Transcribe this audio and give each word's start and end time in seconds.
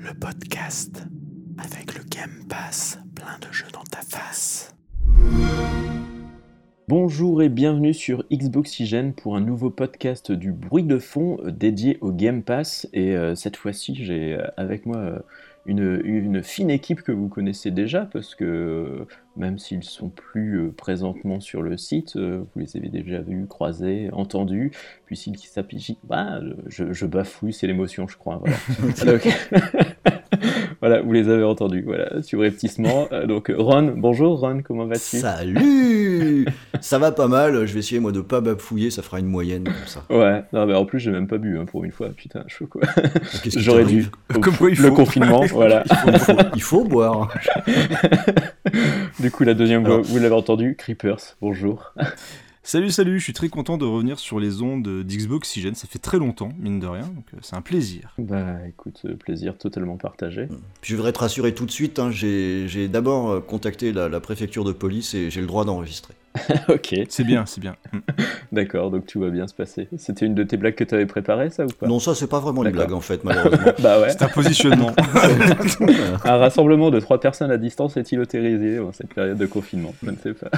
le 0.00 0.14
podcast 0.14 1.04
avec 1.58 1.94
le 1.94 2.02
Game 2.04 2.46
Pass, 2.48 2.98
plein 3.14 3.38
de 3.46 3.52
jeux 3.52 3.66
dans 3.72 3.84
ta 3.84 4.00
face. 4.00 4.74
Bonjour 6.88 7.42
et 7.42 7.50
bienvenue 7.50 7.92
sur 7.92 8.24
Xboxygène 8.32 9.12
pour 9.12 9.36
un 9.36 9.42
nouveau 9.42 9.68
podcast 9.68 10.32
du 10.32 10.52
bruit 10.52 10.84
de 10.84 10.98
fond 10.98 11.38
euh, 11.44 11.50
dédié 11.50 11.98
au 12.00 12.12
Game 12.12 12.42
Pass. 12.42 12.88
Et 12.94 13.14
euh, 13.14 13.34
cette 13.34 13.56
fois-ci, 13.56 13.94
j'ai 13.94 14.34
euh, 14.34 14.46
avec 14.56 14.86
moi 14.86 15.22
une, 15.66 16.00
une 16.04 16.42
fine 16.42 16.70
équipe 16.70 17.02
que 17.02 17.12
vous 17.12 17.28
connaissez 17.28 17.70
déjà 17.70 18.08
parce 18.12 18.34
que 18.34 18.44
euh, 18.44 19.06
même 19.36 19.58
s'ils 19.58 19.84
sont 19.84 20.08
plus 20.08 20.58
euh, 20.58 20.72
présentement 20.72 21.40
sur 21.40 21.62
le 21.62 21.76
site, 21.76 22.16
euh, 22.16 22.44
vous 22.54 22.60
les 22.60 22.76
avez 22.76 22.88
déjà 22.88 23.20
vus, 23.20 23.46
croisés, 23.46 24.08
entendus. 24.12 24.72
Puis 25.06 25.16
s'ils 25.16 25.38
s'appliquent, 25.38 25.98
bah, 26.04 26.40
je, 26.66 26.92
je 26.92 27.06
bafouille, 27.06 27.52
c'est 27.52 27.66
l'émotion, 27.66 28.08
je 28.08 28.16
crois. 28.16 28.42
Voilà. 28.42 28.56
voilà, 30.80 31.00
vous 31.02 31.12
les 31.12 31.28
avez 31.28 31.44
entendus, 31.44 31.82
voilà, 31.86 32.22
subrepticement. 32.22 33.08
Euh, 33.12 33.26
Donc 33.26 33.52
Ron, 33.56 33.94
bonjour 33.96 34.40
Ron, 34.40 34.62
comment 34.64 34.86
vas-tu? 34.86 35.18
Salut 35.18 36.46
Ça 36.80 36.98
va 36.98 37.12
pas 37.12 37.26
mal, 37.28 37.66
je 37.66 37.72
vais 37.72 37.80
essayer 37.80 38.00
moi 38.00 38.12
de 38.12 38.20
pas 38.20 38.40
bafouiller, 38.40 38.90
ça 38.90 39.02
fera 39.02 39.18
une 39.18 39.26
moyenne 39.26 39.64
comme 39.64 39.74
ça. 39.86 40.04
Ouais, 40.10 40.42
non, 40.52 40.66
mais 40.66 40.74
en 40.74 40.84
plus 40.84 40.98
j'ai 41.00 41.10
même 41.10 41.26
pas 41.26 41.38
bu 41.38 41.58
hein, 41.58 41.64
pour 41.64 41.84
une 41.84 41.92
fois, 41.92 42.08
putain, 42.10 42.44
chaud 42.46 42.66
quoi? 42.66 42.82
J'aurais 43.56 43.84
dû. 43.84 44.06
Comme 44.40 44.56
quoi, 44.56 44.70
il 44.70 44.76
le 44.80 44.88
faut. 44.88 44.94
confinement, 44.94 45.40
voilà. 45.46 45.84
il 45.90 45.96
faut, 45.96 46.10
il 46.12 46.18
faut- 46.18 46.42
il 46.56 46.62
faut 46.62 46.84
boire. 46.84 47.32
Du 49.18 49.30
coup, 49.30 49.44
la 49.44 49.54
deuxième 49.54 49.82
voix, 49.82 49.94
Alors- 49.96 50.04
vous 50.06 50.18
l'avez 50.18 50.34
entendu, 50.34 50.76
Creepers, 50.78 51.36
bonjour. 51.42 51.92
Salut, 52.70 52.92
salut, 52.92 53.18
je 53.18 53.24
suis 53.24 53.32
très 53.32 53.48
content 53.48 53.78
de 53.78 53.84
revenir 53.84 54.20
sur 54.20 54.38
les 54.38 54.62
ondes 54.62 55.02
d'Xboxygène. 55.02 55.74
Ça 55.74 55.88
fait 55.88 55.98
très 55.98 56.18
longtemps, 56.18 56.50
mine 56.60 56.78
de 56.78 56.86
rien, 56.86 57.02
donc 57.02 57.24
euh, 57.34 57.38
c'est 57.42 57.56
un 57.56 57.62
plaisir. 57.62 58.14
Bah 58.16 58.58
écoute, 58.68 59.00
euh, 59.06 59.16
plaisir 59.16 59.58
totalement 59.58 59.96
partagé. 59.96 60.46
Puis 60.80 60.92
je 60.92 60.94
voudrais 60.94 61.12
te 61.12 61.18
rassurer 61.18 61.52
tout 61.52 61.66
de 61.66 61.70
suite, 61.72 61.98
hein, 61.98 62.12
j'ai 62.12 62.86
d'abord 62.86 63.28
euh, 63.28 63.40
contacté 63.40 63.92
la, 63.92 64.08
la 64.08 64.20
préfecture 64.20 64.62
de 64.62 64.70
police 64.70 65.14
et 65.14 65.30
j'ai 65.30 65.40
le 65.40 65.48
droit 65.48 65.64
d'enregistrer. 65.64 66.14
ok, 66.68 66.94
C'est 67.08 67.24
bien, 67.24 67.44
c'est 67.44 67.60
bien. 67.60 67.74
Mm. 67.92 67.98
d'accord, 68.52 68.92
donc 68.92 69.04
tout 69.04 69.18
va 69.18 69.30
bien 69.30 69.48
se 69.48 69.54
passer. 69.54 69.88
C'était 69.98 70.26
une 70.26 70.36
de 70.36 70.44
tes 70.44 70.56
blagues 70.56 70.76
que 70.76 70.84
t'avais 70.84 71.06
préparées, 71.06 71.50
ça 71.50 71.64
ou 71.64 71.70
pas? 71.70 71.88
Non, 71.88 71.98
ça 71.98 72.14
c'est 72.14 72.28
pas 72.28 72.38
vraiment 72.38 72.64
une 72.64 72.70
blague 72.70 72.92
en 72.92 73.00
fait, 73.00 73.24
malheureusement. 73.24 73.72
Bah 73.80 74.00
ouais. 74.00 74.10
C'est 74.10 74.22
un 74.22 74.28
positionnement. 74.28 74.92
Un 76.24 76.36
rassemblement 76.36 76.92
de 76.92 77.00
trois 77.00 77.18
personnes 77.18 77.50
à 77.50 77.58
distance 77.58 77.96
est-il 77.96 78.20
autorisé 78.20 78.76
dans 78.76 78.92
cette 78.92 79.12
période 79.12 79.38
de 79.38 79.46
confinement 79.46 79.92
Je 80.04 80.10
ne 80.10 80.16
sais 80.16 80.34
pas. 80.34 80.52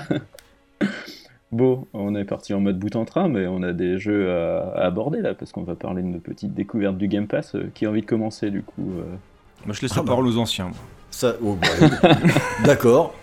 Bon, 1.52 1.86
on 1.92 2.14
est 2.14 2.24
parti 2.24 2.54
en 2.54 2.60
mode 2.60 2.78
bout 2.78 2.96
en 2.96 3.04
train, 3.04 3.28
mais 3.28 3.46
on 3.46 3.62
a 3.62 3.72
des 3.74 3.98
jeux 3.98 4.30
à, 4.32 4.72
à 4.74 4.86
aborder 4.86 5.20
là, 5.20 5.34
parce 5.34 5.52
qu'on 5.52 5.64
va 5.64 5.74
parler 5.74 6.02
de 6.02 6.06
nos 6.08 6.18
petites 6.18 6.54
découvertes 6.54 6.96
du 6.96 7.08
Game 7.08 7.26
Pass. 7.26 7.54
Euh, 7.54 7.70
Qui 7.74 7.84
a 7.86 7.90
envie 7.90 8.00
de 8.00 8.06
commencer 8.06 8.50
du 8.50 8.62
coup 8.62 8.90
euh 8.98 9.02
Moi, 9.66 9.74
je 9.74 9.82
laisse 9.82 9.92
Ah 9.92 9.96
la 9.96 10.02
bah. 10.02 10.08
parole 10.08 10.26
aux 10.26 10.38
anciens. 10.38 10.64
moi. 10.66 10.74
Ça, 11.10 11.34
oh, 11.44 11.58
bah, 11.60 11.68
D'accord. 12.64 13.14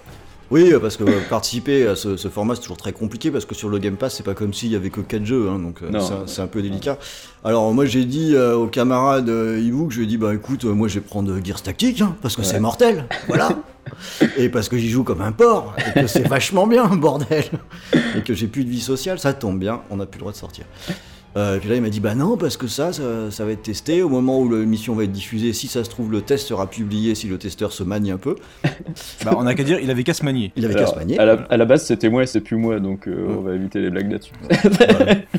Oui, 0.52 0.74
parce 0.82 0.98
que 0.98 1.04
euh, 1.04 1.20
participer 1.30 1.86
à 1.88 1.96
ce, 1.96 2.18
ce 2.18 2.28
format 2.28 2.56
c'est 2.56 2.62
toujours 2.62 2.78
très 2.78 2.92
compliqué 2.92 3.30
parce 3.30 3.46
que 3.46 3.54
sur 3.54 3.70
le 3.70 3.78
Game 3.78 3.98
Pass 3.98 4.16
c'est 4.16 4.24
pas 4.24 4.34
comme 4.34 4.52
s'il 4.54 4.72
y 4.72 4.76
avait 4.76 4.90
que 4.90 5.02
4 5.02 5.24
jeux, 5.24 5.48
hein, 5.48 5.60
donc 5.60 5.78
euh, 5.84 6.00
c'est 6.26 6.42
un- 6.42 6.48
peu 6.48 6.62
délicat. 6.64 6.98
Alors 7.44 7.72
moi 7.74 7.86
j'ai 7.86 8.04
dit 8.04 8.34
euh, 8.34 8.56
au 8.56 8.66
camarade 8.66 9.30
euh, 9.30 9.60
Ibook, 9.60 9.92
je 9.92 9.98
lui 9.98 10.06
ai 10.06 10.08
dit 10.08 10.18
bah 10.18 10.34
écoute, 10.34 10.66
euh, 10.66 10.74
moi 10.74 10.88
je 10.88 10.96
vais 10.96 11.02
prendre 11.02 11.38
Gears 11.44 11.62
Tactique 11.62 12.02
hein, 12.02 12.16
parce 12.24 12.36
que 12.36 12.42
Ouais. 12.42 12.48
c'est 12.48 12.60
mortel, 12.60 13.06
voilà. 13.28 13.50
et 14.38 14.50
parce 14.50 14.70
que 14.70 14.78
j'y 14.78 14.90
joue 14.90 15.04
comme 15.04 15.22
un 15.22 15.32
porc 15.32 15.76
et 15.96 16.00
que 16.02 16.08
c'est 16.08 16.28
vachement 16.28 16.66
bien, 16.66 16.86
bordel. 16.96 17.46
et 18.18 18.22
que 18.24 18.34
j'ai 18.34 18.48
plus 18.48 18.64
de 18.66 18.70
vie 18.72 18.82
sociale, 18.82 19.20
ça 19.20 19.34
tombe 19.34 19.60
bien, 19.60 19.82
on 19.92 19.98
n'a 19.98 20.08
plus 20.08 20.18
le 20.18 20.22
droit 20.22 20.32
de 20.32 20.38
sortir. 20.38 20.66
Euh, 21.38 21.58
et 21.58 21.60
puis 21.60 21.70
là, 21.70 21.76
il 21.76 21.82
m'a 21.82 21.90
dit 21.90 22.00
Bah 22.00 22.16
non, 22.16 22.38
parce 22.38 22.58
que 22.58 22.68
ça, 22.68 22.92
ça, 22.94 23.30
ça 23.32 23.46
va 23.46 23.52
être 23.52 23.62
testé. 23.64 24.02
Au 24.02 24.10
moment 24.10 24.40
où 24.40 24.50
l'émission 24.54 24.96
va 24.96 25.04
être 25.04 25.12
diffusée, 25.12 25.54
si 25.54 25.68
ça 25.68 25.84
se 25.84 25.90
trouve, 25.90 26.12
le 26.12 26.22
test 26.22 26.48
sera 26.48 26.68
publié 26.70 27.14
si 27.16 27.28
le 27.28 27.38
testeur 27.38 27.72
se 27.72 27.84
manie 27.84 28.12
un 28.12 28.18
peu. 28.18 28.36
Bah, 29.26 29.36
on 29.38 29.46
a 29.46 29.54
qu'à 29.54 29.64
dire, 29.64 29.80
il 29.82 29.92
avait 29.92 30.04
qu'à 30.04 30.14
se 30.14 30.24
manier. 30.24 30.52
Il 30.56 30.66
avait 30.66 30.74
qu'à 30.74 30.88
se 30.88 30.96
manier. 30.96 31.20
à, 31.20 31.26
la, 31.26 31.34
à 31.50 31.58
la 31.58 31.66
base, 31.66 31.86
c'était 31.86 32.10
moi 32.10 32.24
et 32.24 32.26
c'est 32.26 32.40
plus 32.42 32.56
moi, 32.56 32.80
donc 32.80 33.08
euh, 33.08 33.28
Ouais. 33.28 33.36
on 33.38 33.42
va 33.42 33.54
éviter 33.54 33.80
les 33.82 33.90
blagues 33.90 34.12
là-dessus. 34.12 34.32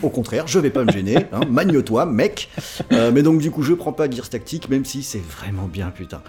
Au 0.02 0.10
contraire, 0.10 0.46
je 0.46 0.58
vais 0.58 0.70
pas 0.70 0.84
me 0.84 0.92
gêner. 0.92 1.16
Hein, 1.32 1.40
Magne-toi, 1.50 2.06
mec. 2.06 2.48
Euh, 2.92 3.10
mais 3.12 3.22
donc, 3.22 3.40
du 3.40 3.50
coup, 3.50 3.62
je 3.62 3.72
prends 3.74 3.92
pas 3.92 4.08
Gears 4.10 4.28
Tactique, 4.28 4.68
même 4.68 4.84
si 4.84 5.02
c'est 5.02 5.22
vraiment 5.24 5.66
bien, 5.66 5.90
putain. 5.90 6.22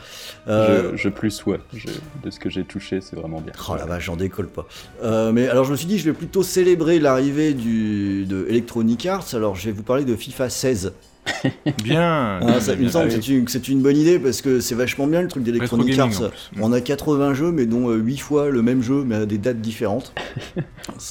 Euh, 0.48 0.92
Je, 0.94 0.98
je 0.98 1.10
plus 1.10 1.32
sois. 1.32 1.58
Je- 1.74 1.88
de 2.24 2.30
ce 2.30 2.40
que 2.40 2.50
j'ai 2.50 2.64
touché, 2.64 3.00
c'est 3.02 3.16
vraiment 3.16 3.42
bien. 3.42 3.54
Oh 3.70 3.76
la 3.76 3.86
vache, 3.86 4.06
j'en 4.06 4.16
décolle 4.16 4.48
pas. 4.48 4.66
Euh, 5.04 5.32
mais 5.32 5.48
alors 5.48 5.66
je 5.66 5.72
me 5.72 5.76
suis 5.78 5.88
dit, 5.88 5.98
je 6.00 6.06
vais 6.06 6.14
plutôt 6.16 6.44
célébrer 6.44 7.00
l'arrivée 7.00 7.54
du, 7.54 8.26
de 8.26 8.46
Electronic 8.50 9.06
Arts. 9.06 9.26
Alors 9.34 9.51
je 9.56 9.66
vais 9.66 9.72
vous 9.72 9.84
parler 9.84 10.06
de 10.06 10.16
FIFA 10.16 10.50
16. 10.50 10.94
Bien. 11.84 12.40
Ah, 12.42 12.60
ça, 12.60 12.74
il 12.74 12.86
me 12.86 12.90
semble 12.90 13.08
que 13.08 13.14
c'est 13.14 13.28
une, 13.28 13.46
que 13.46 13.52
c'est 13.52 13.68
une 13.68 13.82
bonne 13.82 13.98
idée 13.98 14.20
parce 14.20 14.42
que 14.42 14.60
c'est 14.60 14.76
vachement 14.76 15.08
bien 15.08 15.22
le 15.22 15.28
truc 15.28 15.44
d'Electronic 15.44 15.98
Arts. 16.00 16.32
On 16.60 16.72
a 16.74 16.82
80 16.82 17.34
jeux, 17.34 17.52
mais 17.52 17.66
dont 17.66 17.92
8 17.92 18.18
fois 18.18 18.50
le 18.50 18.62
même 18.62 18.82
jeu, 18.82 19.04
mais 19.06 19.16
à 19.16 19.26
des 19.26 19.38
dates 19.38 19.62
différentes. 19.62 20.14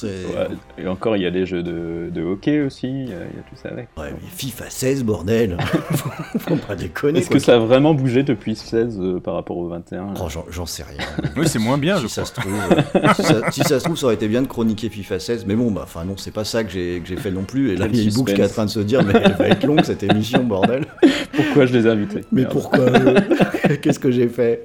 Ouais, 0.03 0.47
et 0.77 0.87
encore, 0.87 1.15
il 1.15 1.23
y 1.23 1.25
a 1.25 1.31
des 1.31 1.45
jeux 1.45 1.63
de, 1.63 2.09
de 2.13 2.21
hockey 2.21 2.61
aussi, 2.61 2.87
il 2.87 3.09
y, 3.09 3.13
a, 3.13 3.17
il 3.31 3.37
y 3.37 3.39
a 3.39 3.43
tout 3.49 3.55
ça 3.55 3.69
avec. 3.69 3.87
Ouais, 3.97 4.11
mais 4.11 4.29
FIFA 4.29 4.69
16, 4.69 5.03
bordel 5.03 5.57
faut, 6.37 6.55
pas 6.55 6.75
déconner. 6.75 7.19
Est-ce 7.19 7.29
que 7.29 7.39
ça 7.39 7.55
a 7.55 7.57
vraiment 7.57 7.93
bougé 7.93 8.23
depuis 8.23 8.55
16 8.55 8.99
euh, 8.99 9.19
par 9.19 9.33
rapport 9.35 9.57
au 9.57 9.67
21 9.67 10.07
là? 10.07 10.13
Oh, 10.21 10.27
j'en, 10.49 10.65
sais 10.65 10.83
rien. 10.83 11.05
Oui, 11.37 11.47
c'est 11.47 11.59
moins 11.59 11.77
bien, 11.77 11.97
je 11.97 12.07
si, 12.07 12.13
ça 12.13 12.23
crois. 12.23 12.35
se 12.35 12.41
trouve, 12.41 12.61
euh, 12.95 13.13
si, 13.15 13.23
ça, 13.23 13.51
si 13.51 13.61
ça 13.61 13.79
se 13.79 13.83
trouve, 13.85 13.97
ça 13.97 14.05
aurait 14.05 14.15
été 14.15 14.27
bien 14.27 14.41
de 14.41 14.47
chroniquer 14.47 14.89
FIFA 14.89 15.19
16, 15.19 15.45
mais 15.45 15.55
bon, 15.55 15.71
bah, 15.71 15.81
enfin 15.83 16.03
non, 16.05 16.15
c'est 16.17 16.31
pas 16.31 16.45
ça 16.45 16.63
que 16.63 16.71
j'ai, 16.71 16.99
que 17.01 17.07
j'ai 17.07 17.17
fait 17.17 17.31
non 17.31 17.43
plus. 17.43 17.71
Et 17.71 17.75
là, 17.75 17.87
il 17.91 17.95
y 17.95 18.07
a 18.07 18.23
qui 18.23 18.41
est 18.41 18.43
en 18.43 18.47
train 18.47 18.65
de 18.65 18.69
se 18.69 18.79
dire, 18.79 19.03
mais 19.03 19.13
elle 19.23 19.33
va 19.33 19.47
être 19.47 19.65
longue 19.65 19.83
cette 19.83 20.00
émission, 20.07 20.43
bordel. 20.43 20.85
Pourquoi 21.35 21.65
je 21.65 21.73
les 21.73 21.87
ai 21.87 21.89
invités 21.89 22.21
Mais 22.31 22.41
Merde. 22.41 22.53
pourquoi 22.53 22.79
euh, 22.79 23.19
Qu'est-ce 23.81 23.99
que 23.99 24.11
j'ai 24.11 24.27
fait 24.27 24.63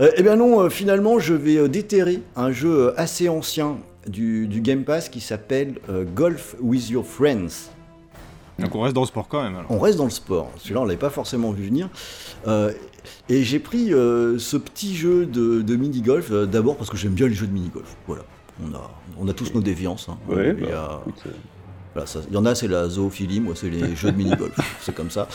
Euh, 0.00 0.10
Eh 0.16 0.22
bien 0.22 0.36
non, 0.36 0.60
euh, 0.62 0.68
finalement, 0.70 1.18
je 1.18 1.34
vais 1.34 1.56
euh, 1.58 1.68
déterrer 1.68 2.20
un 2.36 2.50
jeu 2.52 2.92
assez 2.98 3.28
ancien 3.28 3.76
du, 4.06 4.46
du 4.48 4.60
Game 4.60 4.84
Pass 4.84 5.08
qui 5.08 5.20
s'appelle 5.20 5.74
euh, 5.90 6.04
Golf 6.04 6.56
with 6.60 6.88
Your 6.90 7.04
Friends. 7.06 7.70
Donc 8.58 8.74
on 8.74 8.80
reste 8.80 8.94
dans 8.94 9.00
le 9.02 9.06
sport 9.06 9.28
quand 9.28 9.42
même. 9.42 9.56
Alors. 9.56 9.70
On 9.70 9.78
reste 9.78 9.98
dans 9.98 10.04
le 10.04 10.10
sport. 10.10 10.50
Celui-là, 10.58 10.80
on 10.80 10.84
l'avait 10.84 10.98
pas 10.98 11.10
forcément 11.10 11.50
vu 11.52 11.64
venir. 11.66 11.88
Euh, 12.46 12.72
et 13.28 13.42
j'ai 13.42 13.58
pris 13.58 13.92
euh, 13.92 14.38
ce 14.38 14.56
petit 14.56 14.94
jeu 14.94 15.26
de, 15.26 15.62
de 15.62 15.76
mini-golf, 15.76 16.28
euh, 16.30 16.46
d'abord 16.46 16.76
parce 16.76 16.88
que 16.90 16.96
j'aime 16.96 17.12
bien 17.14 17.26
les 17.28 17.34
jeux 17.34 17.46
de 17.46 17.52
mini-golf. 17.52 17.96
Voilà. 18.06 18.22
On 18.62 18.74
a, 18.74 18.90
on 19.18 19.28
a 19.28 19.32
tous 19.32 19.52
nos 19.54 19.60
déviances. 19.62 20.08
hein. 20.08 20.18
Ouais, 20.28 20.52
bah, 20.52 21.00
a- 21.06 21.10
voilà, 21.94 22.06
ça- 22.06 22.20
il 22.28 22.34
y 22.34 22.36
en 22.36 22.46
a, 22.46 22.54
c'est 22.54 22.68
la 22.68 22.88
zoophilie, 22.88 23.40
moi, 23.40 23.54
c'est 23.56 23.70
les 23.70 23.94
jeux 23.96 24.10
de 24.12 24.16
mini-golf. 24.16 24.54
c'est 24.80 24.94
comme 24.94 25.10
ça. 25.10 25.28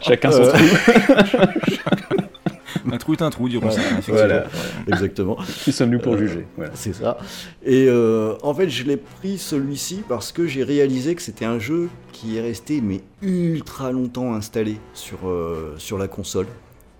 chacun 0.00 0.30
son 0.30 0.42
Euh, 0.42 0.52
trou. 0.52 1.46
Un 2.92 2.98
trou 2.98 3.14
est 3.14 3.22
un 3.22 3.30
trou, 3.30 3.48
diront 3.48 3.68
ça. 3.70 3.80
effectivement. 3.80 4.14
Voilà. 4.18 4.44
Exactement. 4.86 5.36
Qui 5.64 5.72
sommes-nous 5.72 5.98
pour 5.98 6.14
Euh, 6.14 6.18
juger 6.18 6.46
voilà. 6.56 6.70
C'est 6.74 6.94
ça. 6.94 7.18
Et 7.64 7.86
euh, 7.88 8.34
en 8.42 8.54
fait, 8.54 8.70
je 8.70 8.84
l'ai 8.84 8.96
pris 8.96 9.38
celui-ci 9.38 10.02
parce 10.08 10.30
que 10.30 10.46
j'ai 10.46 10.62
réalisé 10.62 11.14
que 11.16 11.20
c'était 11.22 11.44
un 11.44 11.58
jeu 11.58 11.88
qui 12.12 12.36
est 12.36 12.40
resté 12.40 12.80
mais 12.80 13.00
ultra 13.22 13.90
longtemps 13.90 14.34
installé 14.34 14.76
sur, 14.94 15.28
euh, 15.28 15.74
sur 15.78 15.98
la 15.98 16.06
console, 16.06 16.46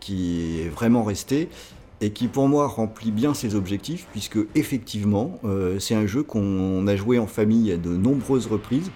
qui 0.00 0.60
est 0.60 0.68
vraiment 0.68 1.04
resté 1.04 1.48
et 2.00 2.10
qui 2.10 2.28
pour 2.28 2.48
moi 2.48 2.66
remplit 2.66 3.10
bien 3.10 3.34
ses 3.34 3.54
objectifs 3.54 4.06
puisque 4.12 4.38
effectivement 4.54 5.38
euh, 5.44 5.78
c'est 5.78 5.94
un 5.94 6.06
jeu 6.06 6.22
qu'on 6.22 6.86
a 6.86 6.96
joué 6.96 7.18
en 7.18 7.26
famille 7.26 7.72
à 7.72 7.76
de 7.76 7.90
nombreuses 7.90 8.46
reprises. 8.46 8.90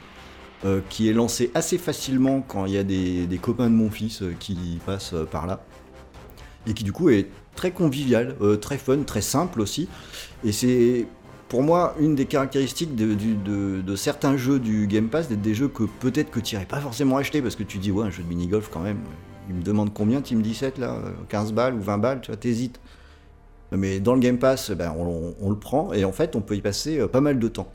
euh, 0.66 0.81
qui 0.91 1.09
est 1.09 1.15
lancé 1.15 1.50
assez 1.55 1.78
facilement 1.78 2.43
quand 2.47 2.66
il 2.66 2.72
y 2.72 2.77
a 2.77 2.84
des, 2.84 3.38
copains 3.41 3.71
de 3.71 3.75
mon 3.75 3.91
fils 3.91 4.21
euh, 4.21 4.34
qui 4.38 4.78
passent 4.84 5.15
par 5.31 5.47
là 5.47 5.65
et 6.66 6.75
qui 6.75 6.84
du 6.84 6.93
coup 6.93 7.09
est 7.09 7.28
très 7.55 7.71
convivial, 7.71 8.37
très 8.61 8.77
fun, 8.77 8.99
très 9.05 9.22
simple 9.22 9.62
aussi. 9.62 9.88
Et 10.44 10.53
c'est 10.53 11.06
pour 11.49 11.62
moi 11.62 11.94
une 11.99 12.15
des 12.15 12.27
caractéristiques 12.27 12.94
de, 12.94 13.97
certains 13.97 14.37
jeux 14.37 14.61
du 14.61 14.87
Game 14.87 15.08
Pass, 15.08 15.29
d'être 15.29 15.41
des 15.41 15.55
jeux 15.55 15.69
que 15.69 15.85
peut-être 15.85 16.31
que 16.31 16.38
tu 16.38 16.55
n'irais 16.55 16.67
pas 16.67 16.81
forcément 16.81 17.17
acheter 17.17 17.41
parce 17.41 17.56
que 17.56 17.64
tu 17.64 17.79
dis 17.79 17.91
ouais 17.91 18.05
un 18.05 18.11
jeu 18.11 18.23
de 18.23 18.29
mini-golf 18.29 18.69
quand 18.70 18.81
même, 18.81 18.99
il 19.50 19.56
me 19.56 19.62
demande 19.62 19.93
combien 19.93 20.20
Team 20.20 20.43
17 20.43 20.79
là, 20.79 20.93
euh, 20.93 21.11
15 21.29 21.53
balles 21.53 21.75
ou 21.75 21.81
20 21.81 21.99
balles, 21.99 22.20
tu 22.20 22.31
vois, 22.31 22.37
t'hésites. 22.37 22.81
Mais 23.72 24.00
dans 24.00 24.14
le 24.14 24.20
Game 24.20 24.38
Pass, 24.38 24.70
ben, 24.72 24.93
on, 24.99 25.34
on 25.40 25.50
le 25.50 25.56
prend 25.56 25.93
et 25.93 26.05
en 26.05 26.12
fait 26.12 26.34
on 26.37 26.40
peut 26.40 26.56
y 26.56 26.61
passer 26.61 26.99
euh, 26.99 27.08
pas 27.08 27.20
mal 27.20 27.38
de 27.38 27.49
temps. 27.49 27.69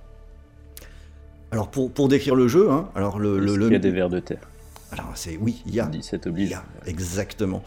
Alors 1.52 1.70
pour, 1.70 1.92
pour 1.92 2.08
décrire 2.10 2.36
le 2.36 2.48
jeu, 2.48 2.70
hein, 2.70 2.90
alors 2.96 3.18
le, 3.18 3.40
le, 3.40 3.54
qu'il 3.54 3.72
y 3.74 3.76
a 3.76 3.80
des 3.80 3.92
vers 3.92 4.10
de 4.10 4.20
terre? 4.20 4.50
alors 4.92 5.12
c'est 5.16 5.38
oui, 5.42 5.62
il 5.66 5.74
y 5.74 5.80
a, 5.80 5.86
17 5.86 6.22
il 6.26 6.30
oblige. 6.30 6.50
y 6.50 6.54
a, 6.54 6.64
exactement. 6.86 7.64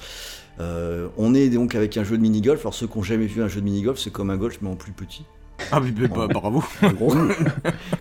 Euh, 0.61 1.09
on 1.17 1.35
est 1.35 1.49
donc 1.49 1.75
avec 1.75 1.97
un 1.97 2.05
jeu 2.05 2.17
de 2.17 2.23
mini-golf. 2.23 2.61
Alors 2.63 2.75
ceux 2.75 2.87
qui 2.87 2.99
n'ont 2.99 3.05
jamais 3.05 3.27
vu 3.27 3.43
un 3.43 3.49
jeu 3.49 3.61
de 3.61 3.65
mini-golf, 3.65 3.99
c'est 3.99 4.11
comme 4.11 4.31
un 4.31 4.37
golf 4.37 4.59
mais 4.61 4.69
en 4.69 4.77
plus 4.77 4.93
petit. 4.93 5.25
Ah, 5.73 5.81
mais, 5.81 5.93
mais, 5.99 6.09
bah, 6.09 6.29
bravo. 6.29 6.63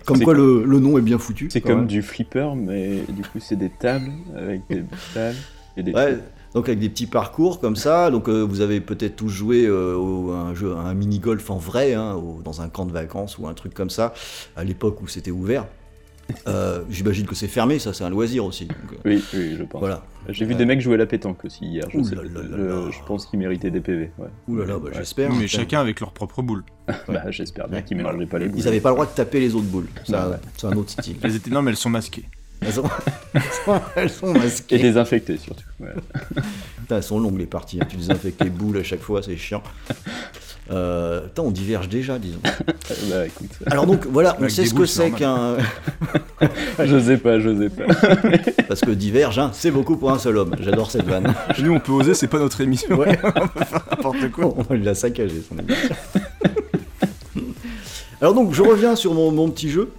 Comme 0.06 0.22
quoi 0.22 0.32
le, 0.32 0.64
le 0.64 0.80
nom 0.80 0.96
est 0.96 1.02
bien 1.02 1.18
foutu. 1.18 1.48
C'est 1.50 1.60
comme 1.60 1.80
même. 1.80 1.86
du 1.88 2.02
flipper, 2.02 2.54
mais 2.54 3.02
du 3.08 3.22
coup, 3.22 3.40
c'est 3.40 3.56
des 3.56 3.68
tables 3.68 4.12
avec 4.36 4.62
des 4.70 4.84
balles 5.14 5.34
et 5.76 5.82
des 5.82 5.92
Ouais. 5.92 6.18
Donc 6.54 6.68
avec 6.68 6.78
des 6.78 6.88
petits 6.88 7.06
parcours 7.06 7.60
comme 7.60 7.76
ça. 7.76 8.10
Donc 8.10 8.28
euh, 8.28 8.42
vous 8.42 8.60
avez 8.60 8.80
peut-être 8.80 9.16
tous 9.16 9.28
joué 9.28 9.66
euh, 9.66 9.94
au- 9.96 10.32
à 10.32 10.36
un 10.38 10.54
jeu, 10.54 10.74
un 10.76 10.94
mini 10.94 11.18
golf 11.18 11.50
en 11.50 11.58
vrai, 11.58 11.94
hein, 11.94 12.14
au- 12.14 12.40
dans 12.42 12.60
un 12.62 12.68
camp 12.68 12.86
de 12.86 12.92
vacances 12.92 13.38
ou 13.38 13.46
un 13.46 13.54
truc 13.54 13.74
comme 13.74 13.90
ça, 13.90 14.12
à 14.56 14.64
l'époque 14.64 15.00
où 15.02 15.06
c'était 15.08 15.30
ouvert. 15.30 15.66
Euh, 16.46 16.82
J'imagine 16.90 17.26
que 17.26 17.34
c'est 17.34 17.48
fermé, 17.48 17.78
ça 17.78 17.94
c'est 17.94 18.04
un 18.04 18.10
loisir 18.10 18.44
aussi. 18.44 18.66
donc, 18.66 18.76
euh, 18.92 18.96
Oui, 19.06 19.24
oui, 19.32 19.56
je 19.58 19.62
pense. 19.64 19.80
voilà. 19.80 20.02
J'ai 20.28 20.44
vu 20.44 20.54
des 20.54 20.66
mecs 20.66 20.80
jouer 20.82 20.94
à 20.94 20.98
la 20.98 21.06
pétanque 21.06 21.42
aussi 21.46 21.64
hier. 21.64 21.84
Je, 21.90 21.96
Ouh 21.98 22.04
sais- 22.04 22.14
là 22.14 22.22
là 22.22 22.28
là 22.42 22.48
je- 22.50 22.62
là. 22.62 22.90
je 22.90 22.98
pense 23.06 23.24
qu'ils 23.24 23.38
méritaient 23.38 23.70
des 23.70 23.80
PV. 23.80 24.10
Ouais. 24.18 24.28
Ouh 24.48 24.56
là 24.56 24.66
là, 24.66 24.74
bah, 24.78 24.86
Ouais. 24.88 24.90
j'espère. 24.94 25.32
mais 25.32 25.46
chacun 25.48 25.80
avec 25.80 26.00
leur 26.00 26.12
propre 26.12 26.42
boule. 26.42 26.64
Bah, 27.08 27.30
j'espère 27.30 27.68
bien 27.68 27.78
Ouais. 27.78 27.84
qu'ils 27.84 27.96
mélangeaient 27.96 28.26
pas 28.26 28.38
les 28.38 28.48
boules. 28.48 28.58
Ils 28.58 28.68
avaient 28.68 28.80
pas 28.80 28.90
le 28.90 28.96
droit 28.96 29.06
de 29.06 29.10
taper 29.12 29.40
les 29.40 29.54
autres 29.54 29.64
boules. 29.66 29.88
C'est 30.04 30.14
un 30.66 30.76
autre 30.76 30.90
style. 30.90 31.16
Elles 31.22 31.36
étaient 31.36 31.50
non, 31.50 31.62
mais 31.62 31.70
elles 31.70 31.76
sont 31.78 31.88
masquées. 31.90 32.24
Elles 32.66 32.72
sont, 32.72 32.84
elles 33.96 34.10
sont 34.10 34.34
Et 34.34 34.38
masquées. 34.38 34.78
désinfectés 34.78 35.36
surtout. 35.38 35.62
Ouais. 35.80 35.90
Putain, 36.80 36.96
elles 36.96 37.02
sont 37.02 37.20
longues 37.20 37.38
les 37.38 37.46
parties. 37.46 37.78
hein. 37.80 37.86
Tu 37.88 37.96
désinfectes 37.96 38.42
les 38.42 38.50
boules 38.50 38.78
à 38.78 38.82
chaque 38.82 39.00
fois, 39.00 39.22
c'est 39.22 39.36
chiant. 39.36 39.62
Euh, 40.70 41.22
putain, 41.22 41.42
on 41.44 41.50
diverge 41.50 41.88
déjà, 41.88 42.18
disons. 42.18 42.40
bah 43.10 43.26
écoute, 43.26 43.48
Alors 43.66 43.86
donc 43.86 44.06
voilà, 44.06 44.36
on 44.40 44.48
sait 44.48 44.66
ce 44.66 44.74
que 44.74 44.86
c'est 44.86 45.12
qu'un. 45.12 45.56
je 46.84 47.00
sais 47.00 47.16
pas, 47.16 47.38
je 47.40 47.56
sais 47.56 47.70
pas. 47.70 47.94
Parce 48.66 48.80
que 48.80 48.90
diverge, 48.90 49.38
hein, 49.38 49.50
c'est 49.54 49.70
beaucoup 49.70 49.96
pour 49.96 50.10
un 50.10 50.18
seul 50.18 50.36
homme. 50.36 50.54
J'adore 50.60 50.90
cette 50.90 51.06
vanne. 51.06 51.32
Nous, 51.60 51.72
on 51.72 51.80
peut 51.80 51.92
oser, 51.92 52.14
c'est 52.14 52.26
pas 52.28 52.38
notre 52.40 52.60
émission. 52.60 52.96
Ouais. 52.98 53.18
N'importe 53.90 54.30
quoi. 54.32 54.54
On 54.68 54.74
l'a 54.74 54.94
saccagé 54.94 55.42
son 55.48 55.56
émission. 55.58 55.94
Alors 58.20 58.34
donc, 58.34 58.52
je 58.52 58.62
reviens 58.62 58.96
sur 58.96 59.14
mon, 59.14 59.30
mon 59.30 59.48
petit 59.48 59.70
jeu. 59.70 59.90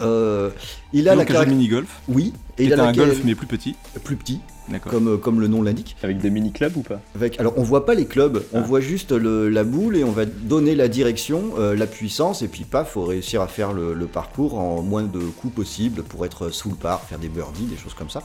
Euh, 0.00 0.50
il 0.92 1.08
a 1.08 1.14
Donc, 1.14 1.16
la 1.16 1.22
un 1.22 1.24
jeu 1.24 1.24
de 1.24 1.32
caractéristique. 1.32 1.56
mini-golf. 1.58 2.00
Oui, 2.08 2.32
et 2.58 2.64
il 2.64 2.72
a 2.72 2.82
un 2.82 2.86
laquelle- 2.86 3.06
golf, 3.06 3.20
mais 3.24 3.34
plus 3.34 3.46
petit. 3.46 3.74
plus 4.02 4.16
petit, 4.16 4.40
D'accord. 4.68 4.90
comme, 4.92 5.08
euh, 5.08 5.16
comme 5.16 5.40
le 5.40 5.46
nom 5.48 5.62
l'indique. 5.62 5.96
Avec 6.02 6.18
des 6.18 6.30
mini-clubs 6.30 6.76
ou 6.76 6.82
pas 6.82 7.00
Avec, 7.14 7.38
alors 7.38 7.54
on 7.56 7.62
voit 7.62 7.84
pas 7.86 7.94
les 7.94 8.06
clubs, 8.06 8.42
on 8.52 8.58
Ah. 8.60 8.62
voit 8.62 8.80
juste 8.80 9.12
le- 9.12 9.48
la 9.48 9.64
boule 9.64 9.96
et 9.96 10.04
on 10.04 10.10
va 10.10 10.24
donner 10.24 10.74
la 10.74 10.88
direction, 10.88 11.52
euh, 11.58 11.76
la 11.76 11.86
puissance 11.86 12.42
et 12.42 12.48
puis 12.48 12.64
paf, 12.64 12.92
faut 12.92 13.04
réussir 13.04 13.42
à 13.42 13.48
faire 13.48 13.72
le, 13.72 13.94
le 13.94 14.06
parcours 14.06 14.58
en 14.58 14.82
moins 14.82 15.02
de 15.04 15.18
coups 15.20 15.54
possible 15.54 16.02
pour 16.02 16.24
être 16.26 16.48
sous 16.50 16.70
le 16.70 16.74
par, 16.76 17.02
faire 17.02 17.18
des 17.18 17.28
birdies, 17.28 17.66
des 17.66 17.76
choses 17.76 17.94
comme 17.94 18.10
ça. 18.10 18.22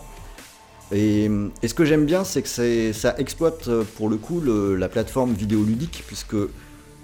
Et, 0.94 1.30
et 1.62 1.68
ce 1.68 1.74
que 1.74 1.84
j'aime 1.84 2.06
bien, 2.06 2.24
c'est 2.24 2.42
que 2.42 2.94
ça 2.94 3.16
exploite 3.18 3.70
pour 3.98 4.08
le 4.10 4.16
coup 4.16 4.40
le- 4.40 4.76
la 4.78 4.88
plateforme 4.88 5.34
vidéoludique 5.34 6.04
puisque 6.08 6.36
euh, 6.36 6.50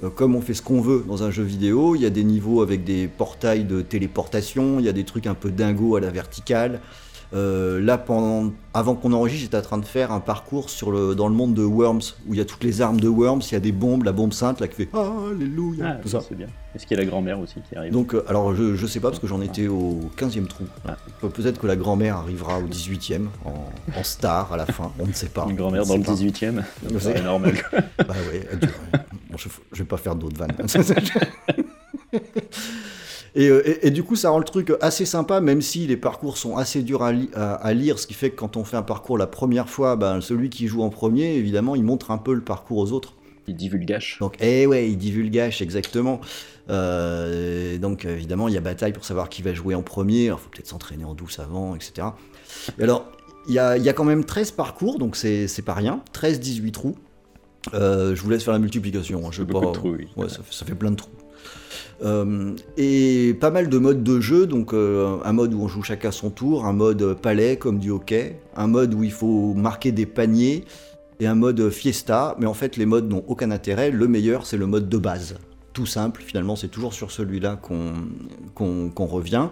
comme 0.10 0.36
on 0.36 0.42
fait 0.42 0.54
ce 0.54 0.62
qu'on 0.62 0.82
veut 0.82 1.04
dans 1.08 1.24
un 1.24 1.32
jeu 1.32 1.44
vidéo, 1.44 1.96
il 1.96 2.02
y 2.02 2.06
a 2.06 2.10
des 2.10 2.24
niveaux 2.24 2.62
avec 2.62 2.84
des 2.84 3.08
portails 3.08 3.64
de 3.66 3.82
téléportation, 3.82 4.80
il 4.80 4.86
y 4.86 4.90
a 4.90 4.94
des 4.94 5.04
trucs 5.06 5.28
un 5.28 5.34
peu 5.36 5.52
dingo 5.52 5.96
à 5.96 6.00
la 6.00 6.10
verticale. 6.12 6.80
Euh, 7.36 7.82
là, 7.82 7.98
pendant, 7.98 8.52
avant 8.76 8.94
qu'on 8.94 9.12
enregistre, 9.12 9.42
j'étais 9.46 9.58
en 9.58 9.62
train 9.64 9.78
de 9.80 9.86
faire 9.86 10.12
un 10.12 10.20
parcours 10.20 10.70
sur 10.70 10.92
le, 10.92 11.16
dans 11.16 11.28
le 11.28 11.34
monde 11.34 11.56
de 11.56 11.64
Worms, 11.64 12.02
où 12.28 12.36
il 12.36 12.38
y 12.38 12.42
a 12.42 12.46
toutes 12.46 12.64
les 12.64 12.80
armes 12.82 13.00
de 13.00 13.08
Worms, 13.08 13.42
il 13.50 13.54
y 13.54 13.56
a 13.56 13.60
des 13.60 13.72
bombes, 13.72 14.04
la 14.04 14.12
bombe 14.12 14.34
sainte 14.34 14.60
là 14.62 14.68
qui 14.68 14.76
fait 14.76 14.90
Alléluia, 14.94 15.84
Ah, 15.98 16.00
tout 16.00 16.10
ça 16.10 16.20
c'est 16.28 16.36
bien. 16.36 16.46
Est-ce 16.76 16.86
qu'il 16.86 16.96
y 16.96 17.00
a 17.00 17.04
la 17.04 17.10
grand-mère 17.10 17.40
aussi 17.40 17.56
qui 17.68 17.76
arrive 17.76 17.92
Donc, 17.92 18.14
euh, 18.14 18.24
alors 18.28 18.54
je, 18.54 18.76
je 18.76 18.86
sais 18.86 19.00
pas 19.00 19.10
parce 19.10 19.20
que 19.20 19.26
j'en 19.26 19.42
étais 19.42 19.68
au 19.68 20.00
15e 20.16 20.46
trou. 20.46 20.66
Ah. 20.88 20.96
Pe- 21.22 21.28
Peut-être 21.30 21.60
que 21.60 21.66
la 21.66 21.76
grand-mère 21.76 22.18
arrivera 22.18 22.60
au 22.60 22.68
18e 22.68 23.22
en, 23.46 24.00
en 24.00 24.04
star 24.04 24.54
à 24.54 24.58
la 24.58 24.68
fin, 24.68 24.92
on 25.00 25.08
ne 25.08 25.14
sait 25.14 25.30
pas. 25.30 25.48
Une 25.50 25.56
grand-mère 25.56 25.88
dans 25.88 25.98
le 25.98 26.04
sait 26.04 26.12
pas. 26.12 26.14
18ème 26.14 26.64
Je 26.94 27.00
sais. 27.00 27.14
C'est 27.16 27.24
normal. 27.24 27.56
Bah 27.98 28.14
ouais, 28.32 28.48
elle. 28.52 28.60
Bon, 29.34 29.38
je, 29.40 29.50
je 29.74 29.80
vais 29.80 29.88
pas 29.88 29.98
faire 29.98 30.16
d'autres 30.16 30.38
vannes. 30.38 30.56
et, 33.36 33.48
euh, 33.50 33.68
et- 33.68 33.88
et 33.88 33.92
du 33.92 34.04
coup, 34.04 34.16
ça 34.16 34.30
rend 34.30 34.38
le 34.38 34.44
truc 34.44 34.72
assez 34.82 35.06
sympa, 35.06 35.42
même 35.42 35.62
si 35.62 35.88
les 35.88 35.98
parcours 35.98 36.38
sont 36.38 36.56
assez 36.56 36.84
durs 36.84 37.02
à, 37.04 37.12
li- 37.12 37.30
à- 37.34 37.56
à 37.56 37.74
lire, 37.74 37.98
ce 38.00 38.06
qui 38.08 38.14
fait 38.14 38.30
que 38.30 38.36
quand 38.36 38.58
on 38.58 38.64
fait 38.64 38.78
un 38.78 38.84
parcours 38.84 39.18
la 39.18 39.26
première 39.28 39.70
fois, 39.70 39.96
ben, 39.96 40.22
celui 40.22 40.50
qui 40.52 40.68
joue 40.68 40.84
en 40.84 40.90
premier, 40.90 41.34
évidemment, 41.36 41.76
il 41.76 41.84
montre 41.84 42.12
un 42.12 42.20
peu 42.20 42.34
le 42.34 42.42
parcours 42.44 42.78
aux 42.78 42.92
autres. 42.92 43.16
Il 43.48 43.56
divulgage. 43.56 44.18
Donc, 44.22 44.36
eh 44.40 44.66
ouais, 44.68 44.88
il 44.90 44.98
divulgage 44.98 45.62
exactement. 45.62 46.22
Euh, 46.70 47.78
donc, 47.78 48.06
évidemment, 48.06 48.48
il 48.48 48.54
y 48.54 48.58
a 48.58 48.62
bataille 48.62 48.94
pour 48.94 49.04
savoir 49.04 49.28
qui 49.30 49.42
va 49.42 49.54
jouer 49.54 49.76
en 49.76 49.82
premier. 49.82 50.26
Il 50.26 50.30
faut 50.32 50.50
peut-être 50.50 50.68
s'entraîner 50.68 51.04
en 51.04 51.14
douce 51.14 51.40
avant, 51.40 51.76
etc. 51.76 52.08
Et 52.80 52.84
alors, 52.84 53.12
il 53.48 53.52
y 53.52 53.56
y 53.56 53.60
a 53.90 53.94
quand 53.94 54.06
même 54.06 54.24
13 54.24 54.52
parcours, 54.52 54.98
donc 55.00 55.18
c'est 55.18 55.48
pas 55.66 55.74
rien. 55.74 56.02
13-18 56.14 56.72
trous. 56.72 56.96
Euh, 57.74 58.16
je 58.16 58.22
vous 58.22 58.30
laisse 58.30 58.44
faire 58.44 58.54
la 58.54 58.60
multiplication. 58.60 59.26
hein, 59.26 59.30
je 59.32 59.44
sais 59.44 59.48
pas- 59.52 59.60
de 59.62 59.72
trous, 59.72 59.96
oui. 59.98 60.08
Ouais, 60.18 60.30
ça, 60.30 60.38
fait- 60.44 60.54
ça 60.54 60.66
fait 60.66 60.76
plein 60.76 60.92
de 60.92 60.96
trous. 60.98 61.10
Euh, 62.04 62.54
et 62.76 63.36
pas 63.40 63.52
mal 63.52 63.70
de 63.70 63.78
modes 63.78 64.04
de 64.04 64.20
jeu, 64.20 64.46
donc 64.46 64.74
euh, 64.74 65.18
un 65.24 65.32
mode 65.32 65.54
où 65.54 65.62
on 65.62 65.68
joue 65.68 65.84
chacun 65.84 66.12
son 66.12 66.30
tour, 66.30 66.66
un 66.66 66.74
mode 66.74 67.14
palais 67.22 67.56
comme 67.56 67.80
du 67.80 67.92
hockey, 67.92 68.40
un 68.58 68.68
mode 68.68 68.94
où 68.94 69.04
il 69.04 69.12
faut 69.12 69.54
marquer 69.54 69.92
des 69.94 70.06
paniers, 70.06 70.66
et 71.20 71.28
un 71.28 71.36
mode 71.36 71.70
fiesta, 71.70 72.36
mais 72.40 72.46
en 72.48 72.54
fait 72.54 72.76
les 72.76 72.86
modes 72.86 73.08
n'ont 73.10 73.24
aucun 73.28 73.52
intérêt, 73.52 73.92
le 73.92 74.08
meilleur 74.08 74.46
c'est 74.46 74.58
le 74.58 74.66
mode 74.66 74.90
de 74.90 74.98
base. 74.98 75.36
Tout 75.72 75.86
simple, 75.86 76.22
finalement 76.26 76.56
c'est 76.58 76.68
toujours 76.68 76.94
sur 76.94 77.12
celui-là 77.12 77.58
qu'on 77.62 79.06
revient. 79.06 79.48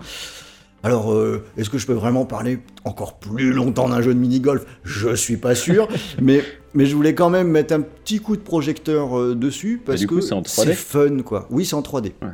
Alors, 0.84 1.14
euh, 1.14 1.44
est-ce 1.58 1.70
que 1.70 1.78
je 1.78 1.86
peux 1.86 1.94
vraiment 1.94 2.26
parler 2.26 2.60
encore 2.86 3.20
plus 3.20 3.52
longtemps 3.54 3.90
d'un 3.90 4.02
jeu 4.02 4.14
de 4.14 4.20
mini-golf? 4.20 4.66
Je 4.84 5.16
suis 5.16 5.38
pas 5.38 5.54
sûr, 5.54 5.88
mais, 6.22 6.44
mais 6.74 6.86
je 6.86 6.96
voulais 6.96 7.14
quand 7.14 7.30
même 7.30 7.48
mettre 7.50 7.74
un 7.74 7.82
petit 7.82 8.20
coup 8.20 8.36
de 8.36 8.42
projecteur 8.42 9.18
euh, 9.20 9.36
dessus 9.36 9.80
parce 9.84 10.00
du 10.00 10.08
coup, 10.08 10.16
que 10.16 10.22
c'est 10.22 10.34
en 10.34 10.42
3D? 10.42 10.66
c'est 10.66 10.74
fun 10.74 11.18
quoi. 11.24 11.48
Oui, 11.52 11.66
c'est 11.66 11.76
en 11.76 11.82
3D. 11.82 12.14
Ouais. 12.22 12.28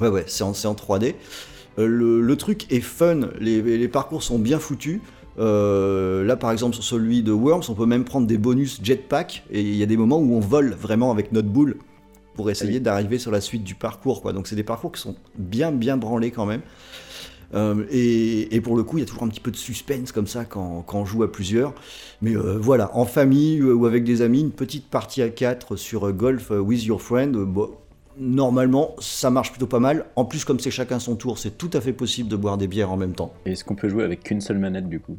Ouais, 0.00 0.08
ouais, 0.08 0.24
c'est 0.26 0.44
en, 0.44 0.54
c'est 0.54 0.66
en 0.68 0.74
3D. 0.74 1.14
Euh, 1.78 1.86
le, 1.86 2.22
le 2.22 2.36
truc 2.36 2.72
est 2.72 2.80
fun, 2.80 3.20
les, 3.38 3.60
les 3.60 3.88
parcours 3.88 4.22
sont 4.22 4.38
bien 4.38 4.58
foutus. 4.58 5.00
Euh, 5.38 6.24
là, 6.24 6.36
par 6.36 6.50
exemple, 6.52 6.74
sur 6.74 6.84
celui 6.84 7.22
de 7.22 7.32
Worms, 7.32 7.62
on 7.68 7.74
peut 7.74 7.86
même 7.86 8.04
prendre 8.04 8.26
des 8.26 8.38
bonus 8.38 8.80
jetpack, 8.82 9.44
et 9.50 9.60
il 9.60 9.76
y 9.76 9.82
a 9.82 9.86
des 9.86 9.96
moments 9.96 10.18
où 10.18 10.34
on 10.34 10.40
vole 10.40 10.74
vraiment 10.74 11.10
avec 11.10 11.32
notre 11.32 11.48
boule 11.48 11.76
pour 12.34 12.50
essayer 12.50 12.74
oui. 12.74 12.80
d'arriver 12.80 13.18
sur 13.18 13.30
la 13.30 13.40
suite 13.40 13.64
du 13.64 13.74
parcours. 13.74 14.22
Quoi. 14.22 14.32
Donc, 14.32 14.46
c'est 14.46 14.56
des 14.56 14.62
parcours 14.64 14.92
qui 14.92 15.00
sont 15.00 15.16
bien, 15.38 15.72
bien 15.72 15.96
branlés 15.96 16.30
quand 16.30 16.46
même. 16.46 16.62
Euh, 17.54 17.84
et, 17.90 18.54
et 18.54 18.60
pour 18.60 18.76
le 18.76 18.82
coup, 18.84 18.98
il 18.98 19.00
y 19.00 19.04
a 19.04 19.06
toujours 19.06 19.24
un 19.24 19.28
petit 19.28 19.40
peu 19.40 19.50
de 19.50 19.56
suspense 19.56 20.12
comme 20.12 20.26
ça 20.26 20.44
quand, 20.44 20.82
quand 20.86 21.00
on 21.00 21.04
joue 21.04 21.22
à 21.22 21.32
plusieurs. 21.32 21.74
Mais 22.22 22.36
euh, 22.36 22.58
voilà, 22.58 22.96
en 22.96 23.04
famille 23.04 23.60
euh, 23.60 23.74
ou 23.74 23.86
avec 23.86 24.04
des 24.04 24.22
amis, 24.22 24.40
une 24.40 24.52
petite 24.52 24.88
partie 24.88 25.22
à 25.22 25.28
4 25.28 25.76
sur 25.76 26.12
Golf 26.12 26.50
with 26.50 26.84
your 26.84 27.02
friend, 27.02 27.36
bon, 27.36 27.70
normalement, 28.18 28.94
ça 28.98 29.30
marche 29.30 29.50
plutôt 29.50 29.66
pas 29.66 29.80
mal. 29.80 30.06
En 30.16 30.24
plus, 30.24 30.44
comme 30.44 30.60
c'est 30.60 30.70
chacun 30.70 30.98
son 30.98 31.16
tour, 31.16 31.38
c'est 31.38 31.56
tout 31.56 31.70
à 31.72 31.80
fait 31.80 31.92
possible 31.92 32.28
de 32.28 32.36
boire 32.36 32.58
des 32.58 32.68
bières 32.68 32.90
en 32.92 32.96
même 32.96 33.14
temps. 33.14 33.32
Et 33.46 33.52
Est-ce 33.52 33.64
qu'on 33.64 33.74
peut 33.74 33.88
jouer 33.88 34.04
avec 34.04 34.22
qu'une 34.22 34.40
seule 34.40 34.58
manette 34.58 34.88
du 34.88 35.00
coup? 35.00 35.18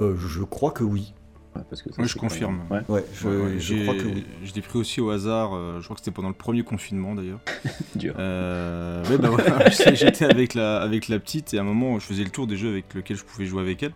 Euh, 0.00 0.16
je 0.16 0.42
crois 0.42 0.70
que 0.70 0.84
oui. 0.84 1.12
Ouais, 1.56 1.62
parce 1.70 1.82
que 1.82 1.90
ça, 1.92 2.02
Oui, 2.02 2.06
c'est 2.08 2.14
je 2.14 2.18
même- 2.18 2.28
confirme. 2.30 2.60
Ouais, 2.70 2.80
Ouais, 2.88 3.04
je, 3.14 3.26
Ouais, 3.28 3.36
ouais, 3.36 3.52
je 3.54 3.58
j'ai- 3.58 3.82
crois 3.82 3.94
que 3.94 4.04
oui. 4.06 4.24
Je 4.44 4.54
l'ai 4.54 4.60
pris 4.62 4.78
aussi 4.78 5.00
au 5.00 5.10
hasard, 5.10 5.54
euh, 5.54 5.78
je 5.80 5.84
crois 5.84 5.94
que 5.96 6.00
c'était 6.00 6.10
pendant 6.14 6.28
le 6.28 6.34
premier 6.34 6.62
confinement 6.62 7.14
d'ailleurs. 7.14 7.40
dur. 7.96 8.14
Euh, 8.18 9.02
bah 9.18 9.28
voilà, 9.30 9.68
j'étais- 9.94 10.24
avec 10.26 10.54
la, 10.54 10.80
avec 10.80 11.08
la 11.08 11.18
petite 11.18 11.54
et 11.54 11.58
à 11.58 11.62
un 11.62 11.64
moment 11.64 11.98
je 11.98 12.06
faisais 12.06 12.24
le 12.24 12.30
tour 12.30 12.46
des 12.46 12.56
jeux 12.56 12.68
avec 12.70 12.92
lesquels 12.94 13.16
je 13.16 13.24
pouvais 13.24 13.46
jouer 13.46 13.62
avec 13.62 13.82
elle. 13.82 13.92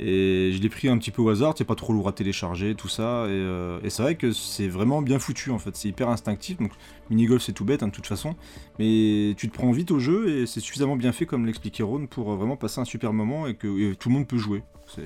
Et 0.00 0.50
je 0.52 0.60
l'ai 0.60 0.68
pris 0.68 0.88
un 0.88 0.98
petit 0.98 1.12
peu 1.12 1.22
au 1.22 1.28
hasard, 1.28 1.54
c'est 1.56 1.64
pas 1.64 1.76
trop 1.76 1.92
lourd 1.92 2.08
à 2.08 2.12
télécharger, 2.12 2.74
tout 2.74 2.88
ça. 2.88 3.26
Et, 3.26 3.30
euh, 3.30 3.78
et 3.84 3.90
c'est 3.90 4.02
vrai 4.02 4.16
que 4.16 4.32
c'est 4.32 4.66
vraiment 4.66 5.02
bien 5.02 5.20
foutu 5.20 5.50
en 5.50 5.58
fait, 5.60 5.76
c'est 5.76 5.88
hyper 5.88 6.08
instinctif. 6.08 6.58
Donc 6.58 6.72
mini-golf 7.10 7.42
c'est 7.42 7.52
tout 7.52 7.64
bête 7.64 7.82
hein, 7.82 7.88
de 7.88 7.92
toute 7.92 8.06
façon. 8.06 8.34
Mais 8.78 9.34
tu 9.36 9.48
te 9.48 9.54
prends 9.54 9.70
vite 9.72 9.90
au 9.92 9.98
jeu 10.00 10.28
et 10.30 10.46
c'est 10.46 10.60
suffisamment 10.60 10.96
bien 10.96 11.12
fait 11.12 11.26
comme 11.26 11.46
l'expliquait 11.46 11.82
Ron 11.84 12.06
pour 12.06 12.32
vraiment 12.34 12.56
passer 12.56 12.80
un 12.80 12.84
super 12.84 13.12
moment 13.12 13.46
et 13.46 13.54
que 13.54 13.90
et 13.92 13.94
tout 13.96 14.08
le 14.08 14.14
monde 14.14 14.26
peut 14.26 14.38
jouer. 14.38 14.62
C'est- 14.86 15.02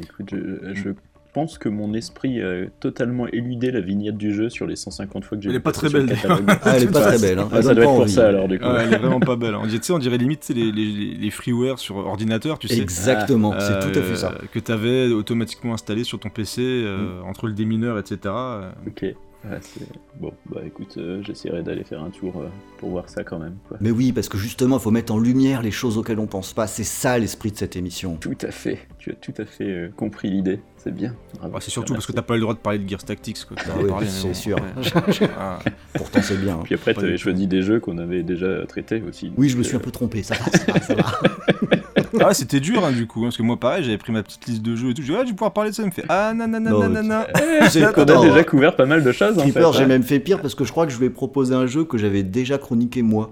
Écoute, 0.00 0.28
je, 0.30 0.74
je 0.74 0.90
pense 1.38 1.58
que 1.58 1.68
mon 1.68 1.94
esprit 1.94 2.42
a 2.42 2.66
totalement 2.80 3.26
éludé 3.28 3.70
la 3.70 3.80
vignette 3.80 4.16
du 4.16 4.34
jeu 4.34 4.48
sur 4.48 4.66
les 4.66 4.74
150 4.76 5.24
fois 5.24 5.36
que 5.38 5.42
j'ai 5.44 5.50
Elle 5.50 5.54
est 5.54 5.58
vu 5.58 5.62
pas 5.62 5.72
très 5.72 5.88
belle, 5.88 6.06
catalogue. 6.08 6.44
Ah, 6.48 6.72
elle 6.76 6.82
est 6.82 6.86
pas 6.92 7.00
très 7.00 7.18
belle. 7.18 7.38
Hein. 7.38 7.48
ça 7.50 7.62
doit 7.62 7.74
pas 7.74 7.80
être 7.80 7.86
pour 7.86 8.00
envie. 8.00 8.12
ça 8.12 8.26
alors 8.28 8.48
du 8.48 8.58
coup. 8.58 8.66
Elle 8.66 8.92
est 8.94 8.98
vraiment 8.98 9.20
pas 9.20 9.36
belle. 9.36 9.54
On 9.54 9.66
dirait, 9.66 9.78
tu 9.78 9.86
sais, 9.86 9.92
on 9.92 9.98
dirait 9.98 10.18
limite 10.18 10.48
les, 10.48 10.72
les, 10.72 11.14
les 11.14 11.30
freeware 11.30 11.78
sur 11.78 11.96
ordinateur, 11.98 12.58
tu 12.58 12.66
sais. 12.68 12.80
Exactement, 12.80 13.54
c'est 13.58 13.72
Euh, 13.72 13.92
tout 13.92 13.98
à 13.98 14.02
fait 14.02 14.16
ça. 14.16 14.34
Que 14.52 14.58
tu 14.58 14.72
avais 14.72 15.06
automatiquement 15.12 15.74
installé 15.74 16.04
sur 16.04 16.18
ton 16.18 16.28
PC 16.30 16.60
Mm. 16.60 16.64
euh, 16.64 17.22
entre 17.22 17.46
le 17.46 17.52
démineur, 17.52 17.98
etc. 17.98 18.18
euh, 18.26 18.70
Ok. 18.86 19.04
C'est- 19.60 19.80
bon, 20.20 20.32
bah 20.50 20.60
écoute, 20.66 20.94
euh, 20.98 21.22
j'essaierai 21.22 21.62
d'aller 21.62 21.84
faire 21.84 22.02
un 22.02 22.10
tour 22.10 22.34
euh, 22.40 22.48
pour 22.78 22.90
voir 22.90 23.08
ça 23.08 23.22
quand 23.24 23.38
même. 23.38 23.54
Quoi. 23.68 23.78
Mais 23.80 23.90
oui, 23.92 24.12
parce 24.12 24.28
que 24.28 24.36
justement, 24.36 24.78
il 24.78 24.82
faut 24.82 24.90
mettre 24.90 25.12
en 25.14 25.18
lumière 25.18 25.62
les 25.62 25.70
choses 25.70 25.96
auxquelles 25.96 26.18
on 26.18 26.26
pense 26.26 26.52
pas. 26.52 26.66
C'est 26.66 26.84
ça 26.84 27.16
l'esprit 27.18 27.52
de 27.52 27.56
cette 27.56 27.76
émission. 27.76 28.16
Tout 28.16 28.36
à 28.42 28.50
fait, 28.50 28.80
tu 28.98 29.10
as 29.12 29.14
tout 29.14 29.32
à 29.38 29.44
fait 29.44 29.64
euh, 29.70 29.88
compris 29.96 30.28
l'idée, 30.30 30.60
c'est 30.76 30.92
bien. 30.92 31.14
Bah, 31.40 31.58
c'est 31.60 31.70
surtout 31.70 31.92
parce 31.94 32.06
que 32.06 32.12
t'as 32.12 32.22
pas 32.22 32.34
le 32.34 32.40
droit 32.40 32.54
de 32.54 32.58
parler 32.58 32.80
de 32.80 32.88
Gears 32.88 33.04
Tactics. 33.04 33.44
Quoi, 33.46 33.56
Ah 33.64 33.70
oui, 33.80 33.90
mais 34.00 34.06
c'est 34.06 34.26
bon, 34.28 34.34
sûr. 34.34 34.56
ouais. 34.56 35.28
Ah. 35.38 35.60
Pourtant, 35.94 36.20
c'est 36.22 36.40
bien. 36.40 36.56
hein. 36.56 36.60
Puis 36.64 36.74
après, 36.74 36.92
tu 36.94 37.00
avais 37.00 37.10
du 37.10 37.16
tout. 37.16 37.22
choisi 37.22 37.46
des 37.46 37.62
jeux 37.62 37.78
qu'on 37.80 37.98
avait 37.98 38.22
déjà 38.24 38.66
traités 38.66 39.02
aussi. 39.08 39.32
Oui, 39.36 39.48
je 39.48 39.56
me 39.56 39.62
suis 39.62 39.76
un 39.76 39.80
peu 39.80 39.90
trompé. 39.92 40.22
Ça 40.24 40.34
va, 40.34 40.44
ça 40.58 40.72
va, 40.72 40.80
ça 40.80 40.94
va. 40.94 41.12
Ah, 42.24 42.34
c'était 42.34 42.60
dur 42.60 42.84
hein, 42.84 42.92
du 42.92 43.06
coup, 43.06 43.20
hein, 43.20 43.24
parce 43.24 43.36
que 43.36 43.42
moi 43.42 43.58
pareil, 43.58 43.84
j'avais 43.84 43.98
pris 43.98 44.12
ma 44.12 44.22
petite 44.22 44.46
liste 44.46 44.62
de 44.62 44.76
jeux 44.76 44.90
et 44.90 44.94
tout. 44.94 45.02
Je 45.02 45.12
dis, 45.12 45.18
ah, 45.18 45.22
je 45.24 45.28
vais 45.30 45.34
pouvoir 45.34 45.52
parler 45.52 45.70
de 45.70 45.74
ça. 45.74 45.82
Il 45.82 45.86
me 45.86 45.90
fait, 45.90 46.04
ah, 46.08 46.32
nanana, 46.34 46.70
Non, 46.70 46.80
nanana. 46.80 47.26
C'est 47.70 47.84
On 47.84 48.02
a 48.02 48.04
déjà 48.04 48.44
couvert 48.44 48.76
pas 48.76 48.86
mal 48.86 49.02
de 49.02 49.12
choses 49.12 49.38
en 49.38 49.42
fait. 49.42 49.50
Creeper, 49.50 49.72
j'ai 49.72 49.84
hein. 49.84 49.86
même 49.86 50.02
fait 50.02 50.20
pire 50.20 50.40
parce 50.40 50.54
que 50.54 50.64
je 50.64 50.70
crois 50.70 50.86
que 50.86 50.92
je 50.92 50.98
vais 50.98 51.10
proposer 51.10 51.54
un 51.54 51.66
jeu 51.66 51.84
que 51.84 51.98
j'avais 51.98 52.22
déjà 52.22 52.58
chroniqué 52.58 53.02
moi. 53.02 53.30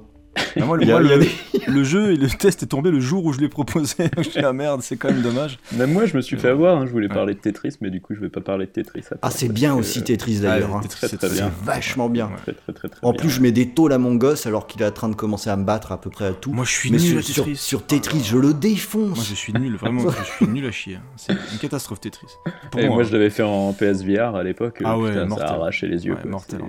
Ah, 0.60 0.64
moi, 0.64 0.76
le, 0.76 0.82
a- 0.94 1.00
moi, 1.00 1.18
des- 1.18 1.84
jeu 1.84 2.12
et 2.12 2.16
le 2.16 2.28
test 2.28 2.62
est 2.62 2.66
tombé 2.66 2.90
le 2.90 3.00
jour 3.00 3.24
où 3.24 3.32
je 3.32 3.40
l'ai 3.40 3.48
proposé. 3.48 3.94
je 4.16 4.22
suis 4.22 4.32
dit, 4.32 4.38
ah 4.44 4.52
merde, 4.52 4.80
c'est 4.82 4.96
quand 4.96 5.08
même 5.10 5.22
dommage. 5.22 5.58
Même 5.72 5.92
moi, 5.92 6.06
je 6.06 6.16
me 6.16 6.22
suis 6.22 6.36
fait 6.38 6.48
avoir. 6.48 6.78
hein, 6.78 6.86
Je 6.86 6.92
voulais 6.92 7.08
Ouais. 7.08 7.14
parler 7.14 7.34
de 7.34 7.38
Tetris, 7.40 7.74
mais 7.80 7.90
du 7.90 8.00
coup, 8.00 8.14
je 8.14 8.20
vais 8.20 8.28
pas 8.28 8.40
parler 8.40 8.66
de 8.66 8.70
Tetris. 8.72 9.02
Ah, 9.22 9.30
c'est 9.30 9.48
bien 9.48 9.74
que- 9.74 9.80
aussi 9.80 10.02
Tetris 10.02 10.40
d'ailleurs. 10.40 10.70
Ah, 10.74 10.80
hein. 10.84 10.88
C'est 11.02 11.42
vachement 11.64 12.08
bien. 12.08 12.30
Très, 12.42 12.52
très, 12.54 12.72
très, 12.72 12.88
très 12.88 12.98
En 13.06 13.12
bien. 13.12 13.20
plus, 13.20 13.30
je 13.30 13.40
mets 13.40 13.52
des 13.52 13.68
tôles 13.70 13.92
à 13.92 13.98
mon 13.98 14.14
gosse 14.16 14.46
alors 14.46 14.66
qu'il 14.66 14.82
est 14.82 14.86
en 14.86 14.90
train 14.90 15.08
de 15.08 15.14
commencer 15.14 15.50
à 15.50 15.56
me 15.56 15.64
battre 15.64 15.92
à 15.92 16.00
peu 16.00 16.10
près 16.10 16.26
à 16.26 16.32
tout. 16.32 16.52
Moi, 16.52 16.64
je 16.64 16.72
suis 16.72 16.90
Mais 16.90 16.98
nul 16.98 17.22
sur, 17.22 17.42
à 17.42 17.46
Tetris. 17.46 17.56
sur 17.56 17.86
Tetris, 17.86 18.24
je 18.24 18.36
le 18.38 18.52
défonce. 18.54 19.16
Moi, 19.16 19.24
je 19.28 19.34
suis 19.34 19.52
nul, 19.52 19.76
vraiment, 19.76 20.02
je 20.10 20.24
suis 20.36 20.46
nul 20.46 20.66
à 20.66 20.70
chier. 20.72 20.96
hein. 20.96 21.02
C'est 21.16 21.32
une 21.32 21.58
catastrophe 21.60 22.00
Tetris. 22.00 22.26
Pour 22.70 22.80
Et 22.80 22.86
moi, 22.86 22.96
moi, 22.96 23.04
je 23.04 23.12
l'avais 23.12 23.30
fait 23.30 23.42
en 23.42 23.72
PSVR 23.72 24.34
à 24.34 24.42
l'époque. 24.42 24.80
Ah 24.84 24.94
euh, 24.94 24.96
ouais, 24.96 25.10
putain, 25.10 25.26
mortel. 25.26 25.46
ça 25.48 25.54
a 25.54 25.56
arraché 25.56 25.86
les 25.88 26.04
yeux. 26.06 26.14
Ouais, 26.14 26.20
quoi. 26.22 26.30
mortel, 26.30 26.60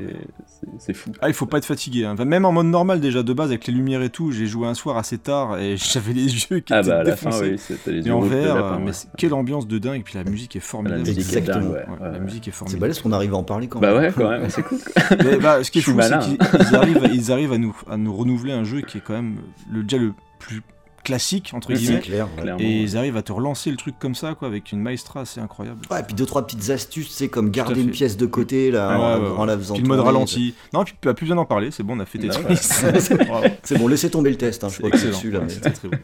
C'est- 0.79 0.93
fou. 0.93 1.11
Ah, 1.21 1.27
il 1.29 1.33
faut 1.33 1.45
pas 1.45 1.57
être 1.57 1.65
fatigué. 1.65 2.05
hein. 2.05 2.15
Même 2.25 2.45
en 2.45 2.51
mode 2.51 2.65
normal, 2.67 2.99
déjà 2.99 3.23
de 3.23 3.33
base, 3.33 3.51
avec 3.57 3.67
les 3.67 3.73
lumières 3.73 4.01
et 4.03 4.09
tout, 4.09 4.31
j'ai 4.31 4.45
joué 4.45 4.67
un 4.67 4.73
soir 4.73 4.97
assez 4.97 5.17
tard 5.17 5.57
et 5.59 5.75
j'avais 5.93 6.13
les 6.13 6.25
yeux 6.25 6.59
qui 6.59 6.73
Ah 6.73 6.79
étaient 6.81 6.89
bah 6.89 6.99
à 6.99 7.03
la 7.03 7.15
fin, 7.15 7.29
défoncés. 7.29 7.51
oui, 7.51 7.57
c'était 7.57 7.91
les 7.91 7.99
Et 7.99 8.05
yeux 8.05 8.13
en 8.13 8.19
vert, 8.21 8.55
lapin, 8.55 8.67
euh, 8.75 8.77
mais 8.79 8.85
ouais. 8.87 8.93
c'est- 8.93 9.07
quelle 9.17 9.33
ambiance 9.33 9.67
de 9.67 9.77
dingue. 9.79 9.99
Et 9.99 10.03
puis 10.03 10.15
la 10.15 10.23
musique 10.23 10.55
est 10.55 10.59
La 10.59 10.65
formidable. 10.65 10.99
musique 11.01 11.17
est 11.17 11.21
Exactement. 11.21 11.55
dingue, 11.59 11.71
ouais. 11.73 11.77
Ouais, 11.77 11.91
ouais, 11.91 11.97
La 12.01 12.09
ouais. 12.11 12.19
musique 12.19 12.47
est 12.47 12.51
C'est 12.51 12.57
formidable. 12.57 12.81
balèze 12.81 12.99
qu'on 13.01 13.11
arrive 13.11 13.33
à 13.33 13.37
en 13.37 13.43
parler 13.43 13.67
quand 13.67 13.79
Bah 13.79 13.93
même. 13.93 14.03
ouais, 14.03 14.13
quand 14.15 14.29
même, 14.29 14.49
c'est 14.49 14.63
cool. 14.63 14.77
Mais 15.25 15.37
bah, 15.37 15.63
ce 15.63 15.71
qui 15.71 15.79
est 15.79 15.81
fou, 15.81 15.97
c'est 16.01 16.19
qu'ils 16.19 16.37
ils 16.69 16.75
arrivent, 16.75 17.09
ils 17.13 17.31
arrivent 17.31 17.53
à, 17.53 17.57
nous, 17.57 17.75
à 17.89 17.97
nous 17.97 18.13
renouveler 18.15 18.53
un 18.53 18.63
jeu 18.63 18.81
qui 18.81 18.99
est 18.99 19.01
quand 19.01 19.13
même 19.13 19.37
le, 19.71 19.83
déjà 19.83 19.97
le 19.97 20.13
plus 20.39 20.61
classique, 21.07 21.51
entre 21.53 21.73
C'est 21.73 21.79
guillemets. 21.79 21.99
clair. 22.01 22.27
ouais. 22.37 22.55
Et 22.59 22.81
ils 22.81 22.97
arrivent 22.97 23.15
à 23.17 23.21
te 23.21 23.31
relancer 23.31 23.71
le 23.71 23.77
truc 23.77 23.95
comme 23.97 24.13
ça, 24.13 24.35
quoi, 24.35 24.47
avec 24.49 24.71
une 24.73 24.81
maestra 24.81 25.21
assez 25.21 25.39
incroyable. 25.39 25.79
Ouais, 25.89 26.01
et 26.01 26.03
puis 26.03 26.13
deux 26.13 26.25
trois 26.25 26.45
petites 26.45 26.69
astuces, 26.69 27.09
c'est 27.09 27.29
comme 27.29 27.49
garder 27.49 27.81
une 27.81 27.91
pièce 27.91 28.17
de 28.17 28.25
côté 28.25 28.71
là, 28.71 28.97
en, 28.99 29.19
ouais, 29.21 29.29
ouais. 29.29 29.37
en 29.37 29.45
la 29.45 29.57
faisant 29.57 29.73
Puis 29.75 29.83
le 29.83 29.87
mode 29.87 29.99
ralenti. 30.01 30.53
Non, 30.73 30.83
puis 30.83 30.93
tu 31.01 31.07
as 31.07 31.13
plus 31.13 31.25
besoin 31.25 31.37
d'en 31.37 31.45
parler, 31.45 31.71
c'est 31.71 31.83
bon, 31.83 31.95
on 31.95 31.99
a 32.01 32.05
fait 32.05 32.19
Ah 32.29 32.33
Tetris. 32.33 33.15
Bravo. 33.25 33.47
C'est 33.63 33.77
bon, 33.77 33.87
laissez 33.87 34.09
tomber 34.09 34.29
le 34.29 34.35
test. 34.37 34.63
Hein, 34.63 34.67
je 34.69 34.73
C'est 34.75 34.79
crois 34.79 34.91
que 34.91 34.97
c'est 34.97 35.07
excellent. 35.07 35.45
dessus 35.45 35.59
là. 35.59 35.71
C'était 35.71 35.71
très 35.71 35.87
bon. 35.87 35.97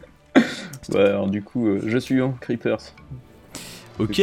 Ouais, 0.94 1.00
alors 1.08 1.26
du 1.28 1.42
coup, 1.42 1.68
euh, 1.68 1.80
je 1.86 1.98
suis 1.98 2.20
en 2.22 2.32
Creepers. 2.40 2.80
Ok. 3.98 4.20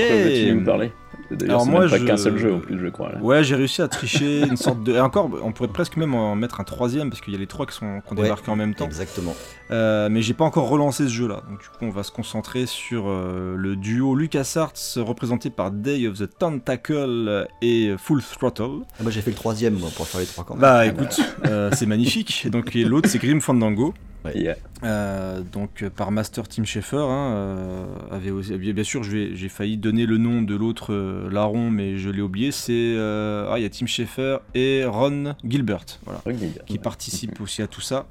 Nous 0.54 0.64
parler? 0.64 0.92
D'ailleurs, 1.36 1.66
moi, 1.66 1.82
pas 1.88 1.98
je- 1.98 2.06
qu'un 2.06 2.18
seul 2.18 2.38
jeu 2.38 2.54
en 2.54 2.60
plus, 2.60 2.80
je 2.80 2.88
crois. 2.88 3.12
Là. 3.14 3.18
Ouais, 3.22 3.44
j'ai 3.44 3.56
réussi 3.56 3.82
à 3.82 3.88
tricher 3.88 4.42
une 4.42 4.58
sorte 4.58 4.84
de. 4.84 4.94
Et 4.94 5.00
encore, 5.00 5.30
on 5.44 5.52
pourrait 5.52 5.70
presque 5.70 5.98
même 5.98 6.14
en 6.14 6.36
mettre 6.36 6.60
un 6.60 6.64
troisième 6.64 7.10
parce 7.10 7.22
qu'il 7.22 7.34
y 7.34 7.36
a 7.36 7.40
les 7.40 7.48
trois 7.48 7.66
qui 7.66 7.76
sont 7.76 8.02
qui 8.06 8.14
ont 8.14 8.18
Ouais. 8.18 8.24
débarqué 8.24 8.52
en 8.52 8.56
même 8.56 8.76
temps. 8.76 8.86
Exactement. 8.86 9.36
Euh, 9.72 10.10
mais 10.12 10.22
j'ai 10.22 10.34
pas 10.34 10.44
encore 10.46 10.68
relancé 10.68 11.06
ce 11.06 11.10
jeu-là. 11.14 11.42
Donc 11.50 11.62
du 11.62 11.68
coup, 11.70 11.76
on 11.86 11.90
va 11.90 12.04
se 12.04 12.12
concentrer 12.12 12.66
sur 12.66 13.06
euh, 13.08 13.56
le 13.58 13.76
duo 13.76 14.16
LucasArts 14.16 14.74
représenté 14.98 15.50
par 15.50 15.72
Day 15.72 16.08
of 16.08 16.18
the 16.20 16.30
Tentacle 16.38 17.48
et 17.62 17.94
Full 17.98 18.22
Throttle. 18.22 18.84
Ah, 19.00 19.04
bah, 19.04 19.12
j'ai 19.12 19.22
fait 19.22 19.32
le 19.32 19.36
troisième 19.38 19.76
moi, 19.76 19.90
pour 19.96 20.08
faire 20.08 20.20
les 20.22 20.28
trois 20.28 20.44
quand 20.44 20.56
même. 20.56 20.62
Bah 20.62 20.86
écoute, 20.86 21.20
euh, 21.46 21.70
c'est 21.74 21.86
magnifique. 21.86 22.44
Et 22.46 22.50
donc 22.50 22.76
et 22.76 22.84
l'autre 22.84 23.10
c'est 23.10 23.20
Grim 23.20 23.40
Fandango. 23.42 23.94
Yeah. 24.36 24.56
Euh, 24.84 25.42
donc 25.42 25.84
euh, 25.84 25.90
par 25.90 26.12
Master 26.12 26.48
Tim 26.48 26.64
Schafer, 26.64 26.98
hein, 26.98 27.34
euh, 27.34 27.86
avait 28.12 28.32
aussi- 28.32 28.56
bien 28.58 28.84
sûr, 28.84 29.04
j'ai 29.04 29.50
failli 29.50 29.78
donner 29.78 30.06
le 30.06 30.18
nom 30.18 30.42
de 30.42 30.56
l'autre 30.56 30.94
euh, 30.94 31.30
larron, 31.30 31.70
mais 31.70 31.98
je 31.98 32.10
l'ai 32.10 32.22
oublié. 32.22 32.52
C'est 32.52 32.72
euh, 32.74 33.50
ah, 33.52 33.60
il 33.60 33.64
y 33.64 33.66
a 33.66 33.70
Tim 33.70 33.86
Schafer 33.86 34.38
et 34.54 34.86
Ron 34.86 35.36
Gilbert, 35.44 35.86
voilà, 36.06 36.22
qui 36.66 36.78
participent 36.78 37.42
aussi 37.42 37.62
à 37.62 37.68
tout 37.68 37.82
ça. 37.82 38.08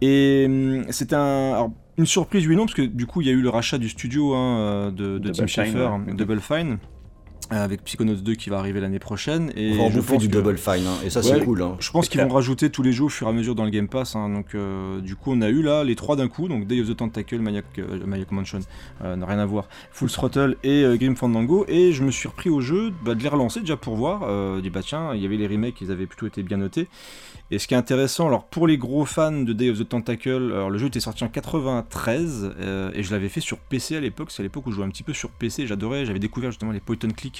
Et 0.00 0.44
hum, 0.46 0.84
c'est 0.90 1.12
un, 1.12 1.52
alors, 1.52 1.72
une 1.98 2.06
surprise 2.06 2.46
oui 2.48 2.56
non, 2.56 2.64
parce 2.64 2.74
que 2.74 2.82
du 2.82 3.06
coup 3.06 3.20
il 3.20 3.26
y 3.26 3.30
a 3.30 3.34
eu 3.34 3.42
le 3.42 3.50
rachat 3.50 3.78
du 3.78 3.88
studio 3.88 4.34
hein, 4.34 4.92
de, 4.92 5.18
Tim 5.18 5.46
Schafer, 5.46 5.88
ouais. 6.06 6.14
Double 6.14 6.40
Fine, 6.40 6.78
avec 7.50 7.82
Psychonauts 7.84 8.14
2 8.16 8.34
qui 8.34 8.48
va 8.50 8.58
arriver 8.58 8.80
l'année 8.80 8.98
prochaine. 8.98 9.52
Et 9.56 9.72
On 9.78 9.88
va 9.88 9.94
bouffer 9.96 10.16
du 10.18 10.28
que- 10.28 10.32
Double 10.32 10.56
Fine, 10.58 10.86
hein, 10.86 10.98
et 11.04 11.10
ça 11.10 11.20
Ouais. 11.20 11.26
c'est 11.38 11.44
cool. 11.44 11.62
Hein. 11.62 11.76
je 11.80 11.90
pense 11.90 12.08
qu'ils 12.08 12.20
vont 12.20 12.28
rajouter 12.28 12.70
tous 12.70 12.82
les 12.82 12.92
jeux 12.92 13.04
au 13.04 13.08
fur 13.08 13.26
et 13.26 13.30
à 13.30 13.32
mesure 13.32 13.54
dans 13.54 13.64
le 13.64 13.70
Game 13.70 13.88
Pass. 13.88 14.14
hein, 14.16 14.28
donc, 14.28 14.54
euh, 14.54 15.00
du 15.00 15.16
coup, 15.16 15.32
on 15.32 15.40
a 15.42 15.48
eu 15.48 15.62
là 15.62 15.84
les 15.84 15.96
trois 15.96 16.16
d'un 16.16 16.28
coup. 16.28 16.48
Donc, 16.48 16.66
Day 16.66 16.80
of 16.80 16.88
the 16.88 16.96
Tentacle, 16.96 17.38
Maniac, 17.40 17.64
euh, 17.78 18.06
Maniac 18.06 18.30
Mansion, 18.32 18.60
euh, 19.04 19.16
n'a 19.16 19.26
rien 19.26 19.38
à 19.38 19.46
voir. 19.46 19.68
Full 19.92 20.10
Throttle 20.10 20.56
et 20.62 20.84
euh, 20.84 20.96
Grim 20.96 21.16
Fandango. 21.16 21.64
Et 21.68 21.92
je 21.92 22.02
me 22.04 22.10
suis 22.10 22.28
repris 22.28 22.50
au 22.50 22.60
jeu 22.60 22.92
bah, 23.04 23.14
de 23.14 23.22
les 23.22 23.28
relancer 23.28 23.60
déjà 23.60 23.76
pour 23.76 23.96
voir. 23.96 24.22
Euh, 24.24 24.60
dit 24.60 24.70
bah 24.70 24.80
tiens, 24.84 25.14
il 25.14 25.20
y 25.22 25.26
avait 25.26 25.36
les 25.36 25.46
remakes, 25.46 25.80
ils 25.80 25.90
avaient 25.90 26.06
plutôt 26.06 26.26
été 26.26 26.42
bien 26.42 26.56
notés. 26.58 26.88
Et 27.52 27.58
ce 27.58 27.66
qui 27.66 27.74
est 27.74 27.76
intéressant, 27.76 28.28
alors 28.28 28.44
pour 28.44 28.68
les 28.68 28.78
gros 28.78 29.04
fans 29.04 29.32
de 29.42 29.52
Day 29.52 29.70
of 29.70 29.78
the 29.80 29.88
Tentacle, 29.88 30.52
alors 30.54 30.70
le 30.70 30.78
jeu 30.78 30.86
était 30.86 31.00
sorti 31.00 31.24
en 31.24 31.28
93 31.28 32.52
euh, 32.60 32.90
et 32.94 33.02
je 33.02 33.10
l'avais 33.10 33.28
fait 33.28 33.40
sur 33.40 33.58
PC 33.58 33.96
à 33.96 34.00
l'époque. 34.00 34.30
C'est 34.30 34.40
à 34.40 34.44
l'époque 34.44 34.66
où 34.66 34.70
je 34.70 34.76
jouais 34.76 34.84
un 34.84 34.90
petit 34.90 35.02
peu 35.02 35.12
sur 35.12 35.30
PC. 35.30 35.66
J'adorais, 35.66 36.06
j'avais 36.06 36.18
découvert 36.20 36.50
justement 36.50 36.70
les 36.72 36.80
point 36.80 36.96
and 37.04 37.10
click 37.16 37.39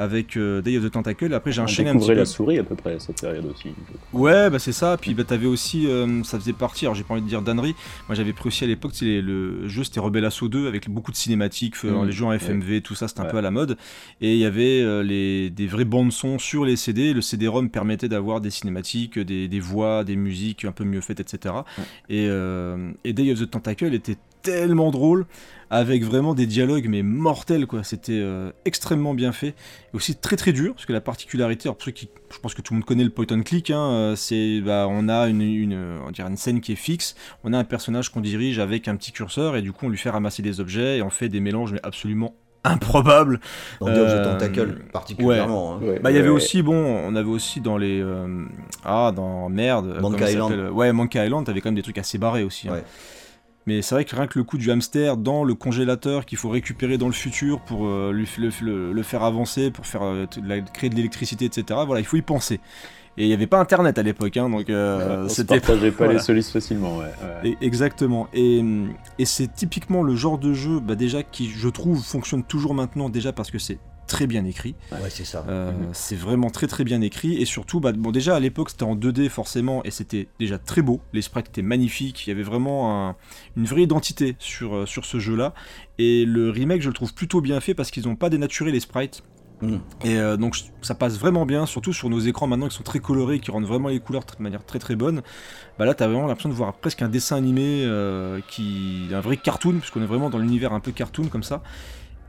avec 0.00 0.36
euh, 0.36 0.62
Day 0.62 0.78
of 0.78 0.84
the 0.84 0.90
Tentacle. 0.92 1.34
Après, 1.34 1.50
j'ai 1.52 1.60
enchaîné 1.60 1.90
un 1.90 1.92
petit 1.94 1.98
découvrait 1.98 2.14
peu. 2.14 2.20
la 2.20 2.24
souris 2.26 2.58
à 2.58 2.62
peu 2.64 2.76
près 2.76 2.94
à 2.94 3.00
cette 3.00 3.20
période 3.20 3.44
aussi. 3.46 3.70
Ouais, 4.12 4.48
bah 4.48 4.58
c'est 4.60 4.72
ça. 4.72 4.96
Puis 4.96 5.12
bah, 5.12 5.24
t'avais 5.24 5.46
aussi, 5.48 5.86
euh, 5.88 6.22
ça 6.22 6.38
faisait 6.38 6.52
partie. 6.52 6.86
Alors 6.86 6.94
j'ai 6.94 7.02
pas 7.02 7.14
envie 7.14 7.22
de 7.22 7.26
dire 7.28 7.42
d'annerie. 7.42 7.74
Moi 8.08 8.14
j'avais 8.14 8.32
pris 8.32 8.46
aussi 8.46 8.62
à 8.62 8.68
l'époque, 8.68 8.92
le 9.02 9.66
jeu 9.68 9.82
c'était 9.84 9.98
Rebel 10.00 10.24
Assault 10.24 10.48
2 10.48 10.68
avec 10.68 10.88
beaucoup 10.88 11.10
de 11.10 11.16
cinématiques, 11.16 11.74
euh, 11.84 11.90
Mhm. 11.92 12.06
les 12.06 12.12
jeux 12.12 12.24
en 12.24 12.32
FMV, 12.32 12.80
tout 12.80 12.94
ça, 12.94 13.08
c'était 13.08 13.20
un 13.20 13.24
Ouais. 13.24 13.30
peu 13.32 13.38
à 13.38 13.42
la 13.42 13.50
mode. 13.50 13.76
Et 14.20 14.34
il 14.34 14.38
y 14.38 14.44
avait 14.44 14.80
euh, 14.82 15.02
les, 15.02 15.50
des 15.50 15.66
vraies 15.66 15.84
bandes 15.84 16.12
son 16.12 16.38
sur 16.38 16.64
les 16.64 16.76
CD. 16.76 17.12
Le 17.12 17.20
CD-ROM 17.20 17.68
permettait 17.68 18.08
d'avoir 18.08 18.40
des 18.40 18.50
cinématiques, 18.50 19.18
des, 19.18 19.48
des 19.48 19.60
voix, 19.60 20.04
des 20.04 20.14
musiques 20.16 20.64
un 20.64 20.72
peu 20.72 20.84
mieux 20.84 21.00
faites, 21.00 21.18
etc. 21.18 21.54
Ouais. 21.76 21.84
Et, 22.08 22.28
et 23.04 23.12
Day 23.12 23.32
of 23.32 23.40
the 23.40 23.50
Tentacle 23.50 23.92
était 23.94 24.16
tellement 24.42 24.92
drôle 24.92 25.26
avec 25.70 26.02
vraiment 26.04 26.32
des 26.34 26.46
dialogues 26.46 26.86
mais 26.88 27.02
mortels 27.02 27.66
quoi 27.66 27.82
c'était 27.82 28.12
euh, 28.22 28.50
extrêmement 28.64 29.12
bien 29.12 29.32
fait 29.32 29.54
et 29.92 29.96
aussi 29.96 30.14
très 30.16 30.36
très 30.36 30.52
dur 30.52 30.74
parce 30.74 30.86
que 30.86 30.92
la 30.92 31.00
particularité 31.00 31.68
alors 31.68 31.76
pour 31.76 31.84
ceux 31.84 31.92
qui 31.92 32.08
je 32.32 32.38
pense 32.38 32.54
que 32.54 32.62
tout 32.62 32.74
le 32.74 32.78
monde 32.80 32.84
connaît 32.86 33.04
le 33.04 33.10
point 33.10 33.26
and 33.30 33.42
click 33.42 33.70
hein, 33.70 33.80
euh, 33.80 34.16
c'est 34.16 34.60
bah, 34.60 34.86
on 34.88 35.08
a 35.08 35.28
une, 35.28 35.40
une 35.42 35.98
on 36.06 36.10
dirait 36.10 36.28
une 36.28 36.36
scène 36.36 36.60
qui 36.60 36.72
est 36.72 36.76
fixe 36.76 37.14
on 37.44 37.52
a 37.52 37.58
un 37.58 37.64
personnage 37.64 38.10
qu'on 38.10 38.20
dirige 38.20 38.58
avec 38.58 38.86
un 38.88 38.96
petit 38.96 39.12
curseur 39.12 39.56
et 39.56 39.62
du 39.62 39.72
coup 39.72 39.86
on 39.86 39.88
lui 39.88 39.98
fait 39.98 40.10
ramasser 40.10 40.42
des 40.42 40.60
objets 40.60 40.98
et 40.98 41.02
on 41.02 41.10
fait 41.10 41.28
des 41.28 41.40
mélanges 41.40 41.72
mais 41.72 41.80
absolument 41.82 42.34
improbables 42.64 43.40
Dans 43.80 43.86
Day 43.86 44.00
of 44.00 44.08
Euh, 44.10 44.24
Tentacle, 44.24 44.74
particulièrement. 44.92 45.74
hein. 45.74 45.78
Ouais, 45.80 46.00
bah 46.00 46.10
il 46.10 46.16
y 46.16 46.18
avait 46.18 46.28
ouais. 46.28 46.34
aussi 46.34 46.60
bon 46.62 46.74
on 46.74 47.14
avait 47.14 47.28
aussi 47.28 47.60
dans 47.60 47.78
les 47.78 48.00
euh, 48.02 48.44
ah 48.84 49.12
dans 49.14 49.48
merde 49.48 49.86
euh, 49.96 50.00
Monkey 50.00 50.32
Island. 50.32 50.70
ouais 50.72 50.92
Monkey 50.92 51.24
Island 51.24 51.46
t'avais 51.46 51.60
quand 51.60 51.68
même 51.68 51.76
des 51.76 51.82
trucs 51.82 51.98
assez 51.98 52.18
barrés 52.18 52.42
aussi 52.42 52.68
hein. 52.68 52.80
Mais 53.68 53.82
c'est 53.82 53.94
vrai 53.94 54.06
que 54.06 54.16
rien 54.16 54.26
que 54.26 54.38
le 54.38 54.44
coup 54.44 54.56
du 54.56 54.70
hamster 54.70 55.18
dans 55.18 55.44
le 55.44 55.54
congélateur 55.54 56.24
qu'il 56.24 56.38
faut 56.38 56.48
récupérer 56.48 56.96
dans 56.96 57.06
le 57.06 57.12
futur 57.12 57.60
pour 57.60 57.86
euh, 57.86 58.12
lui, 58.14 58.26
le, 58.38 58.48
le- 58.62 58.92
le 58.94 59.02
faire 59.02 59.22
avancer, 59.22 59.70
pour 59.70 59.84
faire 59.86 60.02
euh, 60.04 60.24
la- 60.42 60.62
créer 60.62 60.88
de 60.88 60.94
l'électricité, 60.96 61.44
etc. 61.44 61.80
Voilà, 61.84 62.00
il 62.00 62.06
faut 62.06 62.16
y 62.16 62.22
penser. 62.22 62.60
Et 63.18 63.24
il 63.24 63.26
n'y 63.28 63.34
avait 63.34 63.46
pas 63.48 63.58
internet 63.60 63.98
à 63.98 64.02
l'époque, 64.02 64.36
hein, 64.38 64.48
donc 64.48 64.70
euh, 64.70 65.28
c'était 65.28 65.60
pas 65.60 65.74
voilà. 65.98 66.12
les 66.14 66.18
solides 66.20 66.44
facilement, 66.44 66.96
ouais. 66.98 67.04
ouais. 67.44 67.56
Et- 67.60 67.66
Exactement. 67.66 68.28
Et, 68.32 68.64
et 69.18 69.24
c'est 69.26 69.52
typiquement 69.52 70.02
le 70.02 70.14
genre 70.14 70.38
de 70.38 70.52
jeu, 70.54 70.80
bah, 70.80 70.94
déjà 70.94 71.22
qui 71.22 71.50
je 71.50 71.68
trouve 71.68 72.02
fonctionne 72.02 72.44
toujours 72.44 72.74
maintenant, 72.74 73.08
déjà 73.10 73.32
parce 73.32 73.50
que 73.50 73.58
c'est 73.58 73.78
très 74.08 74.26
bien 74.26 74.44
écrit. 74.44 74.74
Ouais, 74.90 75.08
c'est 75.10 75.24
ça. 75.24 75.44
Euh, 75.48 75.70
Mhm. 75.70 75.88
C'est 75.92 76.16
vraiment 76.16 76.50
très 76.50 76.66
très 76.66 76.82
bien 76.82 77.00
écrit 77.00 77.40
et 77.40 77.44
surtout, 77.44 77.78
bah, 77.78 77.92
bon 77.92 78.10
déjà 78.10 78.34
à 78.34 78.40
l'époque 78.40 78.70
c'était 78.70 78.82
en 78.82 78.96
2D 78.96 79.28
forcément 79.28 79.84
et 79.84 79.92
c'était 79.92 80.26
déjà 80.40 80.58
très 80.58 80.82
beau. 80.82 81.00
Les 81.12 81.22
sprites 81.22 81.48
étaient 81.48 81.62
magnifiques, 81.62 82.26
il 82.26 82.30
y 82.30 82.32
avait 82.32 82.42
vraiment 82.42 83.08
un- 83.10 83.16
une 83.56 83.66
vraie 83.66 83.82
identité 83.82 84.34
sur, 84.40 84.74
euh, 84.74 84.86
sur 84.86 85.04
ce 85.04 85.20
jeu-là. 85.20 85.54
Et 85.98 86.24
le 86.24 86.50
remake 86.50 86.82
je 86.82 86.88
le 86.88 86.94
trouve 86.94 87.14
plutôt 87.14 87.40
bien 87.40 87.60
fait 87.60 87.74
parce 87.74 87.90
qu'ils 87.92 88.08
n'ont 88.08 88.16
pas 88.16 88.30
dénaturé 88.30 88.72
les 88.72 88.80
sprites. 88.80 89.22
Mhm. 89.60 89.80
Et 90.04 90.16
euh, 90.16 90.36
donc 90.36 90.56
ça 90.82 90.94
passe 90.94 91.18
vraiment 91.18 91.44
bien, 91.44 91.66
surtout 91.66 91.92
sur 91.92 92.08
nos 92.08 92.20
écrans 92.20 92.46
maintenant 92.46 92.68
qui 92.68 92.76
sont 92.76 92.84
très 92.84 93.00
colorés, 93.00 93.40
qui 93.40 93.50
rendent 93.50 93.64
vraiment 93.66 93.88
les 93.88 93.98
couleurs 93.98 94.22
de 94.24 94.40
manière 94.40 94.64
très 94.64 94.78
très 94.78 94.94
bonne. 94.94 95.22
Bah 95.80 95.84
là 95.84 95.94
t'as 95.94 96.06
vraiment 96.06 96.26
l'impression 96.28 96.48
de 96.48 96.54
voir 96.54 96.72
presque 96.74 97.02
un 97.02 97.08
dessin 97.08 97.34
animé 97.36 97.82
euh, 97.84 98.40
qui 98.48 99.08
un 99.12 99.20
vrai 99.20 99.36
cartoon, 99.36 99.78
puisqu'on 99.80 100.00
est 100.02 100.06
vraiment 100.06 100.30
dans 100.30 100.38
l'univers 100.38 100.72
un 100.72 100.80
peu 100.80 100.92
cartoon 100.92 101.24
comme 101.26 101.42
ça. 101.42 101.62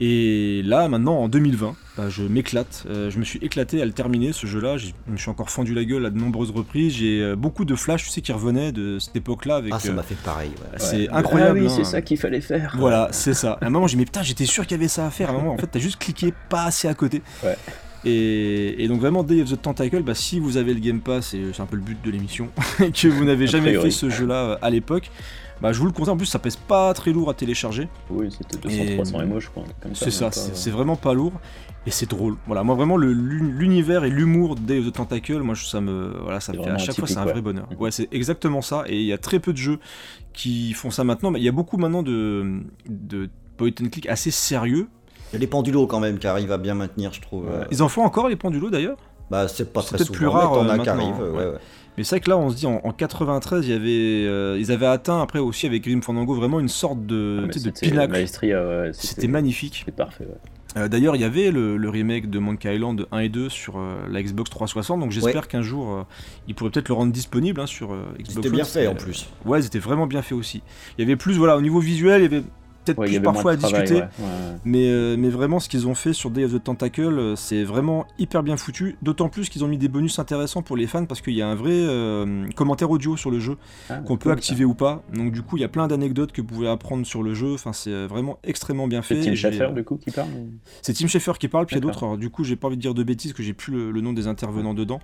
Et 0.01 0.61
là, 0.63 0.87
maintenant, 0.87 1.17
en 1.17 1.27
2020, 1.27 1.75
bah, 1.97 2.05
je 2.09 2.23
m'éclate. 2.23 2.85
Euh, 2.89 3.09
je 3.09 3.19
me 3.19 3.25
suis 3.25 3.37
éclaté 3.41 3.81
à 3.81 3.85
le 3.85 3.91
terminer, 3.91 4.31
ce 4.31 4.47
jeu-là. 4.47 4.77
Je 4.77 4.87
me 5.07 5.17
suis 5.17 5.29
encore 5.29 5.49
fendu 5.49 5.73
la 5.73 5.83
gueule 5.83 6.05
à 6.05 6.09
de 6.09 6.17
nombreuses 6.17 6.51
reprises. 6.51 6.93
J'ai 6.93 7.21
euh, 7.21 7.35
beaucoup 7.35 7.65
de 7.65 7.75
flashs, 7.75 8.03
tu 8.05 8.09
sais, 8.09 8.21
qui 8.21 8.31
revenaient 8.31 8.71
de 8.71 8.97
cette 8.99 9.15
époque-là. 9.17 9.57
Avec, 9.57 9.73
Ah, 9.75 9.79
ça 9.79 9.89
euh, 9.89 9.93
m'a 9.93 10.03
fait 10.03 10.15
pareil. 10.15 10.51
ouais. 10.51 10.77
c'est 10.77 10.97
Ouais. 11.01 11.09
incroyable. 11.11 11.59
Ah 11.59 11.63
oui, 11.63 11.67
hein. 11.69 11.73
c'est 11.75 11.83
ça 11.83 12.01
qu'il 12.01 12.17
fallait 12.17 12.39
faire. 12.41 12.75
Voilà, 12.79 13.09
c'est 13.11 13.33
ça. 13.33 13.57
À 13.61 13.65
un 13.67 13.69
moment, 13.69 13.87
j'ai 13.87 13.95
dit, 13.95 13.99
mais 13.99 14.05
putain, 14.05 14.23
j'étais 14.23 14.45
sûr 14.45 14.65
qu'il 14.65 14.77
y 14.77 14.79
avait 14.79 14.87
ça 14.87 15.05
à 15.05 15.09
faire. 15.09 15.29
À 15.29 15.33
un 15.33 15.35
moment, 15.35 15.53
en 15.53 15.57
fait, 15.57 15.67
t'as 15.67 15.79
juste 15.79 15.97
cliqué 15.99 16.33
pas 16.49 16.63
assez 16.63 16.87
à 16.87 16.93
côté. 16.93 17.21
Ouais. 17.43 17.57
Et, 18.05 18.81
et 18.81 18.87
donc, 18.87 19.01
vraiment, 19.01 19.23
Day 19.23 19.41
of 19.41 19.51
the 19.51 19.61
Tentacle, 19.61 20.01
bah, 20.03 20.15
si 20.15 20.39
vous 20.39 20.55
avez 20.55 20.73
le 20.73 20.79
Game 20.79 21.01
Pass, 21.01 21.33
et 21.33 21.41
c'est 21.53 21.61
un 21.61 21.65
peu 21.65 21.75
le 21.75 21.81
but 21.81 21.97
de 22.01 22.09
l'émission, 22.11 22.47
et 22.79 22.91
que 22.93 23.07
vous 23.09 23.25
n'avez 23.25 23.47
jamais 23.47 23.73
fait 23.77 23.91
ce 23.91 24.09
jeu-là 24.09 24.57
à 24.61 24.69
l'époque, 24.69 25.11
bah, 25.61 25.71
je 25.71 25.79
vous 25.79 25.85
le 25.85 25.91
conseille. 25.91 26.13
En 26.13 26.17
plus, 26.17 26.25
ça 26.25 26.39
pèse 26.39 26.55
pas 26.55 26.93
très 26.93 27.11
lourd 27.11 27.29
à 27.29 27.33
télécharger. 27.33 27.87
Oui, 28.09 28.29
c'était 28.31 28.57
Et- 28.69 28.97
200-300 28.97 29.25
MO, 29.25 29.39
je 29.39 29.49
crois. 29.49 29.63
C'est 29.93 30.11
ça, 30.11 30.31
c'est 30.31 30.69
vraiment 30.71 30.95
pas 30.95 31.13
lourd 31.13 31.33
et 31.87 31.91
c'est 31.91 32.09
drôle. 32.09 32.35
Voilà, 32.45 32.63
moi 32.63 32.75
vraiment 32.75 32.97
l'univers 32.97 34.03
et 34.03 34.09
l'humour 34.09 34.55
de 34.55 34.61
Day 34.61 34.79
of 34.79 34.87
the 34.87 34.93
Tentacle, 34.93 35.39
moi 35.41 35.55
ça 35.55 35.79
me 35.81 36.13
voilà, 36.21 36.39
ça 36.39 36.51
me 36.53 36.61
fait 36.61 36.69
à 36.69 36.77
chaque 36.77 36.95
fois 36.97 37.07
c'est 37.07 37.17
un 37.17 37.25
vrai 37.25 37.41
bonheur. 37.41 37.67
Mhm. 37.71 37.77
Ouais, 37.77 37.91
c'est 37.91 38.07
exactement 38.11 38.61
ça 38.61 38.83
et 38.87 38.97
il 38.99 39.05
y 39.05 39.13
a 39.13 39.17
très 39.17 39.39
peu 39.39 39.53
de 39.53 39.57
jeux 39.57 39.79
qui 40.33 40.73
font 40.73 40.91
ça 40.91 41.03
maintenant, 41.03 41.31
mais 41.31 41.39
il 41.39 41.43
y 41.43 41.49
a 41.49 41.53
beaucoup 41.53 41.77
maintenant 41.77 42.03
de 42.03 42.61
de 42.87 43.29
point 43.57 43.69
and 43.81 43.89
click 43.91 44.07
assez 44.07 44.31
sérieux. 44.31 44.87
Il 45.31 45.33
y 45.33 45.37
a 45.37 45.39
les 45.39 45.47
pendulos 45.47 45.87
quand 45.87 45.99
même 45.99 46.17
qui 46.19 46.27
arrivent 46.27 46.51
à 46.51 46.57
bien 46.57 46.73
maintenir, 46.75 47.13
je 47.13 47.21
trouve. 47.21 47.45
Ouais. 47.45 47.51
euh, 47.53 47.65
Ils 47.71 47.81
en 47.83 47.87
font 47.87 48.03
encore 48.03 48.27
les 48.29 48.35
pendulos 48.35 48.69
d'ailleurs? 48.69 48.97
Bah, 49.29 49.47
c'est 49.47 49.71
pas 49.71 49.81
C'est 49.81 49.87
très 49.89 49.97
peut-être 49.97 50.07
souvent, 50.07 50.17
plus 50.17 50.27
rare, 50.27 50.51
mais 50.51 50.57
t'en 50.57 50.65
euh, 50.67 50.73
as 50.73 50.79
qui 50.79 50.89
arrivent. 50.89 51.13
hein, 51.21 51.31
ouais, 51.37 51.45
ouais. 51.51 51.57
Mais 51.99 52.05
c'est 52.05 52.15
vrai 52.15 52.19
que 52.21 52.29
là, 52.29 52.37
on 52.37 52.49
se 52.49 52.55
dit, 52.55 52.65
en, 52.65 52.79
en 52.81 52.93
93, 52.93 53.67
il 53.67 53.71
y 53.71 53.73
avait, 53.73 54.25
euh, 54.25 54.57
ils 54.57 54.71
avaient 54.71 54.85
atteint, 54.85 55.21
après 55.21 55.39
aussi 55.39 55.65
avec 55.65 55.83
Grim 55.83 56.01
Fandango, 56.01 56.33
vraiment 56.33 56.61
une 56.61 56.69
sorte 56.69 57.05
de, 57.05 57.41
Ah, 57.43 57.47
de 57.47 57.69
pinacle. 57.71 58.11
Maestria, 58.13 58.65
ouais, 58.65 58.91
C'était 58.93 59.27
magnifique. 59.27 59.79
C'était 59.85 59.91
parfait. 59.91 60.23
ouais. 60.23 60.79
Euh, 60.81 60.87
D'ailleurs, 60.87 61.17
il 61.17 61.21
y 61.21 61.25
avait 61.25 61.51
le, 61.51 61.75
le 61.75 61.89
remake 61.89 62.29
de 62.29 62.39
Monkey 62.39 62.73
Island 62.73 63.05
1 63.11 63.19
et 63.19 63.27
2 63.27 63.49
sur 63.49 63.77
euh, 63.79 63.97
la 64.09 64.23
Xbox 64.23 64.49
360, 64.49 65.01
donc 65.01 65.11
j'espère 65.11 65.49
qu'un 65.49 65.61
jour, 65.61 65.91
euh, 65.91 66.03
ils 66.47 66.55
pourraient 66.55 66.69
peut-être 66.71 66.87
le 66.87 66.93
rendre 66.93 67.11
disponible 67.11 67.59
hein, 67.59 67.65
sur 67.65 67.91
euh, 67.91 68.03
Xbox 68.17 68.33
C'était 68.35 68.49
bien 68.49 68.63
fait 68.63 68.87
en 68.87 68.95
plus. 68.95 69.27
Ouais, 69.45 69.61
c'était 69.61 69.79
vraiment 69.79 70.07
bien 70.07 70.21
fait 70.21 70.35
aussi. 70.35 70.61
Il 70.97 71.01
y 71.01 71.03
avait 71.05 71.17
plus, 71.17 71.37
voilà, 71.37 71.57
au 71.57 71.61
niveau 71.61 71.79
visuel, 71.81 72.21
il 72.21 72.31
y 72.31 72.35
avait 72.35 72.43
peut-être 72.93 72.99
Ouais, 72.99 73.07
plus 73.07 73.21
parfois 73.21 73.51
à 73.53 73.57
travail, 73.57 73.81
discuter. 73.83 74.01
ouais, 74.01 74.07
ouais. 74.19 74.57
Mais, 74.65 74.89
euh, 74.89 75.15
mais 75.17 75.29
vraiment, 75.29 75.59
ce 75.59 75.69
qu'ils 75.69 75.87
ont 75.87 75.95
fait 75.95 76.13
sur 76.13 76.29
Day 76.31 76.43
of 76.43 76.53
the 76.53 76.63
Tentacle, 76.63 77.01
euh, 77.19 77.35
c'est 77.35 77.63
vraiment 77.63 78.05
hyper 78.17 78.43
bien 78.43 78.57
foutu. 78.57 78.95
D'autant 79.01 79.29
plus 79.29 79.49
qu'ils 79.49 79.63
ont 79.63 79.67
mis 79.67 79.77
des 79.77 79.87
bonus 79.87 80.19
intéressants 80.19 80.61
pour 80.61 80.77
les 80.77 80.87
fans 80.87 81.05
parce 81.05 81.21
qu'il 81.21 81.33
y 81.33 81.41
a 81.41 81.47
un 81.47 81.55
vrai 81.55 81.71
euh, 81.73 82.47
commentaire 82.55 82.89
audio 82.91 83.15
sur 83.17 83.31
le 83.31 83.39
jeu 83.39 83.57
Ah, 83.89 83.95
qu'on 83.97 84.17
peut 84.17 84.23
cool, 84.29 84.31
activer 84.33 84.65
ou 84.65 84.73
pas. 84.73 85.03
Donc 85.13 85.31
du 85.31 85.41
coup, 85.41 85.57
il 85.57 85.61
y 85.61 85.63
a 85.63 85.69
plein 85.69 85.87
d'anecdotes 85.87 86.31
que 86.31 86.41
vous 86.41 86.47
pouvez 86.47 86.67
apprendre 86.67 87.05
sur 87.05 87.23
le 87.23 87.33
jeu. 87.33 87.53
Enfin, 87.53 87.73
c'est 87.73 88.05
vraiment 88.07 88.39
extrêmement 88.43 88.87
bien 88.87 89.01
fait. 89.01 89.21
C'est 89.21 89.29
Tim 89.29 89.35
Schafer, 89.35 89.71
du 89.73 89.83
coup, 89.83 89.97
qui 89.97 90.11
parle 90.11 90.29
C'est 90.81 90.93
Tim 90.93 91.07
Schafer 91.07 91.33
qui 91.39 91.47
parle, 91.47 91.65
puis 91.65 91.75
il 91.75 91.79
y 91.79 91.81
a 91.81 91.81
d'autres. 91.81 92.03
Alors, 92.03 92.17
Du 92.17 92.29
coup, 92.29 92.43
j'ai 92.43 92.55
pas 92.55 92.67
envie 92.67 92.77
de 92.77 92.81
dire 92.81 92.93
de 92.93 93.03
bêtises 93.03 93.33
que 93.33 93.43
j'ai 93.43 93.53
plus 93.53 93.73
le, 93.73 93.91
le 93.91 94.01
nom 94.01 94.13
des 94.13 94.27
intervenants 94.27 94.73
dedans. 94.73 94.99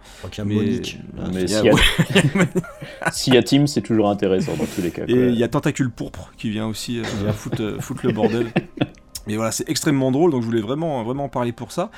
Mais- 0.46 0.56
Monique. 0.56 1.00
Mais 1.34 1.46
s'il 2.86 3.04
y, 3.04 3.08
a... 3.08 3.12
s'il 3.12 3.34
y 3.34 3.38
a 3.38 3.44
Tim, 3.44 3.68
c'est 3.68 3.82
toujours 3.82 4.10
intéressant 4.10 4.56
dans 4.58 4.66
tous 4.66 4.82
les 4.82 4.92
cas. 4.92 5.04
Et 5.08 5.14
il 5.30 5.36
y 5.36 5.44
a 5.44 5.48
Tentacule 5.48 5.90
Pourpre 5.92 6.32
qui 6.38 6.50
vient 6.50 6.68
aussi 6.68 7.00
euh, 7.00 7.04
foutre, 7.34 7.62
euh, 7.62 7.80
foutre 7.80 8.06
le 8.06 8.12
bordel. 8.14 8.48
Mais 9.28 9.36
voilà, 9.38 9.52
c'est 9.52 9.68
extrêmement 9.70 10.12
drôle, 10.12 10.32
donc 10.32 10.42
je 10.42 10.46
voulais 10.46 10.62
vraiment, 10.62 11.04
vraiment 11.04 11.24
en 11.26 11.30
parler 11.30 11.52
pour 11.52 11.72
ça. 11.72 11.90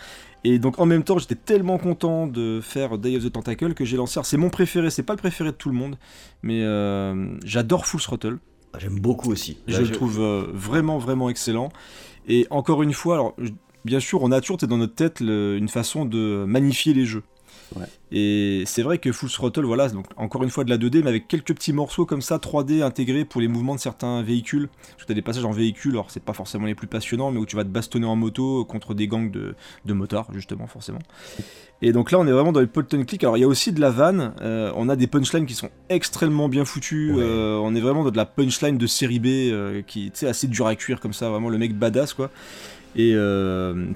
Et 0.46 0.60
donc 0.60 0.80
en 0.80 0.86
même 0.86 1.04
temps, 1.04 1.18
j'étais 1.18 1.36
tellement 1.36 1.78
content 1.78 2.26
de 2.26 2.62
faire 2.62 2.98
Day 2.98 3.18
of 3.18 3.24
the 3.26 3.32
Tentacle 3.34 3.74
que 3.74 3.84
j'ai 3.84 3.98
lancé. 3.98 4.18
alors, 4.18 4.26
C'est 4.26 4.38
mon 4.38 4.50
préféré, 4.50 4.90
c'est 4.90 5.04
pas 5.04 5.14
le 5.14 5.18
préféré 5.20 5.52
de 5.52 5.56
tout 5.58 5.68
le 5.70 5.76
monde, 5.76 5.98
mais 6.42 6.62
euh, 6.64 7.28
j'adore 7.44 7.86
Full 7.86 8.00
Throttle. 8.00 8.38
Ah, 8.74 8.78
J'aime 8.80 9.00
beaucoup 9.00 9.30
aussi. 9.32 9.58
Je 9.68 9.82
le 9.82 9.92
trouve 9.92 10.22
euh, 10.22 10.46
vraiment, 10.54 11.00
vraiment 11.00 11.30
excellent. 11.30 11.70
Et 12.30 12.48
encore 12.50 12.82
une 12.84 12.94
fois, 12.94 13.16
alors, 13.16 13.36
bien 13.84 14.00
sûr, 14.00 14.22
on 14.24 14.32
a 14.32 14.40
toujours 14.40 14.58
t'es 14.58 14.68
dans 14.68 14.78
notre 14.78 14.96
tête 14.96 15.20
le- 15.20 15.58
une 15.58 15.70
façon 15.70 16.06
de 16.06 16.46
magnifier 16.48 16.94
les 16.94 17.06
jeux. 17.06 17.24
Ouais. 17.76 17.86
Et 18.12 18.64
c'est 18.66 18.82
vrai 18.82 18.98
que 18.98 19.12
Full 19.12 19.30
Throttle, 19.30 19.66
voilà, 19.66 19.90
donc 19.90 20.06
encore 20.16 20.44
une 20.44 20.50
fois 20.50 20.64
de 20.64 20.70
la 20.70 20.78
2D, 20.78 21.02
mais 21.04 21.10
avec 21.10 21.28
quelques 21.28 21.54
petits 21.54 21.74
morceaux 21.74 22.06
comme 22.06 22.22
ça, 22.22 22.38
3D 22.38 22.82
intégrés 22.82 23.26
pour 23.26 23.42
les 23.42 23.48
mouvements 23.48 23.76
de 23.76 23.80
certains 23.80 24.22
véhicules. 24.22 24.70
Parce 24.92 25.02
que 25.02 25.06
tu 25.08 25.12
as 25.12 25.16
des 25.16 25.22
passages 25.22 25.46
en 25.46 25.52
véhicule, 25.52 25.92
alors 25.92 26.10
c'est 26.10 26.24
pas 26.24 26.34
forcément 26.34 26.66
les 26.66 26.76
plus 26.76 26.88
passionnants, 26.88 27.32
mais 27.32 27.40
où 27.40 27.46
tu 27.46 27.56
vas 27.56 27.64
te 27.64 27.70
bastonner 27.70 28.06
en 28.06 28.16
moto 28.16 28.64
contre 28.66 28.94
des 28.94 29.08
gangs 29.08 29.32
de, 29.32 29.56
de 29.86 29.94
motards, 29.94 30.28
justement, 30.34 30.68
forcément. 30.68 31.00
Et 31.82 31.92
donc 31.92 32.12
là, 32.12 32.20
on 32.20 32.26
est 32.26 32.32
vraiment 32.32 32.52
dans 32.52 32.60
les 32.60 32.68
point 32.68 32.86
and 32.94 33.04
click. 33.04 33.24
Alors 33.24 33.38
il 33.38 33.42
y 33.42 33.44
a 33.44 33.48
aussi 33.48 33.72
de 33.72 33.80
la 33.80 33.92
vanne, 33.92 34.34
euh, 34.42 34.72
on 34.76 34.90
a 34.90 34.96
des 34.96 35.08
punchlines 35.08 35.46
qui 35.46 35.54
sont 35.54 35.70
extrêmement 35.90 36.50
bien 36.50 36.66
foutus. 36.66 37.14
Ouais. 37.14 37.22
euh, 37.22 37.60
on 37.62 37.76
est 37.76 37.82
vraiment 37.82 38.04
dans 38.04 38.12
de 38.12 38.18
la 38.18 38.26
punchline 38.26 38.78
de 38.78 38.88
série 38.88 39.20
B 39.20 39.28
euh, 39.28 39.82
qui 39.86 40.08
est 40.08 40.24
assez 40.24 40.48
dur 40.48 40.66
à 40.66 40.76
cuire 40.76 41.00
comme 41.00 41.14
ça, 41.14 41.30
vraiment 41.30 41.50
le 41.50 41.58
mec 41.58 41.78
badass 41.78 42.14
quoi. 42.14 42.32
Et 42.96 43.14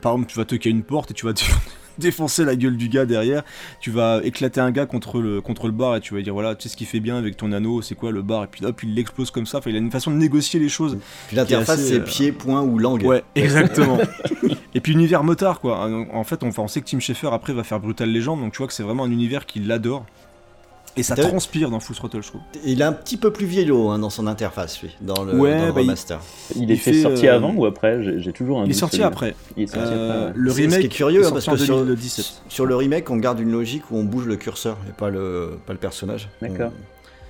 par 0.02 0.14
exemple, 0.14 0.28
tu 0.28 0.38
vas 0.38 0.46
toquer 0.46 0.70
une 0.70 0.84
porte 0.84 1.10
et 1.10 1.14
tu 1.16 1.26
vas 1.26 1.34
te 1.34 1.44
défoncer 2.02 2.46
la 2.46 2.56
gueule 2.56 2.78
du 2.78 2.90
gars 2.90 3.06
derrière. 3.06 3.44
Tu 3.80 3.92
vas 3.92 4.22
éclater 4.24 4.60
un 4.60 4.72
gars 4.72 4.86
contre 4.86 5.22
le, 5.22 5.42
contre 5.42 5.68
le 5.68 5.74
bar 5.74 5.96
et 5.96 6.02
tu 6.02 6.14
vas 6.14 6.22
dire 6.22 6.34
voilà, 6.34 6.56
tu 6.56 6.64
sais 6.64 6.70
ce 6.70 6.78
qu'il 6.78 6.88
fait 6.88 7.00
bien 7.00 7.18
avec 7.18 7.38
ton 7.38 7.52
anneau, 7.52 7.82
c'est 7.82 7.96
quoi 7.96 8.12
le 8.12 8.22
bar? 8.22 8.44
Et 8.44 8.48
puis 8.48 8.66
hop, 8.66 8.84
il 8.84 8.96
l'explose 8.96 9.32
comme 9.32 9.46
ça. 9.46 9.60
Enfin, 9.60 9.70
il 9.70 9.76
a 9.76 9.80
une 9.80 9.92
façon 9.92 10.12
de 10.12 10.18
négocier 10.18 10.60
les 10.60 10.70
choses. 10.70 10.98
Puis 11.28 11.36
l'interface, 11.38 11.82
c'est 11.82 12.00
euh, 12.00 12.04
pied, 12.04 12.32
point 12.32 12.62
ou 12.62 12.78
langue. 12.78 13.04
Ouais, 13.04 13.24
exactement. 13.36 14.00
et 14.74 14.82
puis 14.82 14.94
univers 14.94 15.24
motard 15.24 15.60
quoi. 15.60 15.90
En 16.14 16.24
fait, 16.24 16.44
on, 16.44 16.48
enfin, 16.48 16.64
on 16.64 16.68
sait 16.68 16.82
que 16.82 16.90
Tim 16.90 17.00
Schafer 17.00 17.30
après 17.32 17.54
va 17.54 17.64
faire 17.64 17.80
Brutal 17.80 18.12
Legend, 18.12 18.40
donc 18.40 18.54
tu 18.54 18.58
vois 18.58 18.68
que 18.68 18.74
c'est 18.74 18.84
vraiment 18.84 19.04
un 19.04 19.12
univers 19.12 19.46
qu'il 19.46 19.72
adore. 19.72 20.06
Et 20.98 21.04
ça 21.04 21.16
transpire 21.16 21.70
dans 21.70 21.80
Full 21.80 21.96
Throttle, 21.96 22.22
je 22.22 22.28
trouve. 22.28 22.42
Il 22.66 22.82
est 22.82 22.84
un 22.84 22.92
petit 22.92 23.16
peu 23.16 23.32
plus 23.32 23.46
vieillot 23.46 23.90
hein, 23.90 24.00
dans 24.00 24.10
son 24.10 24.28
interface, 24.28 24.82
lui, 24.82 24.96
dans 25.00 25.24
le, 25.24 25.36
Ouais, 25.36 25.58
dans 25.58 25.66
le 25.68 25.72
bah, 25.72 25.82
il- 25.82 25.84
remaster. 25.86 26.20
Il 26.56 26.64
il 26.64 26.72
était 26.72 26.76
fait, 26.92 27.02
sorti 27.02 27.28
euh, 27.28 27.36
avant 27.36 27.54
ou 27.54 27.66
après 27.66 28.20
J'ai 28.20 28.34
toujours 28.34 28.60
un 28.60 28.66
Il 28.66 28.72
est 28.72 28.74
sorti 28.74 29.02
après. 29.02 29.34
Il 29.56 29.64
est 29.64 29.68
sorti 29.68 29.90
Euh, 29.94 30.28
après. 30.30 30.34
le 30.40 30.50
C'est- 30.50 30.56
ce 30.58 30.62
remake 30.64 30.80
qui 30.82 30.86
est 30.88 30.90
curieux, 30.90 31.22
est 31.22 31.26
hein, 31.26 31.32
parce 31.32 31.46
que 31.46 31.56
sur- 31.58 31.78
2017. 31.86 32.42
Sur 32.50 32.66
le 32.66 32.76
remake, 32.76 33.10
on 33.10 33.18
garde 33.18 33.40
une 33.40 33.52
logique 33.52 33.84
où 33.90 33.98
on 33.98 34.04
bouge 34.04 34.26
le 34.26 34.36
curseur 34.36 34.78
et 34.90 34.92
pas 34.92 35.10
le, 35.10 35.52
pas 35.66 35.74
le 35.74 35.80
personnage. 35.80 36.28
D'accord. 36.42 36.72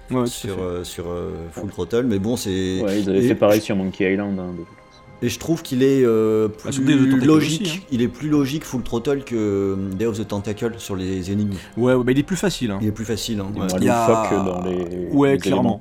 On- 0.10 0.22
Ouais, 0.22 0.25
sur 0.27 0.58
euh, 0.62 0.84
sur 0.84 1.06
euh, 1.08 1.32
Full 1.53 1.70
Throttle, 1.70 2.03
mais 2.06 2.20
bon, 2.20 2.36
c'est. 2.36 2.50
Ouais, 2.82 3.00
ils 3.00 3.10
avaient 3.10 3.20
et- 3.24 3.27
fait 3.30 3.36
pareil 3.36 3.62
sur 3.62 3.77
Monkey 3.77 4.12
Island. 4.12 4.38
hein, 4.39 4.51
de 4.51 4.58
toute 4.58 4.65
façon. 4.65 4.80
Et 5.23 5.29
je 5.29 5.37
trouve 5.37 5.61
qu'il 5.61 5.83
est 5.83 6.03
euh, 6.03 6.47
the 6.47 6.81
plus 6.81 7.19
logique. 7.25 7.62
aussi, 7.62 7.77
hein. 7.77 7.81
Il 7.91 8.01
est 8.01 8.07
plus 8.07 8.27
logique 8.29 8.63
Full 8.63 8.81
Throttle 8.81 9.23
que 9.23 9.36
euh, 9.36 9.75
Day 9.95 10.05
of 10.05 10.17
the 10.19 10.27
Tentacle 10.27 10.73
sur 10.79 10.95
les 10.95 11.31
énigmes. 11.31 11.53
Ouais, 11.77 11.93
ouais, 11.93 12.03
bah, 12.03 12.12
il 12.12 12.17
est 12.19 12.23
plus 12.23 12.36
facile. 12.36 12.71
hein. 12.71 12.79
Il 12.81 12.88
est 12.88 12.91
plus 12.91 13.05
facile. 13.05 13.39
hein, 13.39 13.47
Il 13.53 13.57
est 13.57 13.62
ouais. 13.62 13.67
moins 13.67 13.77
Il 13.79 13.86
y 13.86 13.89
a- 13.89 14.43
dans 14.43 14.62
les. 14.63 15.07
Ouais, 15.12 15.34
les 15.34 15.38
clairement. 15.38 15.79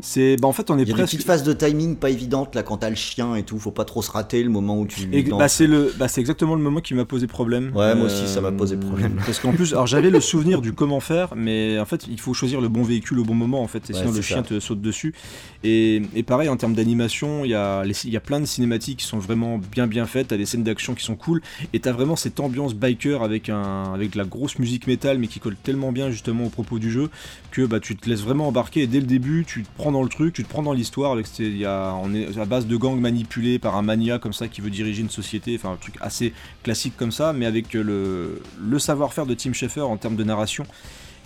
C'est, 0.00 0.36
bah, 0.36 0.48
en 0.48 0.52
fait, 0.52 0.70
on 0.70 0.74
est 0.78 0.82
Il 0.82 0.88
y 0.88 0.92
a 0.92 0.94
des 0.96 1.00
presque. 1.02 1.12
petites 1.14 1.26
phases 1.26 1.42
de 1.44 1.52
timing 1.54 1.96
pas 1.96 2.10
évidentes 2.10 2.54
là 2.54 2.62
quand 2.62 2.76
t'as 2.78 2.90
le 2.90 2.96
chien 2.96 3.34
et 3.36 3.42
tout. 3.42 3.58
Faut 3.58 3.70
pas 3.70 3.84
trop 3.86 4.02
se 4.02 4.10
rater 4.10 4.42
le 4.42 4.50
moment 4.50 4.78
où 4.78 4.86
tu. 4.86 5.08
Et 5.12 5.22
bah, 5.22 5.48
c'est 5.48 5.66
le, 5.66 5.92
bah, 5.98 6.08
c'est 6.08 6.20
exactement 6.20 6.54
le 6.54 6.60
moment 6.62 6.80
qui 6.80 6.92
m'a 6.94 7.04
posé 7.06 7.26
problème. 7.26 7.72
Euh, 7.74 7.78
Ouais, 7.78 7.94
moi 7.94 8.06
aussi, 8.06 8.26
ça 8.28 8.40
m'a 8.40 8.52
posé 8.52 8.76
problème. 8.76 9.16
Parce 9.24 9.38
qu'en 9.38 9.52
plus, 9.52 9.72
alors 9.72 9.86
j'avais 9.86 10.10
le 10.10 10.20
souvenir 10.20 10.60
du 10.60 10.72
comment 10.74 11.00
faire, 11.00 11.34
mais 11.36 11.78
en 11.78 11.84
fait, 11.86 12.06
il 12.10 12.20
faut 12.20 12.34
choisir 12.34 12.60
le 12.60 12.68
bon 12.68 12.82
véhicule 12.82 13.18
au 13.18 13.24
bon 13.24 13.34
moment, 13.34 13.62
en 13.62 13.66
fait, 13.68 13.88
et 13.88 13.94
Ouais, 13.94 14.00
sinon 14.00 14.12
le 14.12 14.20
chien 14.20 14.42
te 14.42 14.60
saute 14.60 14.80
dessus. 14.82 15.14
Et, 15.62 16.02
et 16.14 16.22
pareil, 16.22 16.48
en 16.50 16.56
termes 16.56 16.74
d'animation, 16.74 17.44
il 17.44 17.50
y, 17.52 17.54
a 17.54 17.82
les- 17.84 17.94
il 18.04 18.10
y 18.12 18.16
a 18.16 18.20
plein 18.20 18.40
de 18.40 18.44
cinématiques 18.44 18.73
qui 18.78 19.04
sont 19.04 19.18
vraiment 19.18 19.58
bien 19.58 19.86
bien 19.86 20.06
faites. 20.06 20.28
T'as 20.28 20.36
des 20.36 20.46
scènes 20.46 20.64
d'action 20.64 20.94
qui 20.94 21.04
sont 21.04 21.16
cool, 21.16 21.40
et 21.72 21.80
t'as 21.80 21.92
vraiment 21.92 22.16
cette 22.16 22.40
ambiance 22.40 22.74
biker 22.74 23.22
avec 23.22 23.48
un, 23.48 23.92
avec 23.94 24.14
la 24.14 24.24
grosse 24.24 24.58
musique 24.58 24.86
métal, 24.86 25.18
mais 25.18 25.26
qui 25.26 25.40
colle 25.40 25.56
tellement 25.56 25.92
bien 25.92 26.10
justement 26.10 26.44
au 26.44 26.50
propos 26.50 26.78
du 26.78 26.90
jeu 26.90 27.10
que 27.50 27.66
bah, 27.66 27.80
tu 27.80 27.96
te 27.96 28.08
laisses 28.08 28.22
vraiment 28.22 28.48
embarquer. 28.48 28.82
Et 28.82 28.86
dès 28.86 29.00
le 29.00 29.06
début, 29.06 29.44
tu 29.46 29.62
te 29.62 29.68
prends 29.76 29.92
dans 29.92 30.02
le 30.02 30.08
truc, 30.08 30.34
tu 30.34 30.44
te 30.44 30.48
prends 30.48 30.62
dans 30.62 30.72
l'histoire. 30.72 31.12
Avec, 31.12 31.26
y 31.38 31.64
a, 31.64 31.94
on 32.02 32.14
est 32.14 32.38
à 32.38 32.44
base 32.44 32.66
de 32.66 32.76
gangs 32.76 33.00
manipulés 33.00 33.58
par 33.58 33.76
un 33.76 33.82
mania 33.82 34.18
comme 34.18 34.32
ça 34.32 34.48
qui 34.48 34.60
veut 34.60 34.70
diriger 34.70 35.02
une 35.02 35.10
société, 35.10 35.56
enfin 35.56 35.72
un 35.72 35.76
truc 35.76 35.94
assez 36.00 36.32
classique 36.62 36.94
comme 36.96 37.12
ça, 37.12 37.32
mais 37.32 37.46
avec 37.46 37.74
euh, 37.74 37.82
le, 37.82 38.42
le 38.60 38.78
savoir-faire 38.78 39.26
de 39.26 39.34
Tim 39.34 39.52
Schafer 39.52 39.82
en 39.82 39.96
termes 39.96 40.16
de 40.16 40.24
narration. 40.24 40.64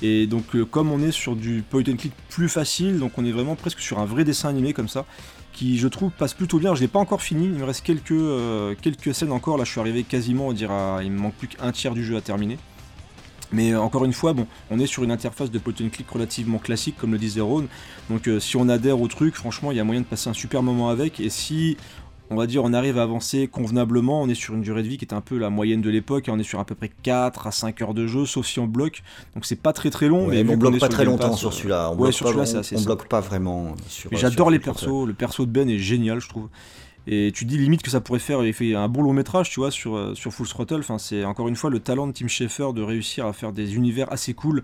Et 0.01 0.27
donc 0.27 0.55
euh, 0.55 0.65
comme 0.65 0.93
on 0.93 1.03
est 1.03 1.11
sur 1.11 1.35
du 1.35 1.65
point 1.69 1.83
and 1.89 1.97
click 1.97 2.13
plus 2.29 2.49
facile, 2.49 2.99
donc 2.99 3.19
on 3.19 3.25
est 3.25 3.33
vraiment 3.33 3.57
presque 3.57 3.81
sur 3.81 3.99
un 3.99 4.05
vrai 4.05 4.25
dessin 4.25 4.49
animé 4.49 4.73
comme 4.73 4.89
ça, 4.89 5.07
qui 5.59 5.77
je 5.77 5.89
trouve 5.89 6.13
passe 6.13 6.35
plutôt 6.35 6.59
bien. 6.61 6.77
Je 6.77 6.81
l'ai 6.81 6.87
pas 6.89 7.01
encore 7.01 7.21
fini, 7.21 7.47
il 7.47 7.51
me 7.51 7.65
reste 7.65 7.85
quelques, 7.85 8.13
euh, 8.13 8.77
quelques 8.81 9.13
scènes 9.13 9.33
encore. 9.33 9.59
Là, 9.59 9.65
je 9.65 9.71
suis 9.73 9.81
arrivé 9.81 10.05
quasiment, 10.05 10.47
on 10.47 10.53
dirait, 10.53 10.73
à- 10.73 11.01
il 11.03 11.11
me 11.11 11.19
manque 11.19 11.35
plus 11.35 11.49
qu'un 11.49 11.73
tiers 11.73 11.95
du 11.95 12.05
jeu 12.05 12.17
à 12.17 12.21
terminer. 12.21 12.59
Mais 13.51 13.73
euh, 13.73 13.81
encore 13.81 14.05
une 14.05 14.13
fois, 14.13 14.35
bon, 14.35 14.47
on 14.71 14.79
est 14.79 14.87
sur 14.87 15.03
une 15.03 15.11
interface 15.11 15.51
de 15.51 15.59
point 15.59 15.73
and 15.83 15.89
click 15.89 16.09
relativement 16.11 16.59
classique, 16.59 16.95
comme 16.97 17.11
le 17.11 17.19
disait 17.19 17.41
Ron. 17.41 17.67
Donc 18.09 18.29
euh, 18.29 18.39
si 18.39 18.57
on 18.57 18.69
adhère 18.69 19.01
au 19.01 19.09
truc, 19.09 19.35
franchement, 19.35 19.73
il 19.73 19.77
y 19.79 19.81
a 19.81 19.85
moyen 19.85 20.03
de 20.03 20.07
passer 20.07 20.31
un 20.31 20.35
super 20.35 20.63
moment 20.63 20.91
avec. 20.91 21.19
Et 21.19 21.29
si, 21.31 21.77
on 22.31 22.37
va 22.37 22.47
dire, 22.47 22.63
on 22.65 22.73
arrive 22.73 22.99
à 22.99 23.03
avancer 23.03 23.49
convenablement, 23.49 24.23
on 24.23 24.29
est 24.29 24.35
sur 24.35 24.55
une 24.55 24.61
durée 24.63 24.83
de 24.83 24.89
vie 24.89 24.99
qui 24.99 25.05
est 25.05 25.15
un 25.15 25.21
peu 25.21 25.39
la 25.39 25.51
moyenne 25.51 25.81
de 25.81 25.91
l'époque. 25.91 26.29
et 26.29 26.31
On 26.31 26.39
est 26.39 26.43
sur 26.43 26.61
à 26.61 26.65
peu 26.65 26.75
près 26.75 26.91
4 27.03 27.47
à 27.47 27.51
5 27.51 27.81
heures 27.83 27.95
de 27.95 28.07
jeu, 28.07 28.27
sauf 28.27 28.47
si 28.47 28.59
on 28.61 28.67
bloque. 28.67 29.03
Donc 29.35 29.45
c'est 29.47 29.61
pas 29.61 29.73
très 29.73 29.91
très 29.91 30.09
long. 30.09 30.27
Ouais, 30.27 30.45
mais 30.45 30.53
on 30.55 30.57
bloque 30.57 30.79
pas 30.79 30.89
très 30.89 31.05
longtemps 31.05 31.31
Pass, 31.31 31.39
sur 31.39 31.49
euh, 31.49 31.53
celui-là. 31.53 31.89
On, 31.91 31.93
ouais, 31.93 31.97
bloque 31.99 32.13
sur 32.13 32.25
pas- 32.27 32.31
on- 32.33 32.77
on 32.77 32.83
bloque 32.83 33.09
vraiment 33.23 33.75
j'adore 34.13 34.51
les 34.51 34.59
persos, 34.59 35.07
le 35.07 35.15
perso 35.15 35.47
de 35.47 35.51
Ben 35.51 35.69
est 35.71 35.79
génial, 35.79 36.21
je 36.21 36.29
trouve. 36.29 36.49
Et 37.11 37.33
tu 37.35 37.47
dis 37.47 37.57
limite 37.57 37.81
que 37.83 37.91
ça 37.91 38.03
pourrait 38.03 38.19
faire 38.19 38.45
il 38.45 38.53
fait 38.53 38.75
un 38.75 38.87
bon 38.87 39.01
long 39.01 39.15
métrage, 39.15 39.49
tu 39.49 39.61
vois, 39.61 39.71
sur, 39.71 39.97
euh, 39.97 40.15
sur 40.15 40.31
Full 40.31 40.47
Throttle. 40.47 40.81
Enfin, 40.81 40.99
c'est 40.99 41.25
encore 41.25 41.49
une 41.49 41.57
fois 41.57 41.71
le 41.71 41.79
talent 41.81 42.07
de 42.07 42.13
Tim 42.13 42.29
Schafer 42.29 42.75
de 42.75 42.83
réussir 42.83 43.25
à 43.25 43.33
faire 43.33 43.53
des 43.55 43.77
univers 43.77 44.13
assez 44.13 44.35
cool 44.35 44.63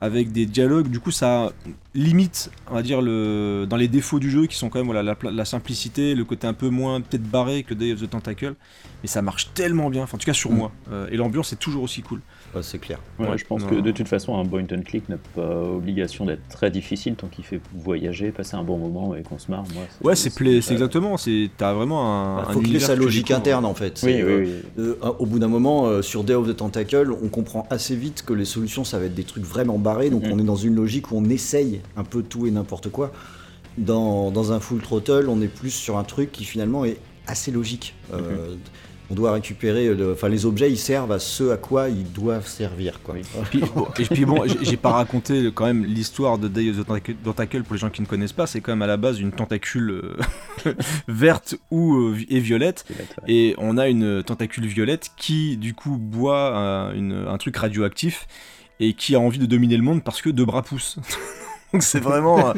avec 0.00 0.32
des 0.32 0.46
dialogues. 0.46 0.88
Du 0.88 1.00
coup, 1.00 1.10
ça 1.10 1.52
limite, 1.94 2.50
on 2.70 2.74
va 2.74 2.82
dire, 2.82 3.00
le, 3.00 3.66
dans 3.68 3.76
les 3.76 3.88
défauts 3.88 4.18
du 4.18 4.30
jeu 4.30 4.46
qui 4.46 4.56
sont 4.56 4.68
quand 4.68 4.78
même 4.80 4.86
voilà, 4.90 5.14
la, 5.22 5.44
simplicité, 5.44 6.14
le 6.14 6.24
côté 6.24 6.46
un 6.46 6.52
peu 6.52 6.68
moins 6.68 7.00
peut-être 7.00 7.22
barré 7.22 7.62
que 7.62 7.72
Day 7.74 7.92
of 7.92 8.00
the 8.02 8.10
Tentacle. 8.10 8.54
Mais 9.02 9.08
ça 9.08 9.22
marche 9.22 9.50
tellement 9.54 9.90
bien, 9.90 10.02
enfin, 10.02 10.16
en 10.16 10.18
tout 10.18 10.24
cas 10.26 10.32
sur 10.32 10.50
Mm. 10.50 10.56
moi. 10.56 10.72
Euh, 10.90 11.06
et 11.10 11.16
l'ambiance 11.16 11.52
est 11.52 11.56
toujours 11.56 11.82
aussi 11.82 12.02
cool. 12.02 12.20
Ouais, 12.54 12.62
c'est 12.62 12.78
clair. 12.78 12.98
Ouais, 13.18 13.28
Ouais, 13.28 13.38
je 13.38 13.44
pense 13.44 13.62
non. 13.62 13.68
que 13.68 13.74
de 13.76 13.90
toute 13.90 14.08
façon, 14.08 14.38
un 14.38 14.44
point 14.46 14.62
and 14.72 14.82
click 14.84 15.08
n'a 15.08 15.16
pas 15.34 15.60
obligation 15.62 16.24
d'être 16.24 16.46
très 16.48 16.70
difficile 16.70 17.14
tant 17.14 17.26
qu'il 17.28 17.44
fait 17.44 17.60
voyager, 17.74 18.30
passer 18.30 18.56
un 18.56 18.62
bon 18.64 18.78
moment 18.78 19.14
et 19.14 19.22
qu'on 19.22 19.38
se 19.38 19.50
marre. 19.50 19.64
Moi, 19.74 19.82
Ouais, 20.02 20.16
c'est 20.16 20.30
c'est 20.30 20.72
exactement. 20.72 21.16
c'est- 21.16 21.50
T'as 21.56 21.72
vraiment 21.74 22.38
un. 22.38 22.42
Il 22.44 22.48
un 22.48 22.52
faut 22.52 22.60
qu'il 22.60 22.76
ait 22.76 22.80
sa 22.80 22.94
logique 22.96 23.30
interne 23.30 23.64
en 23.66 23.74
fait. 23.74 24.00
Oui, 24.04 24.14
oui, 24.14 24.20
euh, 24.22 24.44
oui. 24.78 24.82
euh, 25.02 25.12
au 25.18 25.26
bout 25.26 25.38
d'un 25.38 25.48
moment, 25.48 25.86
euh, 25.86 26.00
sur 26.02 26.24
Day 26.24 26.34
of 26.34 26.46
the 26.48 26.56
Tentacle, 26.56 27.12
on 27.22 27.28
comprend 27.28 27.66
assez 27.70 27.96
vite 27.96 28.24
que 28.24 28.32
les 28.32 28.44
solutions, 28.44 28.84
ça 28.84 28.98
va 28.98 29.04
être 29.06 29.14
des 29.14 29.24
trucs 29.24 29.44
vraiment 29.44 29.78
barrés. 29.84 30.10
Donc 30.10 30.24
Mhm. 30.24 30.32
on 30.32 30.38
est 30.40 30.44
dans 30.44 30.56
une 30.56 30.74
logique 30.74 31.12
où 31.12 31.16
on 31.18 31.24
essaye 31.30 31.80
un 31.96 32.02
peu 32.04 32.22
tout 32.24 32.48
et 32.48 32.50
n'importe 32.50 32.88
quoi. 32.90 33.12
Dans, 33.78 34.30
dans 34.32 34.52
un 34.52 34.58
full 34.60 34.80
throttle, 34.80 35.26
on 35.28 35.40
est 35.42 35.48
plus 35.48 35.70
sur 35.70 35.96
un 35.98 36.04
truc 36.04 36.32
qui 36.32 36.44
finalement 36.44 36.84
est 36.84 36.98
assez 37.28 37.52
logique. 37.52 37.94
Euh, 38.12 38.56
On 39.10 39.14
doit 39.14 39.32
récupérer, 39.32 39.92
le- 39.94 40.12
enfin 40.14 40.30
les 40.30 40.46
objets, 40.46 40.70
ils 40.72 40.78
servent 40.78 41.12
à 41.12 41.18
ce 41.18 41.50
à 41.50 41.58
quoi 41.58 41.90
ils 41.90 42.10
doivent 42.10 42.48
servir. 42.48 43.00
Quoi. 43.02 43.16
Oui. 43.16 43.22
Puis, 43.50 43.60
bon, 43.74 43.86
et 43.98 44.04
puis 44.06 44.24
bon, 44.24 44.44
j'ai- 44.62 44.78
pas 44.78 44.92
raconté 44.92 45.50
quand 45.54 45.66
même 45.66 45.84
l'histoire 45.84 46.38
de 46.38 46.48
Day 46.48 46.70
of 46.70 46.78
the 46.78 46.86
Tentacle- 47.22 47.62
pour 47.64 47.74
les 47.74 47.78
gens 47.78 47.90
qui 47.90 48.00
ne 48.00 48.06
connaissent 48.06 48.32
pas. 48.32 48.46
C'est 48.46 48.62
quand 48.62 48.72
même 48.72 48.80
à 48.80 48.86
la 48.86 48.96
base 48.96 49.20
une 49.20 49.30
tentacule 49.30 49.90
euh, 49.90 50.72
verte 51.08 51.56
ou 51.70 51.96
euh, 51.96 52.16
et 52.30 52.40
violette. 52.40 52.86
Ouais. 52.90 53.04
Et 53.28 53.54
on 53.58 53.76
a 53.76 53.88
une 53.88 54.22
tentacule 54.22 54.66
violette 54.66 55.10
qui 55.18 55.58
du 55.58 55.74
coup 55.74 55.98
boit 55.98 56.56
un, 56.56 56.94
une- 56.94 57.26
un 57.28 57.36
truc 57.36 57.56
radioactif. 57.58 58.26
Et 58.80 58.94
qui 58.94 59.14
a 59.14 59.20
envie 59.20 59.38
de 59.38 59.46
dominer 59.46 59.76
le 59.76 59.82
monde 59.82 60.02
parce 60.02 60.22
que 60.22 60.30
deux 60.30 60.44
bras 60.44 60.62
poussent. 60.62 60.98
Donc 61.74 61.82
c'est 61.82 61.98
vraiment, 61.98 62.54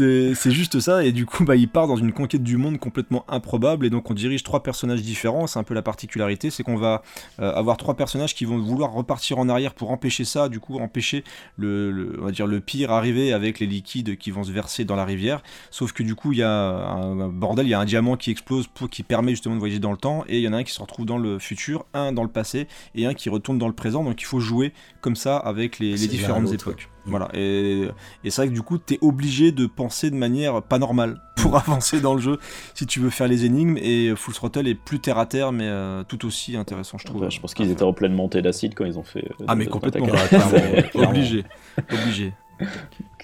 euh, 0.00 0.34
c'est 0.34 0.50
juste 0.50 0.80
ça. 0.80 1.04
Et 1.04 1.12
du 1.12 1.26
coup, 1.26 1.44
bah, 1.44 1.54
il 1.54 1.68
part 1.68 1.86
dans 1.86 1.94
une 1.94 2.12
conquête 2.12 2.42
du 2.42 2.56
monde 2.56 2.80
complètement 2.80 3.24
improbable. 3.28 3.86
Et 3.86 3.90
donc 3.90 4.10
on 4.10 4.14
dirige 4.14 4.42
trois 4.42 4.64
personnages 4.64 5.00
différents. 5.00 5.46
C'est 5.46 5.60
un 5.60 5.62
peu 5.62 5.74
la 5.74 5.82
particularité, 5.82 6.50
c'est 6.50 6.64
qu'on 6.64 6.74
va 6.74 7.02
euh, 7.38 7.52
avoir 7.54 7.76
trois 7.76 7.94
personnages 7.94 8.34
qui 8.34 8.44
vont 8.46 8.58
vouloir 8.58 8.90
repartir 8.90 9.38
en 9.38 9.48
arrière 9.48 9.74
pour 9.74 9.92
empêcher 9.92 10.24
ça. 10.24 10.48
Du 10.48 10.58
coup, 10.58 10.76
empêcher 10.80 11.22
le, 11.56 12.16
on 12.20 12.24
va 12.24 12.32
dire 12.32 12.48
le 12.48 12.58
pire 12.58 12.90
arriver 12.90 13.32
avec 13.32 13.60
les 13.60 13.66
liquides 13.66 14.18
qui 14.18 14.32
vont 14.32 14.42
se 14.42 14.50
verser 14.50 14.84
dans 14.84 14.96
la 14.96 15.04
rivière. 15.04 15.40
Sauf 15.70 15.92
que 15.92 16.02
du 16.02 16.16
coup, 16.16 16.32
il 16.32 16.38
y 16.38 16.42
a 16.42 16.50
un, 16.50 17.28
bordel, 17.28 17.64
il 17.64 17.70
y 17.70 17.74
a 17.74 17.78
un 17.78 17.84
diamant 17.84 18.16
qui 18.16 18.32
explose 18.32 18.66
pour 18.66 18.90
qui 18.90 19.04
permet 19.04 19.30
justement 19.30 19.54
de 19.54 19.60
voyager 19.60 19.78
dans 19.78 19.92
le 19.92 19.98
temps. 19.98 20.24
Et 20.26 20.38
il 20.38 20.42
y 20.42 20.48
en 20.48 20.52
a 20.52 20.56
un 20.56 20.64
qui 20.64 20.72
se 20.72 20.80
retrouve 20.80 21.06
dans 21.06 21.18
le 21.18 21.38
futur, 21.38 21.86
un 21.94 22.10
dans 22.10 22.24
le 22.24 22.28
passé 22.28 22.66
et 22.96 23.06
un 23.06 23.14
qui 23.14 23.28
retourne 23.28 23.58
dans 23.58 23.68
le 23.68 23.74
présent. 23.74 24.02
Donc 24.02 24.20
il 24.20 24.26
faut 24.26 24.40
jouer 24.40 24.72
comme 25.00 25.14
ça 25.14 25.36
avec 25.36 25.78
les, 25.78 25.96
les 25.96 26.08
différentes 26.08 26.52
époques. 26.52 26.88
Voilà, 27.06 27.28
et, 27.34 27.88
et 28.24 28.30
c'est 28.30 28.42
vrai 28.42 28.48
que 28.48 28.54
du 28.54 28.62
coup, 28.62 28.78
t'es 28.78 28.98
obligé 29.00 29.52
de 29.52 29.66
penser 29.66 30.10
de 30.10 30.16
manière 30.16 30.62
pas 30.62 30.78
normale 30.78 31.20
pour 31.42 31.56
avancer 31.56 32.00
dans 32.00 32.14
le 32.14 32.20
jeu 32.20 32.38
si 32.74 32.86
tu 32.86 33.00
veux 33.00 33.10
faire 33.10 33.28
les 33.28 33.44
énigmes. 33.44 33.76
Et 33.78 34.12
Full 34.16 34.34
Throttle 34.34 34.68
est 34.68 34.74
plus 34.74 35.00
terre 35.00 35.18
à 35.18 35.26
terre, 35.26 35.52
mais 35.52 35.66
euh, 35.66 36.02
tout 36.06 36.26
aussi 36.26 36.56
intéressant, 36.56 36.98
je 36.98 37.06
trouve. 37.06 37.28
je 37.30 37.40
pense 37.40 37.54
qu'ils 37.54 37.70
étaient 37.70 37.82
en 37.82 37.92
pleine 37.92 38.12
montée 38.12 38.42
d'acide 38.42 38.74
quand 38.74 38.84
ils 38.84 38.98
ont 38.98 39.04
fait. 39.04 39.24
Euh, 39.24 39.44
ah, 39.46 39.54
mais 39.54 39.66
complètement, 39.66 40.06
obligé. 40.94 41.44
obligé. 41.92 42.32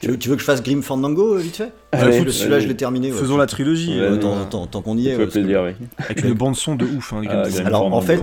Tu 0.01 0.09
veux, 0.11 0.17
que 0.17 0.41
je 0.41 0.45
fasse 0.45 0.63
Grim 0.63 0.83
Fandango 0.83 1.35
euh, 1.35 1.41
vite 1.41 1.57
fait? 1.57 1.73
Ah 1.91 2.13
Celui-là, 2.13 2.61
je 2.61 2.69
l'ai 2.69 2.77
terminé. 2.77 3.11
Faisons 3.11 3.37
la 3.37 3.47
trilogie. 3.47 3.99
tant, 4.21 4.83
qu'on 4.83 4.97
y 4.97 5.09
est. 5.09 5.15
Avec 5.15 6.25
une 6.25 6.35
bande-son 6.35 6.77
de 6.77 6.85
ouf. 6.85 7.13
Hein, 7.13 7.23
ah, 7.29 7.45
Alors, 7.65 7.93
en 7.93 8.01
fait, 8.01 8.23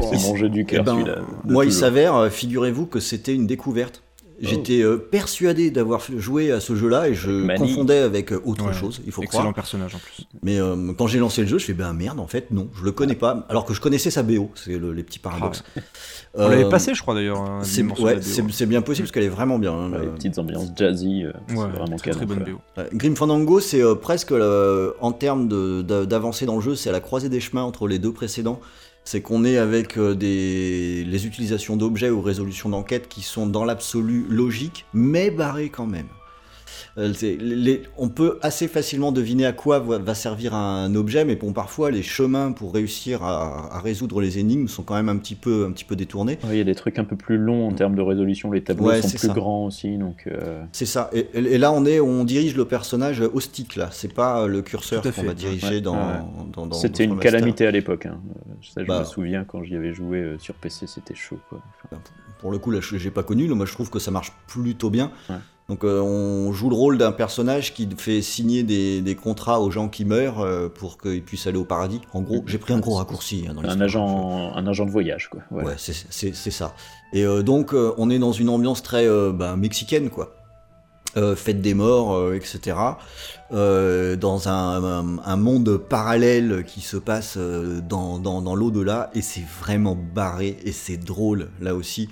du 0.50 0.66
cœur, 0.66 0.86
eh 0.88 1.04
ben, 1.04 1.16
Moi, 1.44 1.66
il 1.66 1.74
s'avère, 1.74 2.32
figurez-vous 2.32 2.86
que 2.86 3.00
c'était 3.00 3.34
une 3.34 3.48
découverte 3.48 4.04
J'étais 4.42 4.82
euh, 4.82 4.98
persuadé 4.98 5.72
d'avoir 5.72 6.02
joué 6.18 6.52
à 6.52 6.60
ce 6.60 6.76
jeu-là 6.76 7.10
et 7.10 7.14
je 7.14 7.56
confondais 7.58 8.00
avec 8.00 8.34
euh, 8.34 8.42
autre 8.44 8.74
chose, 8.74 9.02
il 9.06 9.12
faut 9.12 9.22
Excellent 9.22 9.44
croire. 9.44 9.54
personnage 9.54 9.96
en 9.96 10.00
plus. 10.00 10.26
Mais 10.42 10.60
euh, 10.60 10.94
quand 10.98 11.08
j'ai 11.08 11.20
lancé 11.20 11.42
le 11.42 11.48
jeu, 11.48 11.60
je 11.60 11.66
fais 11.66 11.74
ben 11.74 11.94
merde, 11.94 12.20
en 12.20 12.28
fait, 12.28 12.50
non, 12.52 12.68
je 12.78 12.84
le 12.84 12.92
connais 12.92 13.16
pas. 13.16 13.46
Alors 13.50 13.66
que 13.66 13.74
je 13.74 13.82
connaissais 13.82 14.10
sa 14.10 14.24
BO, 14.24 14.50
c'est 14.56 14.80
les 14.80 15.04
petits 15.04 15.20
paradoxes. 15.20 15.64
Ah 15.78 16.46
On 16.46 16.48
l'avait 16.50 16.70
passé, 16.70 16.94
je 16.96 17.02
crois 17.02 17.14
d'ailleurs. 17.14 17.44
C'est 17.64 18.66
bien 18.66 18.82
possible 18.82 19.06
parce 19.06 19.12
qu'elle 19.12 19.24
est 19.24 19.30
vraiment 19.30 19.60
bien. 19.60 19.74
Hein, 19.74 19.92
les 20.02 20.08
petites 20.08 20.38
ambiances 20.40 20.72
jazzy, 20.76 21.26
c'est 21.48 21.56
vraiment 21.56 21.98
très, 21.98 22.12
très 22.12 22.26
bonne 22.26 22.44
BO. 22.44 22.84
Grim 22.94 23.16
Fandango, 23.16 23.60
c'est 23.60 23.84
presque 24.02 24.34
en 24.34 25.12
termes 25.12 25.48
d'avancée 25.84 26.46
dans 26.46 26.56
le 26.56 26.62
jeu, 26.62 26.76
c'est 26.76 26.90
à 26.90 26.94
la 26.94 27.00
croisée 27.00 27.30
des 27.30 27.40
chemins 27.40 27.64
entre 27.64 27.88
les 27.88 28.00
deux 28.00 28.14
précédents 28.14 28.60
c'est 29.04 29.22
qu'on 29.22 29.44
est 29.44 29.58
avec 29.58 29.98
euh, 29.98 30.16
des, 30.16 31.04
les 31.06 31.26
utilisations 31.26 31.76
d'objets 31.76 32.10
ou 32.10 32.22
résolutions 32.22 32.70
d'enquête 32.70 33.08
qui 33.08 33.22
sont 33.22 33.48
dans 33.48 33.66
l'absolu 33.66 34.26
logiques, 34.30 34.86
mais 34.94 35.32
barrées 35.32 35.70
quand 35.70 35.88
même. 35.88 36.08
Euh, 36.98 37.14
on 37.98 38.10
peut 38.10 38.40
assez 38.42 38.68
facilement 38.68 39.12
deviner 39.12 39.46
à 39.46 39.54
quoi 39.54 39.80
va, 39.80 40.14
servir 40.14 40.54
un 40.54 40.94
objet, 40.96 41.26
mais 41.26 41.36
bon, 41.36 41.54
parfois 41.54 41.92
les 41.92 42.04
chemins 42.04 42.52
pour 42.52 42.74
réussir 42.74 43.24
à, 43.24 43.80
résoudre 43.80 44.22
les 44.22 44.40
énigmes 44.40 44.68
sont 44.68 44.84
quand 44.84 44.96
même 44.96 45.10
un 45.10 45.18
petit 45.18 45.36
peu, 45.36 45.66
un 45.66 45.72
petit 45.72 45.86
peu 45.86 45.96
détournés. 45.96 46.38
Il 46.50 46.58
y 46.58 46.62
a 46.62 46.66
des 46.66 46.76
trucs 46.76 47.00
un 47.00 47.06
peu 47.06 47.16
plus 47.16 47.38
longs 47.38 47.68
en 47.68 47.74
termes 47.74 47.96
de 47.96 48.02
résolution, 48.02 48.52
les 48.52 48.64
tableaux 48.64 48.92
sont 49.02 49.18
plus 49.18 49.30
grands 49.30 49.66
aussi. 49.66 49.98
donc. 49.98 50.28
Euh, 50.28 50.64
c'est 50.72 50.86
ça. 50.86 51.10
Et, 51.14 51.58
là, 51.58 51.72
on 51.72 51.86
est, 51.86 52.00
on 52.00 52.24
dirige 52.24 52.56
le 52.56 52.66
personnage 52.66 53.22
au 53.22 53.40
stick 53.40 53.76
là. 53.76 53.90
C'est 53.92 54.14
pas 54.14 54.48
le 54.48 54.62
curseur 54.62 55.02
qu'on 55.02 55.24
va 55.24 55.34
diriger 55.34 55.82
dans, 55.82 56.30
C'était 56.74 57.06
une 57.06 57.20
calamité 57.20 57.66
à 57.66 57.72
l'époque. 57.72 58.06
Hein. 58.06 58.20
Ça, 58.62 58.82
je 58.82 58.88
bah. 58.88 59.00
me 59.00 59.06
souviens 59.06 59.44
quand 59.44 59.64
j'y 59.64 59.76
avais 59.76 59.94
joué 59.94 60.20
euh, 60.20 60.38
sur 60.38 60.56
PC, 60.56 60.86
c'était 60.88 61.16
chaud. 61.16 61.40
Quoi. 61.50 61.62
Pour 62.40 62.52
le 62.52 62.58
coup, 62.58 62.72
là, 62.72 62.80
j'ai 62.82 63.12
pas 63.12 63.24
connu. 63.24 63.48
Moi, 63.48 63.66
je 63.66 63.74
trouve 63.74 63.90
que 63.90 64.00
ça 64.00 64.12
marche 64.12 64.34
plutôt 64.48 64.90
bien. 64.90 65.12
Donc 65.72 65.86
euh, 65.86 66.02
on 66.02 66.52
joue 66.52 66.70
le 66.70 66.76
rôle 66.76 66.98
d'un 66.98 67.14
personnage 67.14 67.74
qui 67.74 67.88
fait 67.98 68.22
signer 68.22 68.64
des, 68.64 69.16
contrats 69.16 69.62
aux 69.62 69.72
gens 69.72 69.88
qui 69.88 70.04
meurent 70.04 70.42
euh, 70.42 70.68
pour 70.68 70.98
qu'ils 70.98 71.24
puissent 71.24 71.48
aller 71.48 71.58
au 71.58 71.64
paradis. 71.64 72.02
En 72.12 72.20
gros, 72.20 72.44
j'ai 72.46 72.58
pris 72.58 72.74
un 72.74 72.80
gros 72.80 72.96
raccourci. 72.96 73.46
Hein, 73.48 73.56
un, 73.64 73.80
agent, 73.80 74.52
un 74.54 74.68
agent 74.68 74.86
de 74.86 74.92
voyage, 74.92 75.30
quoi. 75.30 75.40
Ouais, 75.50 75.76
c'est 75.78 76.52
ça. 76.52 76.76
Et 77.14 77.24
euh, 77.24 77.42
donc 77.42 77.74
on 77.74 78.10
est 78.10 78.20
dans 78.20 78.34
une 78.34 78.50
ambiance 78.50 78.84
très 78.84 79.08
bah, 79.32 79.56
mexicaine, 79.56 80.10
quoi. 80.10 80.41
Fête 81.36 81.62
des 81.62 81.74
morts, 81.74 82.34
etc. 82.34 82.76
Euh, 83.54 84.16
dans 84.16 84.48
un, 84.48 85.36
monde 85.36 85.78
parallèle 85.78 86.64
qui 86.66 86.80
se 86.80 86.96
passe 86.96 87.36
euh, 87.38 87.82
dans, 87.82 88.18
dans, 88.18 88.56
l'au-delà, 88.56 89.10
et 89.14 89.22
c'est 89.22 89.44
vraiment 89.60 89.96
barré, 89.96 90.58
et 90.64 90.72
c'est 90.72 90.96
drôle 90.96 91.50
là 91.60 91.76
aussi. 91.76 92.08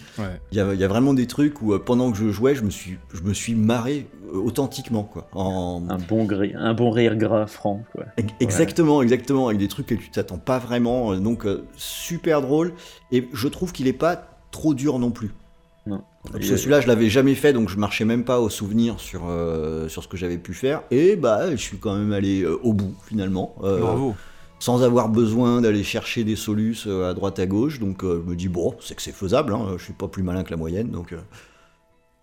Il 0.51 0.57
y, 0.57 0.59
a, 0.59 0.87
vraiment 0.87 1.13
des 1.13 1.27
trucs 1.27 1.61
où 1.61 1.73
euh, 1.73 1.79
pendant 1.79 2.11
que 2.11 2.17
je 2.17 2.29
jouais, 2.29 2.55
je 2.55 2.63
me 2.63 2.69
suis, 2.69 2.97
je 3.13 3.21
me 3.21 3.33
suis 3.33 3.55
marré 3.55 4.07
authentiquement. 4.33 5.03
Quoi, 5.03 5.29
en... 5.31 5.81
un, 5.87 5.97
bon 5.97 6.27
un 6.55 6.73
bon 6.73 6.91
rire 6.91 7.15
gras, 7.15 7.47
franc. 7.47 7.83
Quoi. 7.93 8.05
Exactement, 8.41 9.01
exactement, 9.01 9.47
avec 9.47 9.59
des 9.59 9.69
trucs 9.69 9.87
que 9.87 9.95
tu 9.95 10.09
t'attends 10.09 10.39
pas 10.39 10.59
vraiment, 10.59 11.15
donc 11.15 11.47
super 11.77 12.41
drôle, 12.41 12.73
et 13.13 13.29
je 13.31 13.47
trouve 13.47 13.71
qu'il 13.71 13.87
est 13.87 13.93
pas 13.93 14.27
trop 14.51 14.73
dur 14.73 14.99
non 14.99 15.11
plus. 15.11 15.31
Celui-là, 16.41 16.81
je 16.81 16.87
l'avais 16.87 17.09
jamais 17.09 17.35
fait, 17.35 17.53
donc 17.53 17.69
je 17.69 17.77
marchais 17.77 18.05
même 18.05 18.23
pas 18.23 18.39
au 18.39 18.49
souvenir 18.49 18.99
sur, 18.99 19.23
euh, 19.29 19.87
sur 19.87 20.03
ce 20.03 20.07
que 20.07 20.17
j'avais 20.17 20.37
pu 20.37 20.53
faire. 20.53 20.83
Et 20.91 21.15
bah, 21.15 21.51
je 21.51 21.55
suis 21.61 21.77
quand 21.77 21.95
même 21.95 22.11
allé 22.11 22.41
euh, 22.41 22.59
au 22.61 22.73
bout, 22.73 22.93
finalement. 23.05 23.55
Euh, 23.63 23.79
Bravo. 23.79 24.15
Sans 24.59 24.83
avoir 24.83 25.07
besoin 25.07 25.61
d'aller 25.61 25.83
chercher 25.83 26.25
des 26.25 26.35
solus 26.35 26.85
à 26.85 27.13
droite 27.13 27.39
à 27.39 27.45
gauche. 27.45 27.79
Donc 27.79 27.99
je 28.03 28.07
me 28.07 28.35
dis, 28.35 28.49
bon, 28.49 28.75
c'est 28.81 28.93
que 28.93 29.01
c'est 29.01 29.13
faisable, 29.13 29.53
hein, 29.53 29.75
je 29.77 29.83
suis 29.85 29.93
pas 29.93 30.09
plus 30.09 30.21
malin 30.21 30.43
que 30.43 30.51
la 30.51 30.57
moyenne, 30.57 30.89
donc 30.89 31.15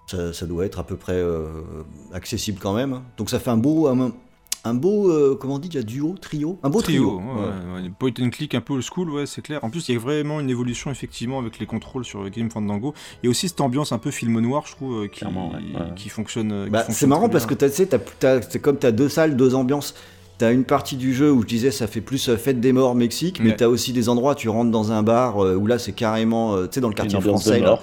ça, 0.07 0.35
ça, 0.35 0.45
doit 0.45 0.67
être 0.67 0.79
à 0.79 0.85
peu 0.85 0.97
près 0.97 1.25
accessible 2.13 2.59
quand 2.61 2.75
même. 2.75 3.01
Donc 3.17 3.31
ça 3.31 3.39
fait 3.39 3.49
un 3.49 3.57
beau, 3.57 3.87
un 3.87 4.13
beau, 4.75 5.11
euh, 5.11 5.37
comment 5.39 5.55
on 5.55 5.59
dit, 5.59 5.77
a 5.77 5.83
duo, 5.83 6.15
trio 6.21 6.59
Un 6.63 6.71
beau 6.71 6.83
trio. 6.83 7.21
trio 7.21 7.93
point 7.99 8.13
and 8.21 8.31
click 8.31 8.55
un 8.55 8.61
peu 8.61 8.75
old 8.75 8.83
school, 8.83 9.11
ouais, 9.11 9.27
c'est 9.27 9.43
clair. 9.43 9.63
En 9.63 9.71
plus, 9.71 9.89
il 9.89 9.95
y 9.95 9.97
a 9.97 10.01
vraiment 10.01 10.41
une 10.41 10.51
évolution, 10.51 10.91
effectivement, 10.91 11.39
avec 11.39 11.59
les 11.59 11.67
contrôles 11.67 12.05
sur 12.05 12.29
Game 12.31 12.51
Fandango. 12.51 12.95
Il 13.23 13.27
y 13.27 13.29
a 13.29 13.31
aussi 13.31 13.49
cette 13.49 13.61
ambiance 13.61 13.93
un 13.93 13.99
peu 13.99 14.11
film 14.11 14.39
noir, 14.41 14.65
je 14.67 14.73
trouve, 14.73 15.05
euh, 15.05 15.09
qui, 15.09 15.25
qui, 15.97 16.09
fonctionne. 16.09 16.53
Euh, 16.53 16.69
bah, 16.69 16.85
c'est 16.89 17.07
marrant 17.07 17.29
parce 17.29 17.47
que 17.47 17.55
tu 17.55 17.69
sais, 17.69 17.89
c'est 18.49 18.59
comme 18.61 18.79
tu 18.79 18.87
as 18.87 18.93
deux 18.93 19.09
salles, 19.09 19.37
deux 19.37 19.55
ambiances. 19.55 19.95
T'as 20.39 20.53
une 20.53 20.65
partie 20.65 20.97
du 20.97 21.15
jeu 21.15 21.33
où 21.33 21.43
je 21.43 21.47
disais 21.47 21.71
ça 21.71 21.87
fait 21.87 22.01
plus 22.01 22.35
fête 22.37 22.61
des 22.61 22.73
morts 22.73 22.95
Mexique, 22.95 23.41
mais 23.41 23.57
t'as 23.57 23.69
aussi 23.69 23.93
des 23.93 24.09
endroits 24.09 24.35
tu 24.35 24.49
rentres 24.49 24.71
dans 24.71 24.93
un 24.93 25.03
bar 25.03 25.39
où 25.39 25.67
là 25.67 25.79
c'est 25.79 25.93
carrément 25.93 26.63
tu 26.67 26.75
sais 26.75 26.81
dans 26.81 26.89
le 26.89 26.95
quartier 26.95 27.21
français 27.21 27.61
là, 27.61 27.81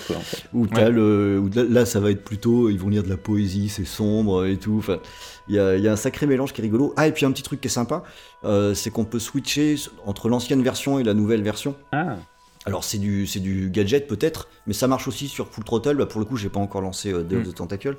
où 0.54 0.68
t'as 0.68 0.90
le 0.90 1.40
où 1.40 1.50
là, 1.54 1.86
ça 1.86 2.00
va 2.00 2.12
être 2.12 2.24
plutôt 2.24 2.70
ils 2.70 2.80
vont 2.80 2.90
lire 2.90 3.04
de 3.04 3.10
la 3.10 3.18
poésie 3.18 3.70
c'est 3.70 3.86
sombre 3.86 4.46
et 4.46 4.58
tout. 4.58 4.76
Enfin, 4.78 5.00
il 5.48 5.56
y, 5.56 5.60
a, 5.60 5.92
un 5.92 5.96
sacré 5.96 6.26
mélange 6.26 6.54
qui 6.54 6.62
est 6.62 6.64
rigolo. 6.64 6.94
Ah, 6.96 7.08
et 7.08 7.12
puis 7.12 7.26
un 7.26 7.32
petit 7.32 7.44
truc 7.44 7.60
qui 7.60 7.68
est 7.68 7.72
sympa, 7.72 8.04
euh, 8.46 8.74
c'est 8.74 8.92
qu'on 8.92 9.06
peut 9.06 9.20
switcher 9.20 9.76
entre 10.06 10.30
l'ancienne 10.30 10.64
version 10.64 11.00
et 11.00 11.04
la 11.04 11.14
nouvelle 11.14 11.42
version. 11.42 11.76
Ah. 11.92 12.18
Alors 12.66 12.86
c'est 12.86 12.98
du, 12.98 13.28
c'est 13.28 13.42
du 13.42 13.70
gadget 13.70 14.08
peut-être, 14.08 14.48
mais 14.68 14.74
ça 14.74 14.88
marche 14.88 15.08
aussi 15.08 15.28
sur 15.28 15.48
Full 15.50 15.66
Throttle. 15.66 15.98
Bah, 15.98 16.06
pour 16.06 16.20
le 16.20 16.26
coup, 16.26 16.38
j'ai 16.38 16.50
pas 16.50 16.62
encore 16.62 16.82
lancé 16.82 17.12
euh, 17.12 17.24
Day 17.24 17.36
of 17.36 17.50
the 17.50 17.56
Tentacle. 17.56 17.98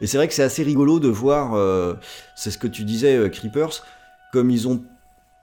Et 0.00 0.06
c'est 0.06 0.16
vrai 0.16 0.28
que 0.28 0.34
c'est 0.34 0.42
assez 0.42 0.62
rigolo 0.62 1.00
de 1.00 1.08
voir, 1.08 1.54
euh, 1.54 1.94
c'est 2.34 2.50
ce 2.50 2.58
que 2.58 2.66
tu 2.66 2.84
disais, 2.84 3.16
euh, 3.16 3.28
Creepers, 3.28 3.82
comme 4.32 4.50
ils 4.50 4.68
ont 4.68 4.82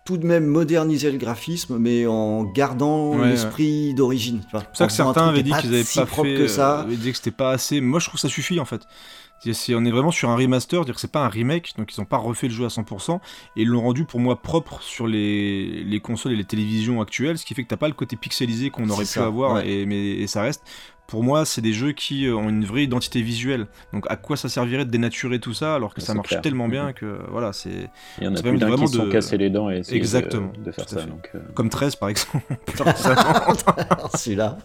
tout 0.05 0.17
de 0.17 0.25
même 0.25 0.45
modernisé 0.45 1.11
le 1.11 1.17
graphisme, 1.17 1.77
mais 1.79 2.05
en 2.05 2.43
gardant 2.43 3.17
l'esprit 3.17 3.95
d'origine. 3.95 4.41
C'est 4.43 4.51
pour 4.51 4.77
ça 4.77 4.85
que 4.85 4.93
certains 4.93 5.29
avaient 5.29 5.41
dit 5.41 5.51
qu'ils 5.51 5.73
avaient 5.73 5.83
pas 5.83 6.05
fait, 6.05 6.35
que 6.35 6.47
ça. 6.47 6.81
avaient 6.81 6.95
dit 6.95 7.09
que 7.09 7.17
c'était 7.17 7.31
pas 7.31 7.51
assez. 7.51 7.81
Moi, 7.81 7.99
je 7.99 8.05
trouve 8.05 8.21
que 8.21 8.27
ça 8.27 8.29
suffit 8.29 8.59
en 8.59 8.65
fait. 8.65 8.81
On 9.69 9.85
est 9.85 9.91
vraiment 9.91 10.11
sur 10.11 10.29
un 10.29 10.35
remaster, 10.35 10.85
dire 10.85 10.95
que 10.95 11.01
c'est 11.01 11.11
pas 11.11 11.25
un 11.25 11.29
remake, 11.29 11.73
donc 11.77 11.95
ils 11.95 11.99
n'ont 11.99 12.05
pas 12.05 12.17
refait 12.17 12.47
le 12.47 12.53
jeu 12.53 12.65
à 12.65 12.69
100%, 12.69 13.17
et 13.55 13.61
ils 13.61 13.67
l'ont 13.67 13.81
rendu 13.81 14.05
pour 14.05 14.19
moi 14.19 14.41
propre 14.41 14.81
sur 14.81 15.07
les, 15.07 15.83
les, 15.83 15.99
consoles 15.99 16.31
et 16.31 16.35
les 16.35 16.45
télévisions 16.45 17.01
actuelles, 17.01 17.37
ce 17.37 17.45
qui 17.45 17.53
fait 17.53 17.63
que 17.63 17.67
t'as 17.67 17.77
pas 17.77 17.87
le 17.87 17.93
côté 17.93 18.15
pixelisé 18.15 18.69
qu'on 18.69 18.89
aurait 18.89 19.05
pu 19.05 19.19
avoir, 19.19 19.59
et, 19.59 19.85
mais, 19.85 20.11
et 20.11 20.27
ça 20.27 20.41
reste. 20.41 20.63
Pour 21.07 21.23
moi, 21.23 21.45
c'est 21.45 21.61
des 21.61 21.73
jeux 21.73 21.91
qui 21.91 22.25
euh, 22.25 22.35
ont 22.35 22.49
une 22.49 22.65
vraie 22.65 22.83
identité 22.83 23.21
visuelle. 23.21 23.67
Donc, 23.93 24.05
à 24.09 24.15
quoi 24.15 24.37
ça 24.37 24.49
servirait 24.49 24.85
de 24.85 24.89
dénaturer 24.89 25.39
tout 25.39 25.53
ça 25.53 25.75
alors 25.75 25.93
que 25.93 26.01
ça 26.01 26.13
marche 26.13 26.41
tellement 26.41 26.67
bien 26.67 26.93
que 26.93 27.19
voilà, 27.29 27.53
c'est. 27.53 27.89
Il 28.17 28.23
y 28.23 28.27
en 28.27 28.35
a 28.35 28.41
plus 28.41 28.57
d'un 28.57 28.75
qui 28.75 28.83
de... 28.83 28.87
sont 28.87 29.09
cassés 29.09 29.37
les 29.37 29.49
dents 29.49 29.69
et 29.69 29.81
Exactement, 29.91 30.51
de, 30.57 30.71
faire 30.71 30.89
ça. 30.89 31.03
Donc, 31.03 31.29
euh. 31.35 31.39
Comme 31.53 31.69
13 31.69 31.95
par 31.97 32.09
exemple. 32.09 32.39
Celui-là. 34.15 34.57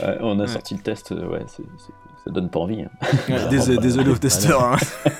on 0.20 0.40
a 0.40 0.46
sorti 0.46 0.74
le 0.74 0.80
test, 0.80 1.12
euh, 1.12 1.28
ouais, 1.28 1.44
ça 2.24 2.30
donne 2.30 2.48
pas 2.48 2.60
envie. 2.60 2.82
Hein. 2.82 3.48
désolé, 3.50 4.10
aux 4.10 4.16
testeurs, 4.16 4.62
hein. 4.62 4.76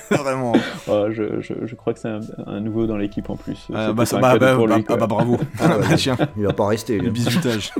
vraiment. 0.09 0.53
Oh, 0.87 1.07
je, 1.11 1.41
je, 1.41 1.53
je, 1.65 1.75
crois 1.75 1.93
que 1.93 1.99
c'est 1.99 2.09
un, 2.47 2.59
nouveau 2.59 2.87
dans 2.87 2.97
l'équipe 2.97 3.29
en 3.29 3.35
plus. 3.35 3.67
Ah, 3.73 3.93
bah, 3.93 4.03
bah, 4.11 4.37
bah, 4.37 4.57
bah, 4.57 4.97
bah, 4.97 5.07
bravo. 5.07 5.39
Ah, 5.59 5.77
il 6.37 6.43
va 6.43 6.53
pas 6.53 6.67
rester. 6.67 6.99
Le 6.99 7.09
bisutage. 7.09 7.71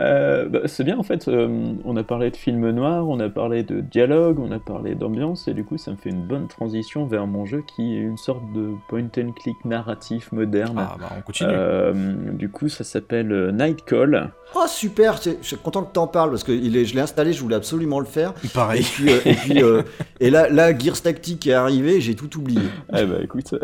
Euh, 0.00 0.48
bah, 0.48 0.60
c'est 0.64 0.84
bien 0.84 0.98
en 0.98 1.02
fait, 1.02 1.28
euh, 1.28 1.74
on 1.84 1.96
a 1.96 2.02
parlé 2.02 2.30
de 2.30 2.36
film 2.36 2.70
noir, 2.70 3.06
on 3.06 3.20
a 3.20 3.28
parlé 3.28 3.62
de 3.62 3.80
dialogue, 3.80 4.38
on 4.40 4.50
a 4.50 4.58
parlé 4.58 4.94
d'ambiance, 4.94 5.46
et 5.46 5.52
du 5.54 5.62
coup 5.64 5.76
ça 5.76 5.90
me 5.90 5.96
fait 5.96 6.10
une 6.10 6.26
bonne 6.26 6.48
transition 6.48 7.06
vers 7.06 7.26
mon 7.26 7.44
jeu 7.44 7.62
qui 7.76 7.96
est 7.96 8.00
une 8.00 8.16
sorte 8.16 8.42
de 8.54 8.70
point 8.88 9.08
and 9.18 9.32
click 9.32 9.56
narratif 9.64 10.32
moderne. 10.32 10.76
Ah 10.78 10.96
bah 10.98 11.10
on 11.18 11.20
continue. 11.20 11.50
Euh, 11.52 11.92
du 12.32 12.48
coup 12.48 12.68
ça 12.68 12.82
s'appelle 12.84 13.50
Nightcall. 13.54 14.30
Oh 14.56 14.64
super, 14.66 15.20
je 15.22 15.30
suis 15.42 15.56
content 15.56 15.84
que 15.84 15.92
t'en 15.92 16.08
parles 16.08 16.30
parce 16.30 16.42
que 16.42 16.50
il 16.50 16.76
est, 16.76 16.84
je 16.84 16.94
l'ai 16.94 17.00
installé, 17.00 17.32
je 17.32 17.40
voulais 17.40 17.54
absolument 17.54 18.00
le 18.00 18.06
faire. 18.06 18.34
Et 18.44 18.48
Pareil. 18.48 18.82
puis, 18.82 19.08
euh, 19.08 19.20
et, 19.24 19.34
puis 19.34 19.62
euh, 19.62 19.82
et 20.18 20.28
là, 20.30 20.48
là, 20.48 20.76
Gears 20.76 21.00
Tactic 21.00 21.46
est 21.46 21.52
arrivé, 21.52 22.00
j'ai 22.00 22.14
tout 22.16 22.36
oublié. 22.38 22.60
Eh 22.96 23.04
bah 23.04 23.18
écoute, 23.22 23.54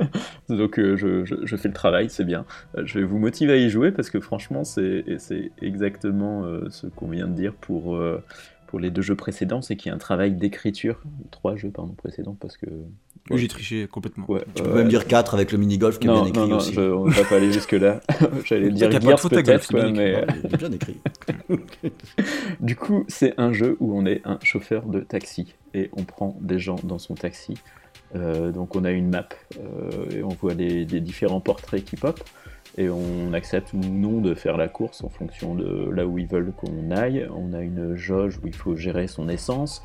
donc 0.48 0.78
euh, 0.78 0.96
je, 0.96 1.24
je- 1.24 1.34
je 1.44 1.56
fais 1.56 1.68
le 1.68 1.74
travail, 1.74 2.08
c'est 2.10 2.24
bien. 2.24 2.44
Euh, 2.76 2.82
Je 2.84 2.98
vais 2.98 3.04
vous 3.04 3.18
motiver 3.18 3.52
à 3.54 3.56
y 3.56 3.68
jouer 3.70 3.90
parce 3.92 4.10
que 4.10 4.20
franchement 4.20 4.64
c'est 4.64 5.04
exactement 5.60 6.44
euh, 6.44 6.68
ce 6.70 6.86
qu'on 6.86 7.08
vient 7.08 7.26
de 7.28 7.34
dire 7.34 7.52
pour, 7.54 7.96
euh, 7.96 8.22
pour 8.66 8.78
les 8.80 8.90
deux 8.90 9.02
jeux 9.02 9.16
précédents, 9.16 9.62
c'est 9.62 9.76
qu'il 9.76 9.90
y 9.90 9.92
a 9.92 9.94
un 9.94 9.98
travail 9.98 10.32
d'écriture, 10.32 11.00
trois 11.30 11.56
jeux 11.56 11.70
pardon 11.70 11.92
précédents 11.94 12.36
parce 12.40 12.56
que... 12.56 12.66
Oui, 13.28 13.38
j'ai 13.38 13.48
triché 13.48 13.88
complètement. 13.90 14.24
Ouais, 14.30 14.44
Tu 14.54 14.62
peux 14.62 14.72
même 14.72 14.86
dire 14.86 15.04
4 15.08 15.34
avec 15.34 15.50
le 15.50 15.58
mini-golf 15.58 15.98
qui 15.98 16.06
est 16.06 16.10
Non, 16.10 16.20
bien 16.22 16.26
écrit 16.28 16.40
non, 16.42 16.46
non, 16.46 16.56
aussi. 16.58 16.72
je, 16.74 16.80
on 16.80 17.04
va 17.06 17.24
pas 17.24 17.36
aller 17.36 17.50
jusque-là. 17.52 18.00
J'allais 18.44 18.70
dire 18.70 18.88
Gears 18.88 19.20
peut-être, 19.28 19.68
quoi, 19.68 19.90
mais... 19.90 20.24
Bien 20.56 20.70
écrit. 20.70 20.96
Du 22.60 22.76
coup, 22.76 23.04
c'est 23.08 23.34
un 23.38 23.52
jeu 23.52 23.76
où 23.80 23.96
on 23.98 24.06
est 24.06 24.22
un 24.24 24.38
chauffeur 24.42 24.86
de 24.86 25.00
taxi 25.00 25.54
et 25.74 25.90
on 25.96 26.04
prend 26.04 26.36
des 26.40 26.58
gens 26.58 26.76
dans 26.84 26.98
son 26.98 27.14
taxi. 27.14 27.54
Euh, 28.14 28.52
donc 28.52 28.76
on 28.76 28.84
a 28.84 28.90
une 28.90 29.10
map 29.10 29.28
euh, 29.58 30.10
et 30.10 30.22
on 30.22 30.28
voit 30.28 30.54
les, 30.54 30.84
les 30.84 31.00
différents 31.00 31.40
portraits 31.40 31.84
qui 31.84 31.96
pop 31.96 32.20
et 32.78 32.88
on 32.88 33.32
accepte 33.32 33.72
ou 33.72 33.78
non 33.78 34.20
de 34.20 34.34
faire 34.34 34.56
la 34.56 34.68
course 34.68 35.02
en 35.02 35.08
fonction 35.08 35.54
de 35.54 35.90
là 35.90 36.06
où 36.06 36.18
ils 36.18 36.26
veulent 36.26 36.52
qu'on 36.52 36.90
aille. 36.90 37.26
On 37.34 37.52
a 37.52 37.60
une 37.60 37.96
jauge 37.96 38.38
où 38.42 38.46
il 38.46 38.54
faut 38.54 38.76
gérer 38.76 39.06
son 39.06 39.28
essence. 39.28 39.82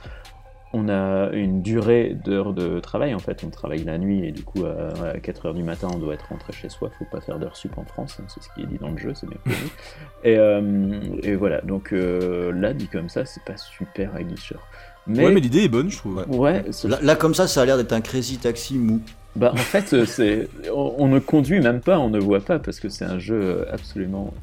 On 0.74 0.88
a 0.88 1.30
une 1.32 1.62
durée 1.62 2.14
d'heures 2.14 2.54
de 2.54 2.80
travail, 2.80 3.14
en 3.14 3.20
fait, 3.20 3.44
on 3.44 3.50
travaille 3.50 3.84
la 3.84 3.98
nuit 3.98 4.26
et 4.26 4.32
du 4.32 4.44
coup 4.44 4.64
à 4.64 5.18
4h 5.18 5.54
du 5.54 5.64
matin 5.64 5.90
on 5.94 5.98
doit 5.98 6.14
être 6.14 6.30
rentré 6.30 6.54
chez 6.54 6.70
soi, 6.70 6.90
faut 6.98 7.04
pas 7.04 7.20
faire 7.20 7.40
d'heures 7.40 7.58
sup 7.58 7.78
en 7.78 7.84
France, 7.84 8.20
hein, 8.22 8.26
c'est 8.30 8.42
ce 8.42 8.48
qui 8.54 8.62
est 8.62 8.68
dit 8.68 8.78
dans 8.78 8.90
le 8.90 8.98
jeu, 8.98 9.14
c'est 9.14 9.28
bien 9.28 9.40
connu. 9.44 9.58
Et, 10.24 10.38
euh, 10.38 11.02
et 11.24 11.36
voilà, 11.36 11.60
donc 11.62 11.92
là, 11.92 12.74
dit 12.74 12.88
comme 12.88 13.10
ça, 13.10 13.26
c'est 13.26 13.44
pas 13.44 13.58
super 13.58 14.16
aguicheur. 14.16 14.66
Mais, 15.08 15.26
Ouais, 15.26 15.32
mais 15.32 15.40
l'idée 15.40 15.64
est 15.64 15.68
bonne, 15.70 15.90
je 15.90 15.98
trouve. 15.98 16.24
Ouais. 16.30 16.64
Là, 16.86 17.00
là, 17.02 17.16
comme 17.16 17.34
ça, 17.34 17.48
ça 17.48 17.62
a 17.62 17.66
l'air 17.66 17.78
d'être 17.78 17.94
un 17.94 18.02
crazy 18.02 18.38
taxi 18.38 18.76
mou. 18.78 19.02
bah, 19.36 19.52
en 19.54 19.58
fait, 19.58 19.94
euh, 19.94 20.06
c'est, 20.06 20.48
on, 20.74 21.08
ne 21.08 21.20
conduit 21.20 21.60
même 21.60 21.82
pas, 21.82 21.98
on 22.00 22.10
ne 22.10 22.20
voit 22.20 22.42
pas, 22.42 22.60
parce 22.60 22.80
que 22.80 22.90
c'est 22.90 23.06
un 23.06 23.18
jeu 23.20 23.40
euh, 23.42 23.66
absolument 23.74 24.34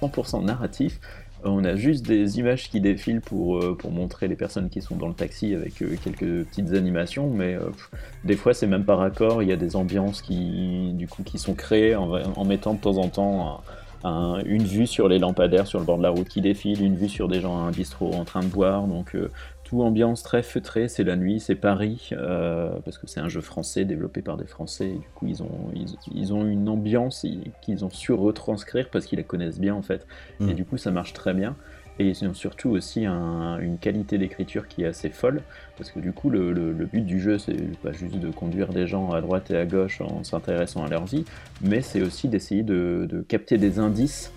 100% 0.00 0.44
narratif. 0.44 1.00
Euh, 1.44 1.48
On 1.48 1.64
a 1.64 1.74
juste 1.76 2.06
des 2.06 2.38
images 2.38 2.70
qui 2.70 2.80
défilent 2.80 3.20
pour, 3.20 3.76
pour 3.76 3.90
montrer 3.90 4.28
les 4.28 4.36
personnes 4.36 4.68
qui 4.70 4.80
sont 4.82 4.96
dans 4.96 5.08
le 5.08 5.14
taxi 5.14 5.54
avec 5.54 5.74
quelques 5.74 6.44
petites 6.46 6.72
animations, 6.74 7.28
mais 7.30 7.56
pff, 7.56 7.90
des 8.24 8.36
fois 8.36 8.54
c'est 8.54 8.66
même 8.66 8.84
pas 8.84 8.96
raccord, 8.96 9.42
il 9.42 9.48
y 9.48 9.52
a 9.52 9.56
des 9.56 9.76
ambiances 9.76 10.22
qui, 10.22 10.92
du 10.94 11.06
coup, 11.08 11.22
qui 11.22 11.38
sont 11.38 11.54
créées 11.54 11.96
en, 11.96 12.08
en 12.12 12.44
mettant 12.44 12.74
de 12.74 12.78
temps 12.80 12.96
en 12.98 13.08
temps 13.08 13.60
un- 14.04 14.08
un- 14.08 14.42
une 14.44 14.64
vue 14.64 14.86
sur 14.86 15.08
les 15.08 15.18
lampadaires 15.18 15.66
sur 15.66 15.78
le 15.80 15.84
bord 15.86 15.96
de 15.98 16.02
la 16.02 16.10
route 16.10 16.28
qui 16.28 16.40
défilent, 16.42 16.82
une 16.82 16.96
vue 16.96 17.08
sur 17.08 17.26
des 17.28 17.40
gens 17.40 17.56
à 17.58 17.60
un 17.68 17.70
bistrot 17.70 18.12
en 18.14 18.24
train 18.24 18.40
de 18.40 18.46
boire, 18.48 18.82
donc 18.86 19.14
euh, 19.14 19.30
tout 19.74 19.82
ambiance 19.82 20.22
très 20.22 20.42
feutrée, 20.42 20.88
c'est 20.88 21.04
la 21.04 21.16
nuit, 21.16 21.40
c'est 21.40 21.54
Paris, 21.56 22.10
euh, 22.12 22.70
parce 22.84 22.98
que 22.98 23.06
c'est 23.06 23.20
un 23.20 23.28
jeu 23.28 23.40
français 23.40 23.84
développé 23.84 24.22
par 24.22 24.36
des 24.36 24.46
Français, 24.46 24.88
et 24.90 24.98
du 24.98 25.08
coup 25.14 25.26
ils 25.26 25.42
ont, 25.42 25.70
ils, 25.74 25.96
ils 26.12 26.32
ont 26.32 26.46
une 26.46 26.68
ambiance 26.68 27.26
qu'ils 27.60 27.84
ont 27.84 27.90
su 27.90 28.12
retranscrire 28.12 28.88
parce 28.90 29.06
qu'ils 29.06 29.18
la 29.18 29.24
connaissent 29.24 29.58
bien 29.58 29.74
en 29.74 29.82
fait, 29.82 30.06
et 30.40 30.54
du 30.54 30.64
coup 30.64 30.76
ça 30.76 30.90
marche 30.90 31.12
très 31.12 31.34
bien. 31.34 31.56
Et 32.00 32.08
ils 32.08 32.24
ont 32.28 32.34
surtout 32.34 32.70
aussi 32.70 33.06
un- 33.06 33.58
une 33.60 33.78
qualité 33.78 34.18
d'écriture 34.18 34.66
qui 34.66 34.82
est 34.82 34.86
assez 34.86 35.10
folle, 35.10 35.42
parce 35.76 35.92
que 35.92 36.00
du 36.00 36.12
coup 36.12 36.28
le, 36.28 36.52
le- 36.52 36.72
le 36.72 36.86
but 36.86 37.02
du 37.06 37.20
jeu 37.20 37.38
c'est 37.38 37.54
pas 37.82 37.92
juste 37.92 38.16
de 38.18 38.30
conduire 38.30 38.68
des 38.72 38.88
gens 38.88 39.10
à 39.12 39.20
droite 39.20 39.50
et 39.52 39.56
à 39.56 39.64
gauche 39.64 40.00
en 40.00 40.24
s'intéressant 40.24 40.84
à 40.84 40.88
leur 40.88 41.04
vie, 41.04 41.24
mais 41.62 41.82
c'est 41.82 42.02
aussi 42.02 42.28
d'essayer 42.28 42.64
de, 42.64 43.06
de 43.08 43.20
capter 43.22 43.58
des 43.58 43.78
indices 43.78 44.32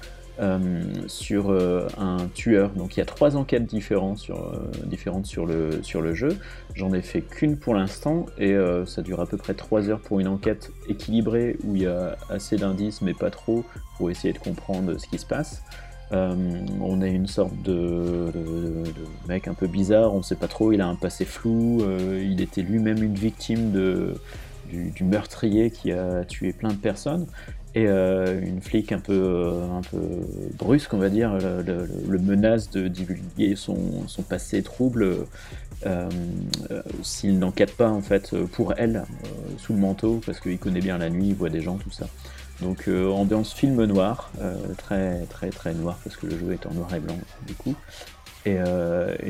sur 1.08 1.50
euh, 1.50 1.88
un 1.98 2.28
tueur. 2.34 2.70
Donc 2.72 2.96
il 2.96 3.00
y 3.00 3.04
a 3.04 3.06
trois 3.06 3.36
enquêtes 3.36 3.66
différentes 3.66 4.18
sur, 4.18 4.38
euh, 4.38 6.02
le, 6.02 6.14
jeu. 6.14 6.38
J'en 6.76 6.94
ai 6.94 7.02
fait 7.02 7.22
qu'une 7.22 7.58
pour 7.58 7.74
l'instant 7.74 8.26
et 8.38 8.54
euh, 8.54 8.86
ça 8.86 9.02
dure 9.02 9.20
à 9.20 9.26
peu 9.26 9.38
près 9.38 9.54
trois 9.54 9.90
heures 9.90 10.00
pour 10.00 10.20
une 10.20 10.28
enquête 10.28 10.72
équilibrée 10.88 11.58
où 11.64 11.76
il 11.76 11.84
y 11.84 11.88
a 11.88 12.18
assez 12.30 12.58
d'indices 12.58 13.02
mais 13.02 13.14
pas 13.14 13.30
trop 13.30 13.64
pour 13.98 14.12
essayer 14.12 14.34
de 14.34 14.40
comprendre 14.40 14.98
ce 14.98 15.08
qui 15.08 15.18
se 15.18 15.26
passe. 15.26 15.64
Euh, 16.14 16.36
on 16.82 17.02
a 17.02 17.08
une 17.08 17.28
sorte 17.28 17.62
de, 17.64 18.32
mec 19.28 19.48
un 19.48 19.54
peu 19.54 19.68
bizarre, 19.68 20.14
on 20.14 20.22
sait 20.22 20.36
pas 20.36 20.48
trop, 20.48 20.72
il 20.72 20.80
a 20.80 20.88
un 20.88 20.96
passé 20.96 21.26
flou, 21.26 21.82
euh, 21.82 22.24
il 22.24 22.40
était 22.40 22.62
lui-même 22.62 23.04
une 23.04 23.16
victime 23.16 23.72
du 24.72 25.04
meurtrier 25.04 25.70
qui 25.70 25.92
a 25.92 26.24
tué 26.24 26.54
plein 26.54 26.70
de 26.70 26.78
personnes 26.78 27.28
et 27.76 27.86
euh, 27.88 28.42
une 28.42 28.62
flic 28.62 28.92
un 28.92 29.00
peu, 29.00 29.14
euh, 29.14 29.70
un 29.72 29.82
peu 29.82 30.00
brusque, 30.58 30.94
on 30.94 30.98
va 30.98 31.10
dire, 31.10 31.38
le, 31.38 32.18
menace 32.18 32.70
de 32.70 32.88
divulguer 32.88 33.56
son, 33.56 34.08
son 34.08 34.24
passé 34.24 34.64
trouble 34.64 35.28
euh, 35.86 36.10
s'il 37.04 37.38
n'enquête 37.40 37.76
pas 37.76 37.90
en 37.90 38.02
fait 38.02 38.36
pour 38.48 38.74
elle 38.78 39.04
sous 39.58 39.74
le 39.74 39.80
manteau 39.80 40.20
parce 40.26 40.40
qu'il 40.40 40.58
connaît 40.58 40.82
bien 40.82 40.98
la 40.98 41.10
nuit, 41.10 41.28
il 41.30 41.36
voit 41.36 41.50
des 41.50 41.62
gens, 41.62 41.78
tout 41.78 41.92
ça. 41.92 42.08
Donc 42.62 42.88
ambiance 42.88 43.54
film 43.54 43.84
noir, 43.86 44.32
très 44.78 45.22
très 45.28 45.52
très 45.52 45.76
noir 45.76 46.00
parce 46.04 46.16
que 46.16 46.26
le 46.26 46.40
jeu 46.40 46.54
est 46.54 46.66
en 46.66 46.74
noir 46.74 46.92
et 46.96 47.00
blanc 47.00 47.18
du 47.46 47.54
coup. 47.54 47.76
Et, 48.46 48.58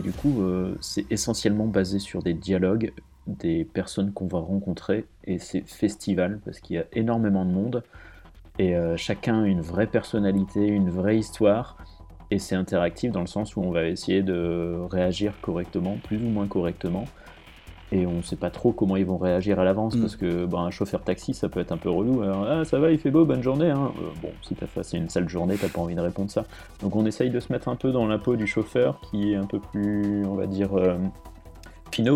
du 0.01 0.11
coup, 0.13 0.41
c'est 0.79 1.05
essentiellement 1.11 1.67
basé 1.67 1.99
sur 1.99 2.23
des 2.23 2.33
dialogues 2.33 2.93
des 3.27 3.65
personnes 3.65 4.13
qu'on 4.13 4.27
va 4.27 4.39
rencontrer 4.39 5.05
et 5.25 5.39
c'est 5.39 5.61
festival 5.67 6.39
parce 6.45 6.61
qu'il 6.61 6.77
y 6.77 6.79
a 6.79 6.85
énormément 6.93 7.43
de 7.43 7.51
monde 7.51 7.83
et 8.59 8.75
euh, 8.75 8.97
chacun 8.97 9.43
a 9.43 9.47
une 9.47 9.61
vraie 9.61 9.87
personnalité, 9.87 10.65
une 10.65 10.89
vraie 10.89 11.17
histoire 11.17 11.77
et 12.29 12.39
c'est 12.39 12.55
interactif 12.55 13.11
dans 13.11 13.21
le 13.21 13.27
sens 13.27 13.55
où 13.55 13.61
on 13.61 13.71
va 13.71 13.85
essayer 13.85 14.21
de 14.21 14.77
réagir 14.89 15.33
correctement, 15.41 15.97
plus 16.03 16.17
ou 16.17 16.27
moins 16.27 16.47
correctement 16.47 17.05
et 17.91 18.05
on 18.05 18.21
sait 18.21 18.35
pas 18.35 18.49
trop 18.49 18.73
comment 18.73 18.97
ils 18.97 19.05
vont 19.05 19.17
réagir 19.17 19.59
à 19.59 19.63
l'avance 19.63 19.95
Mm. 19.95 20.01
parce 20.01 20.15
que 20.15 20.45
ben, 20.45 20.59
un 20.59 20.71
chauffeur 20.71 21.01
taxi 21.01 21.33
ça 21.33 21.47
peut 21.47 21.59
être 21.59 21.71
un 21.71 21.77
peu 21.77 21.89
relou 21.89 22.21
Alors, 22.21 22.45
ah 22.45 22.65
ça 22.65 22.79
va 22.79 22.91
il 22.91 22.97
fait 22.97 23.11
beau 23.11 23.25
bonne 23.25 23.41
journée 23.41 23.69
hein. 23.69 23.91
Euh, 23.97 24.09
bon 24.21 24.31
si 24.41 24.55
t'as 24.55 24.67
passé 24.67 24.97
une 24.97 25.09
sale 25.09 25.29
journée 25.29 25.55
t'as 25.59 25.69
pas 25.69 25.79
envie 25.79 25.95
de 25.95 26.01
répondre 26.01 26.29
ça 26.29 26.43
donc 26.81 26.95
on 26.95 27.05
essaye 27.05 27.29
de 27.29 27.39
se 27.39 27.51
mettre 27.51 27.69
un 27.69 27.75
peu 27.75 27.91
dans 27.91 28.05
la 28.05 28.17
peau 28.17 28.35
du 28.35 28.45
chauffeur 28.45 28.99
qui 29.09 29.31
est 29.31 29.35
un 29.35 29.45
peu 29.45 29.59
plus 29.59 30.25
on 30.25 30.35
va 30.35 30.47
dire 30.47 30.77
euh, 30.77 30.97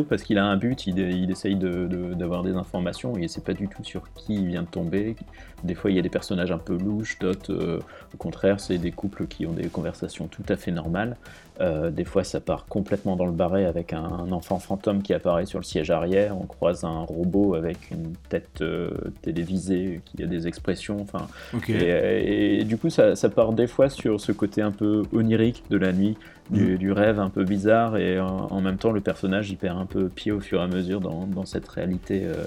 parce 0.07 0.23
qu'il 0.23 0.37
a 0.37 0.45
un 0.45 0.57
but, 0.57 0.87
il, 0.87 1.31
essaye 1.31 1.55
d'avoir 1.55 2.43
des 2.43 2.53
informations 2.53 3.17
il 3.17 3.29
sait 3.29 3.41
pas 3.41 3.53
du 3.53 3.67
tout 3.67 3.83
sur 3.83 4.13
qui 4.13 4.35
il 4.35 4.47
vient 4.47 4.61
de 4.61 4.67
tomber. 4.67 5.15
Des 5.63 5.75
fois 5.75 5.91
il 5.91 5.95
y 5.95 5.99
a 5.99 6.01
des 6.01 6.09
personnages 6.09 6.51
un 6.51 6.57
peu 6.57 6.77
louches, 6.77 7.19
d'autres 7.19 7.53
euh, 7.53 7.79
au 8.13 8.17
contraire 8.17 8.59
c'est 8.59 8.77
des 8.77 8.91
couples 8.91 9.27
qui 9.27 9.45
ont 9.45 9.53
des 9.53 9.67
conversations 9.67 10.27
tout 10.27 10.43
à 10.49 10.55
fait 10.55 10.71
normales. 10.71 11.17
Euh, 11.61 11.91
des 11.91 12.05
fois 12.05 12.23
ça 12.23 12.39
part 12.39 12.65
complètement 12.65 13.15
dans 13.15 13.27
le 13.27 13.31
barré 13.31 13.65
avec 13.65 13.93
un, 13.93 14.03
un 14.03 14.31
enfant 14.31 14.57
fantôme 14.57 15.03
qui 15.03 15.13
apparaît 15.13 15.45
sur 15.45 15.59
le 15.59 15.63
siège 15.63 15.91
arrière, 15.91 16.35
on 16.35 16.47
croise 16.47 16.83
un 16.83 17.01
robot 17.01 17.53
avec 17.53 17.91
une 17.91 18.13
tête 18.29 18.61
euh, 18.61 18.89
télévisée 19.21 20.01
qui 20.05 20.23
a 20.23 20.25
des 20.25 20.47
expressions, 20.47 20.97
enfin. 21.01 21.27
Ok. 21.53 21.69
et, 21.69 22.61
et 22.61 22.63
du 22.63 22.77
coup, 22.77 22.89
ça, 22.89 23.15
ça 23.15 23.29
part 23.29 23.53
des 23.53 23.67
fois 23.67 23.89
sur 23.89 24.19
ce 24.19 24.31
côté 24.31 24.63
un 24.63 24.71
peu 24.71 25.03
onirique 25.13 25.63
de 25.69 25.77
la 25.77 25.93
nuit, 25.93 26.17
du, 26.49 26.77
du 26.79 26.91
rêve 26.91 27.19
un 27.19 27.29
peu 27.29 27.43
bizarre, 27.43 27.95
et 27.95 28.19
en, 28.19 28.47
en 28.49 28.61
même 28.61 28.77
temps, 28.77 28.91
le 28.91 29.01
personnage 29.01 29.51
il 29.51 29.57
perd 29.57 29.77
un 29.77 29.85
peu 29.85 30.09
pied 30.09 30.31
au 30.31 30.39
fur 30.39 30.61
et 30.61 30.63
à 30.63 30.67
mesure 30.67 30.99
dans, 30.99 31.27
dans 31.27 31.45
cette 31.45 31.67
réalité 31.67 32.23
euh, 32.25 32.43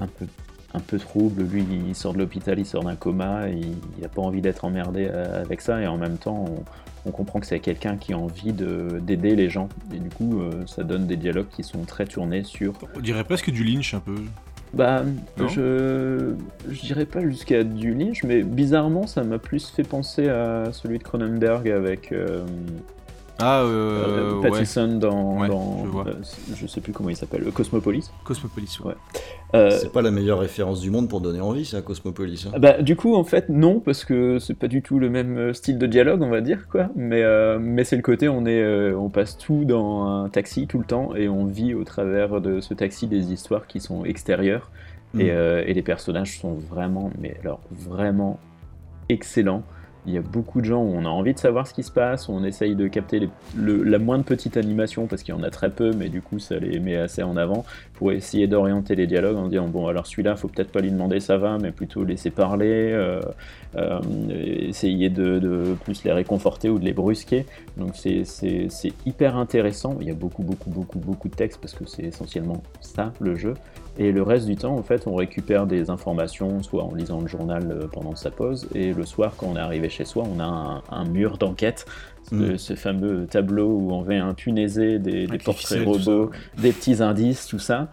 un, 0.00 0.06
peu, 0.06 0.26
un 0.74 0.80
peu 0.80 0.98
trouble. 0.98 1.44
Lui, 1.44 1.64
il 1.88 1.94
sort 1.94 2.12
de 2.12 2.18
l'hôpital, 2.18 2.58
il 2.58 2.66
sort 2.66 2.84
d'un 2.84 2.96
coma, 2.96 3.48
il 3.48 3.74
n'a 4.02 4.08
pas 4.08 4.20
envie 4.20 4.42
d'être 4.42 4.64
emmerdé 4.64 5.08
euh, 5.10 5.42
avec 5.42 5.62
ça, 5.62 5.80
et 5.80 5.86
en 5.86 5.96
même 5.96 6.18
temps, 6.18 6.44
on, 6.46 6.62
on 7.06 7.10
comprend 7.10 7.40
que 7.40 7.46
c'est 7.46 7.60
quelqu'un 7.60 7.96
qui 7.96 8.12
a 8.12 8.18
envie 8.18 8.52
de- 8.52 8.98
d'aider 9.00 9.34
les 9.36 9.50
gens, 9.50 9.68
et 9.94 9.98
du 9.98 10.08
coup, 10.08 10.40
euh, 10.40 10.64
ça 10.66 10.82
donne 10.84 11.06
des 11.06 11.16
dialogues 11.16 11.48
qui 11.54 11.62
sont 11.62 11.82
très 11.84 12.06
tournés 12.06 12.44
sur 12.44 12.72
On 12.96 13.00
dirait 13.00 13.24
presque 13.24 13.50
du 13.50 13.62
Lynch 13.64 13.94
un 13.94 14.00
peu. 14.00 14.14
bah, 14.72 15.02
Non 15.38 15.48
je, 15.48 16.34
je 16.70 16.80
dirais 16.80 17.06
pas 17.06 17.20
jusqu'à 17.20 17.62
du 17.64 17.94
Lynch, 17.94 18.22
mais 18.24 18.42
bizarrement, 18.42 19.06
ça 19.06 19.22
m'a 19.22 19.38
plus 19.38 19.68
fait 19.70 19.82
penser 19.82 20.28
à 20.28 20.70
celui 20.72 20.98
de 20.98 21.02
Cronenberg 21.04 21.68
avec 21.68 22.10
euh, 22.12 22.44
Ah, 23.40 23.62
euh, 23.62 23.66
euh, 23.66 24.40
ouais. 24.40 24.50
Pattison 24.50 24.86
dans, 24.98 25.40
Ouais, 25.40 25.48
dans- 25.48 25.82
je 25.84 25.88
vois. 25.90 26.06
euh, 26.06 26.12
je 26.54 26.66
sais 26.68 26.80
plus 26.80 26.92
comment 26.92 27.08
il 27.10 27.16
s'appelle, 27.16 27.42
euh, 27.46 27.50
Cosmopolis. 27.50 28.12
Cosmopolis, 28.22 28.78
ouais. 28.80 28.92
Ouais. 28.92 28.94
Euh, 29.54 29.70
C'est 29.70 29.90
pas 29.92 30.02
la 30.02 30.12
meilleure 30.12 30.38
référence 30.38 30.80
du 30.80 30.90
monde 30.90 31.08
pour 31.08 31.20
donner 31.20 31.40
envie, 31.40 31.64
ça, 31.64 31.82
Cosmopolis. 31.82 32.46
hein. 32.46 32.56
bah, 32.58 32.80
du 32.80 32.94
coup, 32.94 33.14
en 33.16 33.24
fait, 33.24 33.48
non, 33.48 33.80
parce 33.80 34.04
que 34.04 34.38
c'est 34.38 34.54
pas 34.54 34.68
du 34.68 34.82
tout 34.82 34.98
le 35.00 35.10
même 35.10 35.52
style 35.52 35.78
de 35.78 35.86
dialogue, 35.86 36.22
on 36.22 36.28
va 36.30 36.40
dire, 36.42 36.68
quoi. 36.68 36.88
Mais, 36.94 37.22
euh, 37.22 37.58
mais 37.60 37.82
c'est 37.82 37.96
le 37.96 38.02
côté, 38.02 38.28
on, 38.28 38.46
est, 38.46 38.62
euh, 38.62 38.96
on 38.96 39.08
passe 39.10 39.36
tout 39.36 39.64
dans 39.64 40.04
un 40.06 40.28
taxi 40.28 40.66
tout 40.68 40.78
le 40.78 40.84
temps 40.84 41.14
et 41.16 41.28
on 41.28 41.44
vit 41.46 41.74
au 41.74 41.82
travers 41.84 42.40
de 42.40 42.60
ce 42.60 42.72
taxi 42.74 43.08
des 43.08 43.32
histoires 43.32 43.66
qui 43.66 43.80
sont 43.80 44.04
extérieures. 44.04 44.70
Et, 45.18 45.24
Mm. 45.24 45.28
euh, 45.30 45.64
et 45.66 45.74
les 45.74 45.82
personnages 45.82 46.38
sont 46.40 46.54
vraiment, 46.54 47.10
mais 47.20 47.36
alors 47.40 47.60
vraiment 47.70 48.38
excellents. 49.08 49.62
Il 50.06 50.12
y 50.12 50.18
a 50.18 50.20
beaucoup 50.20 50.60
de 50.60 50.66
gens 50.66 50.82
où 50.82 50.92
on 50.94 51.04
a 51.04 51.08
envie 51.08 51.34
de 51.34 51.38
savoir 51.38 51.66
ce 51.66 51.74
qui 51.74 51.82
se 51.82 51.90
passe, 51.90 52.28
on 52.28 52.44
essaye 52.44 52.74
de 52.74 52.88
capter 52.88 53.28
la 53.56 53.98
moindre 53.98 54.24
petite 54.24 54.56
animation 54.56 55.06
parce 55.06 55.22
qu'il 55.22 55.34
y 55.34 55.38
en 55.38 55.42
a 55.42 55.50
très 55.50 55.70
peu, 55.70 55.92
mais 55.92 56.08
du 56.08 56.20
coup 56.20 56.38
ça 56.38 56.58
les 56.58 56.78
met 56.78 56.96
assez 56.96 57.22
en 57.22 57.36
avant 57.36 57.64
pour 57.94 58.12
essayer 58.12 58.46
d'orienter 58.46 58.94
les 58.96 59.06
dialogues 59.06 59.36
en 59.36 59.48
disant 59.48 59.68
bon 59.68 59.86
alors 59.86 60.06
celui-là 60.06 60.36
faut 60.36 60.48
peut-être 60.48 60.72
pas 60.72 60.80
lui 60.80 60.90
demander 60.90 61.20
ça 61.20 61.36
va, 61.38 61.58
mais 61.58 61.70
plutôt 61.70 62.04
laisser 62.04 62.30
parler, 62.30 62.90
euh, 62.92 63.20
euh, 63.76 64.00
essayer 64.58 65.10
de, 65.10 65.76
plus 65.84 66.04
les 66.04 66.12
réconforter 66.12 66.68
ou 66.68 66.78
de 66.78 66.84
les 66.84 66.92
brusquer. 66.92 67.46
Donc 67.76 67.92
c'est- 67.94 68.24
hyper 69.06 69.36
intéressant. 69.36 69.96
Il 70.00 70.08
y 70.08 70.10
a 70.10 70.14
beaucoup 70.14 70.42
beaucoup 70.42 70.70
beaucoup 70.70 70.98
beaucoup 70.98 71.28
de 71.28 71.34
texte 71.34 71.60
parce 71.60 71.74
que 71.74 71.86
c'est 71.86 72.04
essentiellement 72.04 72.62
ça 72.80 73.12
le 73.20 73.36
jeu. 73.36 73.54
Et 73.96 74.10
le 74.10 74.22
reste 74.22 74.46
du 74.46 74.56
temps, 74.56 74.76
en 74.76 74.82
fait, 74.82 75.06
on 75.06 75.14
récupère 75.14 75.66
des 75.66 75.88
informations, 75.88 76.62
soit 76.64 76.82
en 76.82 76.94
lisant 76.94 77.20
le 77.20 77.28
journal 77.28 77.70
euh, 77.70 77.86
pendant 77.86 78.16
sa 78.16 78.32
pause, 78.32 78.68
et 78.74 78.92
le 78.92 79.04
soir, 79.06 79.34
quand 79.36 79.46
on 79.52 79.56
est 79.56 79.60
arrivé 79.60 79.88
chez 79.88 80.04
soi, 80.04 80.24
on 80.26 80.40
a 80.40 80.82
un 80.90 81.04
mur 81.04 81.38
d'enquête, 81.38 81.86
ce, 82.24 82.34
Mm. 82.34 82.58
ce 82.58 82.74
fameux 82.74 83.26
tableau 83.26 83.68
où 83.68 83.92
on 83.92 84.02
vient 84.02 84.34
punaisé 84.34 84.98
des, 84.98 85.26
des 85.26 85.38
portraits 85.38 85.82
robots, 85.84 86.30
des 86.58 86.72
petits 86.72 87.02
indices, 87.02 87.46
tout 87.46 87.58
ça. 87.58 87.90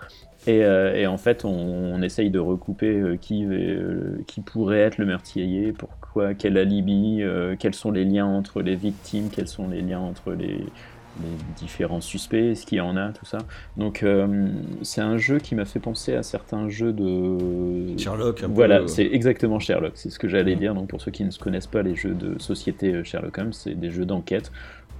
Et, 0.47 0.63
euh, 0.65 0.95
et 0.95 1.05
en 1.05 1.17
fait, 1.17 1.45
on, 1.45 1.49
on 1.51 2.01
essaye 2.01 2.31
de 2.31 2.39
recouper 2.39 2.99
euh, 2.99 3.17
qui, 3.17 3.45
euh, 3.45 4.23
qui 4.27 4.41
pourrait 4.41 4.79
être 4.79 4.97
le 4.97 5.05
meurtrier, 5.05 5.71
pourquoi, 5.73 6.33
quel 6.33 6.57
alibi, 6.57 7.21
quels 7.59 7.75
sont 7.75 7.91
les 7.91 8.05
liens 8.05 8.25
entre 8.25 8.61
les 8.61 8.75
victimes, 8.75 9.29
quels 9.29 9.47
sont 9.47 9.67
les 9.69 9.81
liens 9.81 9.99
entre 9.99 10.33
les, 10.33 10.73
les 11.19 11.55
différents 11.57 12.01
suspects, 12.01 12.51
est-ce 12.51 12.65
qu'il 12.65 12.77
y 12.77 12.81
en 12.81 12.95
a, 12.97 13.09
tout 13.09 13.25
ça. 13.25 13.39
Donc 13.77 14.03
euh, 14.03 14.47
c'est 14.81 15.01
un 15.01 15.17
jeu 15.17 15.39
qui 15.39 15.55
m'a 15.55 15.65
fait 15.65 15.79
penser 15.79 16.15
à 16.15 16.23
certains 16.23 16.69
jeux 16.69 16.93
de... 16.93 17.97
Sherlock, 17.97 18.43
un 18.43 18.47
Voilà, 18.47 18.81
euh, 18.81 18.87
c'est 18.87 19.05
exactement 19.05 19.59
Sherlock, 19.59 19.93
c'est 19.95 20.09
ce 20.09 20.19
que 20.19 20.27
j'allais 20.27 20.55
dire. 20.55 20.73
Donc 20.73 20.87
pour 20.87 21.01
ceux 21.01 21.11
qui 21.11 21.23
ne 21.23 21.31
se 21.31 21.39
connaissent 21.39 21.67
pas 21.67 21.81
les 21.81 21.95
jeux 21.95 22.13
de 22.13 22.39
société 22.39 22.93
euh, 22.93 23.03
Sherlock 23.03 23.37
Holmes, 23.37 23.53
c'est 23.53 23.75
des 23.75 23.91
jeux 23.91 24.05
d'enquête 24.05 24.51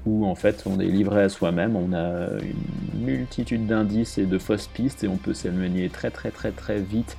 où 0.06 0.26
en 0.26 0.36
fait 0.36 0.63
on 0.65 0.80
est 0.80 0.88
livré 0.88 1.24
à 1.24 1.30
soi-même, 1.30 1.76
on 1.76 1.93
a 1.93 2.28
une 2.41 3.06
multitude 3.06 3.67
d'indices 3.67 4.17
et 4.17 4.26
de 4.26 4.38
fausses 4.39 4.67
pistes 4.67 5.04
et 5.04 5.08
on 5.08 5.17
peut 5.17 5.36
s'éloigner 5.36 5.89
très 5.89 6.10
très 6.10 6.32
très 6.32 6.52
très 6.52 6.82
vite 6.82 7.17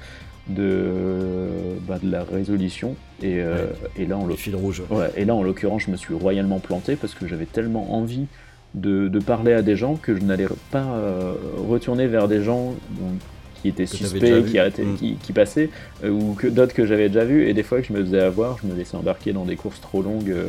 de, 0.48 1.78
bah, 1.86 1.98
de 2.02 2.10
la 2.10 2.24
résolution. 2.24 2.96
Et, 3.22 3.40
euh, 3.40 3.66
et 3.96 4.06
là, 4.06 4.16
en 4.16 4.26
l'occurrence. 4.26 4.80
Ouais, 4.90 5.10
et 5.16 5.24
là, 5.24 5.34
en 5.34 5.42
l'occurrence, 5.42 5.82
je 5.82 5.90
me 5.90 5.96
suis 5.96 6.14
royalement 6.14 6.58
planté 6.58 6.96
parce 6.96 7.14
que 7.14 7.26
j'avais 7.26 7.46
tellement 7.46 7.94
envie 7.94 8.26
de, 8.74 9.08
de 9.08 9.18
parler 9.18 9.52
à 9.52 9.62
des 9.62 9.76
gens 9.76 9.96
que 9.96 10.14
je 10.16 10.22
n'allais 10.22 10.46
pas 10.70 10.82
euh, 10.84 11.34
retourner 11.68 12.06
vers 12.06 12.28
des 12.28 12.42
gens 12.42 12.74
donc, 12.90 13.18
qui 13.60 13.68
étaient 13.68 13.86
suspects, 13.86 14.44
qui, 14.46 14.58
arrêtaient- 14.58 14.84
Mm. 14.84 14.96
qui, 14.96 15.14
qui 15.16 15.32
passaient, 15.32 15.70
euh, 16.04 16.10
ou 16.10 16.34
que 16.34 16.46
d'autres 16.46 16.74
que 16.74 16.84
j'avais 16.86 17.08
déjà 17.08 17.24
vus. 17.24 17.48
Et 17.48 17.54
des 17.54 17.62
fois 17.62 17.80
que 17.80 17.86
je 17.86 17.92
me 17.92 18.00
faisais 18.04 18.20
avoir, 18.20 18.58
je 18.62 18.66
me 18.66 18.74
laissais 18.74 18.96
embarquer 18.96 19.32
dans 19.32 19.44
des 19.44 19.56
courses 19.56 19.80
trop 19.80 20.02
longues, 20.02 20.30
euh, 20.30 20.46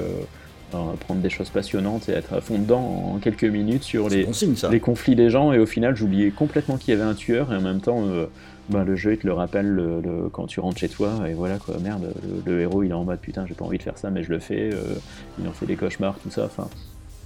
prendre 1.02 1.22
des 1.22 1.30
choses 1.30 1.50
passionnantes 1.52 2.10
et 2.10 2.14
être 2.14 2.34
à 2.34 2.42
fond 2.42 2.58
dedans 2.58 3.14
en 3.14 3.20
quelques 3.20 3.44
minutes 3.44 3.84
sur 3.84 4.10
les, 4.10 4.24
bon 4.24 4.34
signe 4.34 4.56
ça. 4.56 4.70
les 4.72 4.80
conflits 4.80 5.16
des 5.16 5.30
gens 5.30 5.54
et 5.54 5.60
au 5.60 5.68
final 5.68 5.96
j'oubliais 5.96 6.32
complètement 6.32 6.78
qu'il 6.78 6.96
y 6.96 6.98
avait 7.00 7.08
un 7.08 7.14
tueur 7.14 7.54
et 7.54 7.56
en 7.58 7.62
même 7.62 7.80
temps 7.80 8.06
euh, 8.08 8.26
bah, 8.70 8.84
le 8.84 8.96
jeu 8.96 9.14
il 9.14 9.20
te 9.20 9.28
le 9.28 9.34
rappelle 9.34 9.68
le- 9.68 10.02
le- 10.02 10.30
quand 10.32 10.48
tu 10.48 10.60
rentres 10.62 10.80
chez 10.80 10.90
toi 10.90 11.12
et 11.30 11.34
voilà 11.36 11.58
quoi 11.60 11.76
merde 11.80 12.08
le, 12.48 12.52
le 12.52 12.62
héros 12.62 12.82
il 12.82 12.90
est 12.90 12.94
en 12.96 13.04
mode 13.04 13.20
putain 13.20 13.46
j'ai 13.48 13.54
pas 13.54 13.66
envie 13.66 13.78
de 13.78 13.84
faire 13.84 14.00
ça 14.00 14.10
mais 14.10 14.24
je 14.24 14.32
le 14.32 14.40
fais 14.40 14.72
euh, 14.74 14.96
il 15.40 15.48
en 15.48 15.52
fait 15.52 15.68
des 15.68 15.76
cauchemars 15.76 16.18
tout 16.24 16.32
ça 16.32 16.46
enfin 16.46 16.68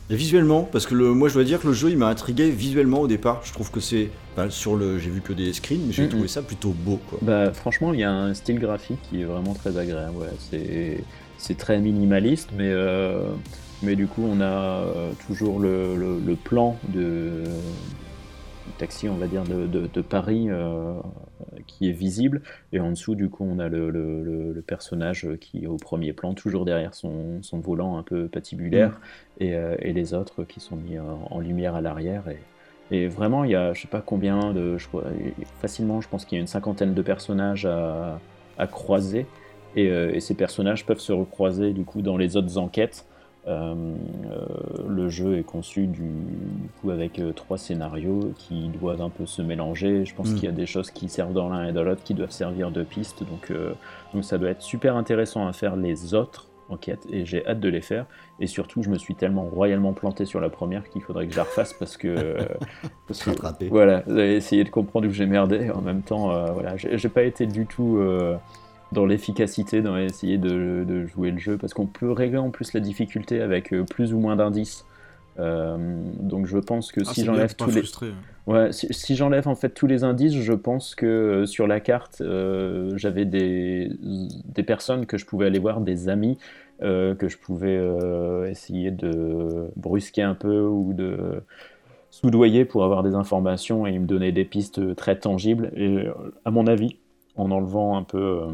Et 0.10 0.16
visuellement, 0.16 0.64
parce 0.72 0.86
que 0.86 0.96
le, 0.96 1.14
moi 1.14 1.28
je 1.28 1.34
dois 1.34 1.44
dire 1.44 1.60
que 1.60 1.68
le 1.68 1.74
jeu 1.74 1.90
il 1.90 1.98
m'a 1.98 2.08
intrigué 2.08 2.50
visuellement 2.50 3.02
au 3.02 3.08
départ. 3.08 3.42
Je 3.44 3.52
trouve 3.52 3.72
que 3.72 3.82
c'est. 3.82 4.10
enfin, 4.34 4.50
sur 4.50 4.78
le. 4.78 5.00
J'ai 5.00 5.10
vu 5.10 5.20
que 5.22 5.34
des 5.34 5.52
screens, 5.52 5.82
mais 5.86 5.92
j'ai 5.92 6.04
Mhm. 6.04 6.10
trouvé 6.10 6.28
ça 6.30 6.42
plutôt 6.42 6.70
beau 6.70 7.00
quoi. 7.10 7.20
bah 7.22 7.52
franchement 7.52 7.94
il 7.94 8.00
y 8.00 8.04
a 8.04 8.12
un 8.12 8.34
style 8.34 8.60
graphique 8.60 9.00
qui 9.10 9.22
est 9.22 9.26
vraiment 9.26 9.54
très 9.54 9.78
agréable 9.78 10.16
ouais. 10.18 11.04
c'est 11.38 11.58
très 11.58 11.80
minimaliste 11.80 12.50
mais 12.58 12.70
euh, 12.72 13.20
mais 13.84 13.96
du 13.98 14.08
coup 14.08 14.24
on 14.26 14.40
a 14.40 14.46
euh, 14.46 15.12
toujours 15.28 15.60
le, 15.60 15.96
le- 15.98 16.20
le 16.26 16.36
plan 16.36 16.78
de 16.88 17.44
du 18.66 18.72
taxi 18.78 19.08
on 19.10 19.16
va 19.18 19.28
dire 19.28 19.44
de, 19.44 19.68
de- 19.68 19.90
de 19.94 20.02
Paris 20.02 20.48
euh, 20.50 20.94
qui 21.68 21.90
est 21.90 21.92
visible. 21.94 22.42
Et 22.72 22.80
en 22.80 22.90
dessous 22.92 23.16
du 23.16 23.30
coup 23.30 23.46
on 23.50 23.60
a 23.60 23.68
le, 23.70 23.90
le- 23.90 24.24
le- 24.24 24.54
le 24.54 24.62
personnage 24.62 25.28
qui 25.42 25.64
est 25.64 25.68
au 25.68 25.78
premier 25.78 26.14
plan 26.14 26.34
toujours 26.34 26.66
derrière 26.66 26.94
son, 26.96 27.42
son 27.44 27.60
volant 27.60 27.98
un 27.98 28.04
peu 28.04 28.28
patibulaire 28.28 29.00
et, 29.40 29.56
euh, 29.56 29.76
et 29.80 29.94
les 29.94 30.14
autres 30.14 30.44
qui 30.44 30.60
sont 30.60 30.76
mis 30.78 31.00
en, 31.00 31.28
en 31.30 31.40
lumière 31.40 31.76
à 31.76 31.82
l'arrière. 31.82 32.28
Et, 32.30 32.48
et 32.90 33.08
vraiment 33.08 33.44
il 33.44 33.52
y 33.52 33.56
a 33.56 33.74
je 33.74 33.82
sais 33.82 33.88
pas 33.88 34.02
combien 34.02 34.54
de 34.54 34.78
je 34.78 34.88
facilement 35.60 36.02
je 36.02 36.08
pense 36.10 36.26
qu'il 36.26 36.38
y 36.38 36.40
a 36.40 36.42
une 36.42 36.48
cinquantaine 36.48 36.94
de 36.94 37.02
personnages 37.02 37.66
à, 37.66 38.22
à 38.58 38.68
croiser. 38.68 39.32
Et, 39.76 39.90
euh, 39.92 40.14
et 40.14 40.20
ces 40.22 40.36
personnages 40.36 40.86
peuvent 40.86 41.00
se 41.00 41.12
recroiser 41.12 41.74
du 41.74 41.86
coup 41.86 42.02
dans 42.02 42.18
les 42.18 42.38
autres 42.38 42.58
enquêtes 42.58 43.06
euh, 43.48 43.74
le 44.88 45.10
jeu 45.10 45.38
est 45.38 45.44
conçu 45.44 45.88
du, 45.88 46.02
du 46.02 46.70
coup 46.82 46.90
avec 46.92 47.20
euh, 47.20 47.32
trois 47.32 47.58
scénarios 47.58 48.34
qui 48.38 48.68
doivent 48.70 49.02
un 49.02 49.10
peu 49.10 49.26
se 49.26 49.42
mélanger. 49.42 50.06
Je 50.06 50.14
pense 50.16 50.32
Mm. 50.32 50.36
qu'il 50.36 50.44
y 50.46 50.48
a 50.48 50.52
des 50.56 50.66
choses 50.66 50.92
qui 50.92 51.08
servent 51.10 51.34
dans 51.34 51.50
l'un 51.50 51.68
et 51.68 51.72
dans 51.74 51.84
l'autre 51.84 52.04
qui 52.04 52.14
doivent 52.14 52.32
servir 52.32 52.72
de 52.72 52.84
piste. 52.84 53.24
Donc, 53.24 53.52
euh, 53.52 53.74
donc 54.14 54.24
ça 54.26 54.38
doit 54.38 54.50
être 54.50 54.62
super 54.62 54.96
intéressant 54.98 55.48
à 55.48 55.54
faire 55.54 55.76
les 55.76 56.14
autres 56.14 56.48
enquêtes 56.70 57.06
et 57.10 57.26
j'ai 57.26 57.48
hâte 57.48 57.62
de 57.62 57.70
les 57.70 57.80
faire. 57.80 58.06
Et 58.42 58.48
surtout, 58.48 58.84
je 58.84 58.90
me 58.90 58.98
suis 58.98 59.16
tellement 59.16 59.44
royalement 59.44 59.94
planté 59.94 60.26
sur 60.26 60.42
la 60.42 60.50
première 60.50 60.90
qu'il 60.90 61.02
faudrait 61.02 61.26
que 61.26 61.32
je 61.32 61.38
la 61.38 61.44
refasse 61.44 61.72
parce 61.74 61.96
que. 61.96 62.08
euh, 62.10 62.36
parce 63.08 63.24
que 63.24 63.30
Rattrapé. 63.30 63.70
voilà, 63.70 64.04
j'avais 64.08 64.36
essayé 64.36 64.66
de 64.66 64.70
comprendre 64.70 65.08
où 65.08 65.12
j'ai 65.12 65.26
merdé. 65.26 65.70
En 65.72 65.82
même 65.82 66.02
temps, 66.02 66.32
euh, 66.32 66.48
voilà, 66.52 66.76
j'ai 66.76 66.98
j'ai 66.98 67.10
pas 67.10 67.24
été 67.24 67.46
du 67.46 67.66
tout 67.66 67.96
euh, 67.98 68.36
dans 68.92 69.06
l'efficacité, 69.06 69.82
dans 69.82 69.98
essayer 69.98 70.38
de, 70.38 70.86
de 70.88 71.06
jouer 71.08 71.32
le 71.32 71.40
jeu, 71.40 71.58
parce 71.58 71.74
qu'on 71.74 71.88
peut 71.88 72.12
régler 72.12 72.38
en 72.38 72.52
plus 72.52 72.74
la 72.74 72.80
difficulté 72.80 73.42
avec 73.42 73.74
euh, 73.74 73.84
plus 73.84 74.14
ou 74.14 74.20
moins 74.20 74.36
d'indices. 74.36 74.86
Euh, 75.40 75.78
donc 76.20 76.48
je 76.48 76.58
pense 76.58 76.92
que 76.92 77.02
Ah, 77.06 77.14
si 77.14 77.24
j'enlève 77.24 77.56
tous 77.56 77.68
les, 77.68 77.72
frustré. 77.74 78.08
Ouais, 78.48 78.72
si, 78.72 78.88
si 78.92 79.16
j'enlève 79.16 79.48
en 79.48 79.56
fait 79.56 79.70
tous 79.70 79.86
les 79.88 80.04
indices, 80.04 80.34
je 80.34 80.54
pense 80.54 80.96
que 80.96 81.06
euh, 81.06 81.46
sur 81.46 81.68
la 81.68 81.80
carte, 81.80 82.22
euh, 82.22 82.92
j'avais 82.96 83.26
des, 83.26 83.92
des 84.02 84.64
personnes 84.64 85.06
que 85.06 85.18
je 85.18 85.26
pouvais 85.26 85.46
aller 85.46 85.60
voir, 85.60 85.82
des 85.82 86.10
amis 86.10 86.38
euh, 86.82 87.14
que 87.14 87.28
je 87.28 87.38
pouvais 87.38 87.80
essayer 88.50 88.92
de 88.92 89.70
brusquer 89.76 90.24
un 90.24 90.36
peu 90.36 90.62
ou 90.62 90.94
de 90.94 91.44
soudoyer 92.10 92.66
pour 92.66 92.84
avoir 92.84 93.04
des 93.04 93.14
informations 93.14 93.86
et 93.86 94.00
me 94.00 94.08
donner 94.08 94.32
des 94.32 94.46
pistes 94.46 94.96
très 94.96 95.20
tangibles. 95.20 95.72
Et 95.76 96.08
à 96.46 96.52
mon 96.52 96.66
avis, 96.66 96.98
en 97.38 97.52
enlevant 97.52 97.98
un 97.98 98.04
peu 98.04 98.42
euh, 98.42 98.52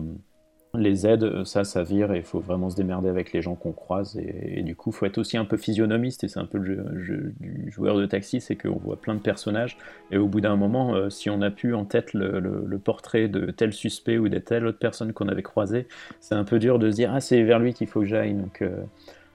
les 0.76 1.06
aides, 1.06 1.44
ça, 1.44 1.64
ça 1.64 1.84
vire 1.84 2.12
et 2.14 2.18
il 2.18 2.24
faut 2.24 2.40
vraiment 2.40 2.70
se 2.70 2.76
démerder 2.76 3.08
avec 3.08 3.32
les 3.32 3.44
gens 3.44 3.54
qu'on 3.54 3.74
croise. 3.74 4.18
Et, 4.18 4.64
du 4.64 4.76
coup, 4.76 4.92
faut 4.92 5.06
être 5.06 5.20
aussi 5.20 5.38
un 5.38 5.46
peu 5.46 5.56
physionomiste 5.56 6.24
et 6.24 6.28
c'est 6.28 6.40
un 6.40 6.46
peu 6.46 6.58
le 6.58 7.04
jeu, 7.04 7.34
du 7.40 7.70
joueur 7.70 7.96
de 7.98 8.06
taxi, 8.08 8.42
c'est 8.42 8.56
qu'on 8.56 8.80
voit 8.80 9.00
plein 9.00 9.14
de 9.14 9.20
personnages 9.20 9.78
et 10.12 10.18
au 10.18 10.28
bout 10.28 10.42
d'un 10.42 10.56
moment, 10.56 10.96
euh, 10.96 11.10
si 11.10 11.30
on 11.30 11.42
a 11.42 11.52
pu 11.52 11.76
en 11.76 11.86
tête 11.86 12.14
le, 12.14 12.80
portrait 12.84 13.28
de 13.28 13.52
tel 13.52 13.72
suspect 13.72 14.18
ou 14.18 14.28
de 14.30 14.40
telle 14.40 14.66
autre 14.66 14.80
personne 14.80 15.14
qu'on 15.14 15.28
avait 15.28 15.44
croisé, 15.44 15.88
c'est 16.20 16.36
un 16.36 16.44
peu 16.44 16.58
dur 16.58 16.80
de 16.80 16.90
se 16.90 16.96
dire 16.96 17.12
ah 17.14 17.22
c'est 17.22 17.44
vers 17.44 17.60
lui 17.60 17.74
qu'il 17.74 17.88
faut 17.88 18.02
que 18.02 18.08
j'aille. 18.08 18.34
Donc, 18.34 18.62
euh, 18.62 18.82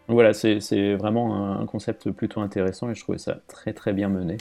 voilà, 0.09 0.33
c'est 0.33 0.95
vraiment 0.97 1.61
un 1.61 1.67
concept 1.67 2.11
plutôt 2.11 2.41
intéressant 2.41 2.91
et 2.91 2.95
je 2.95 3.03
trouvais 3.03 3.19
ça 3.19 3.39
très 3.47 3.73
très 3.73 3.93
bien 3.93 4.09
mené. 4.09 4.39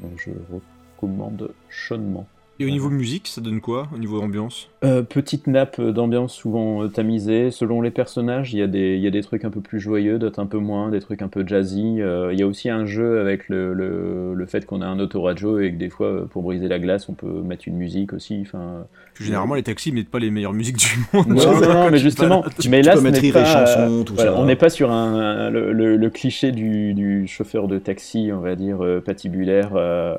Donc 0.00 0.12
je 0.16 0.30
recommande 0.52 1.52
chaudement. 1.68 2.26
Et 2.60 2.66
au 2.66 2.68
niveau 2.70 2.90
musique, 2.90 3.26
ça 3.26 3.40
donne 3.40 3.62
quoi 3.62 3.88
Au 3.94 3.96
niveau 3.98 4.20
ambiance? 4.20 4.68
Euh, 4.84 5.02
petite 5.02 5.46
nappe 5.46 5.80
d'ambiance 5.80 6.34
souvent 6.34 6.82
euh, 6.82 6.88
tamisée. 6.88 7.50
Selon 7.50 7.80
les 7.80 7.90
personnages, 7.90 8.52
il 8.52 8.58
y, 8.58 8.62
a 8.62 8.66
des, 8.66 8.96
il 8.96 9.00
y 9.00 9.06
a 9.06 9.10
des 9.10 9.22
trucs 9.22 9.46
un 9.46 9.50
peu 9.50 9.62
plus 9.62 9.80
joyeux, 9.80 10.18
d'autres 10.18 10.40
un 10.40 10.46
peu 10.46 10.58
moins, 10.58 10.90
des 10.90 11.00
trucs 11.00 11.22
un 11.22 11.28
peu 11.28 11.42
jazzy. 11.46 12.02
Euh, 12.02 12.34
il 12.34 12.38
y 12.38 12.42
a 12.42 12.46
aussi 12.46 12.68
un 12.68 12.84
jeu 12.84 13.18
avec 13.18 13.48
le, 13.48 13.72
le, 13.72 14.34
le 14.34 14.46
fait 14.46 14.66
qu'on 14.66 14.82
a 14.82 14.86
un 14.86 14.98
autoradio 15.00 15.58
et 15.58 15.72
que 15.72 15.76
des 15.78 15.88
fois, 15.88 16.26
pour 16.28 16.42
briser 16.42 16.68
la 16.68 16.78
glace, 16.78 17.08
on 17.08 17.14
peut 17.14 17.40
mettre 17.42 17.66
une 17.66 17.76
musique 17.76 18.12
aussi. 18.12 18.40
Enfin, 18.42 18.84
Généralement, 19.18 19.54
les 19.54 19.62
taxis 19.62 19.90
mettent 19.92 20.10
pas 20.10 20.18
les 20.18 20.30
meilleures 20.30 20.52
musiques 20.52 20.76
du 20.76 20.86
monde. 21.14 21.28
non, 21.28 21.36
tu 21.40 21.46
non, 21.66 21.72
non, 21.74 21.84
mais 21.90 21.96
tu 21.96 22.02
justement, 22.02 22.40
balades. 22.42 22.54
mais 22.68 22.80
tu 22.82 22.86
là, 22.86 22.94
peux 22.94 23.00
mettre 23.00 23.32
pas, 23.32 23.44
chanson, 23.46 24.04
tout 24.04 24.14
voilà, 24.14 24.32
ça. 24.32 24.38
on 24.38 24.44
n'est 24.44 24.56
pas 24.56 24.68
sur 24.68 24.90
un, 24.92 25.48
le, 25.48 25.72
le- 25.72 25.96
le 25.96 26.10
cliché 26.10 26.52
du, 26.52 26.92
du 26.92 27.26
chauffeur 27.26 27.68
de 27.68 27.78
taxi, 27.78 28.30
on 28.34 28.40
va 28.40 28.54
dire, 28.54 28.80
patibulaire, 29.02 29.70
euh, 29.76 30.14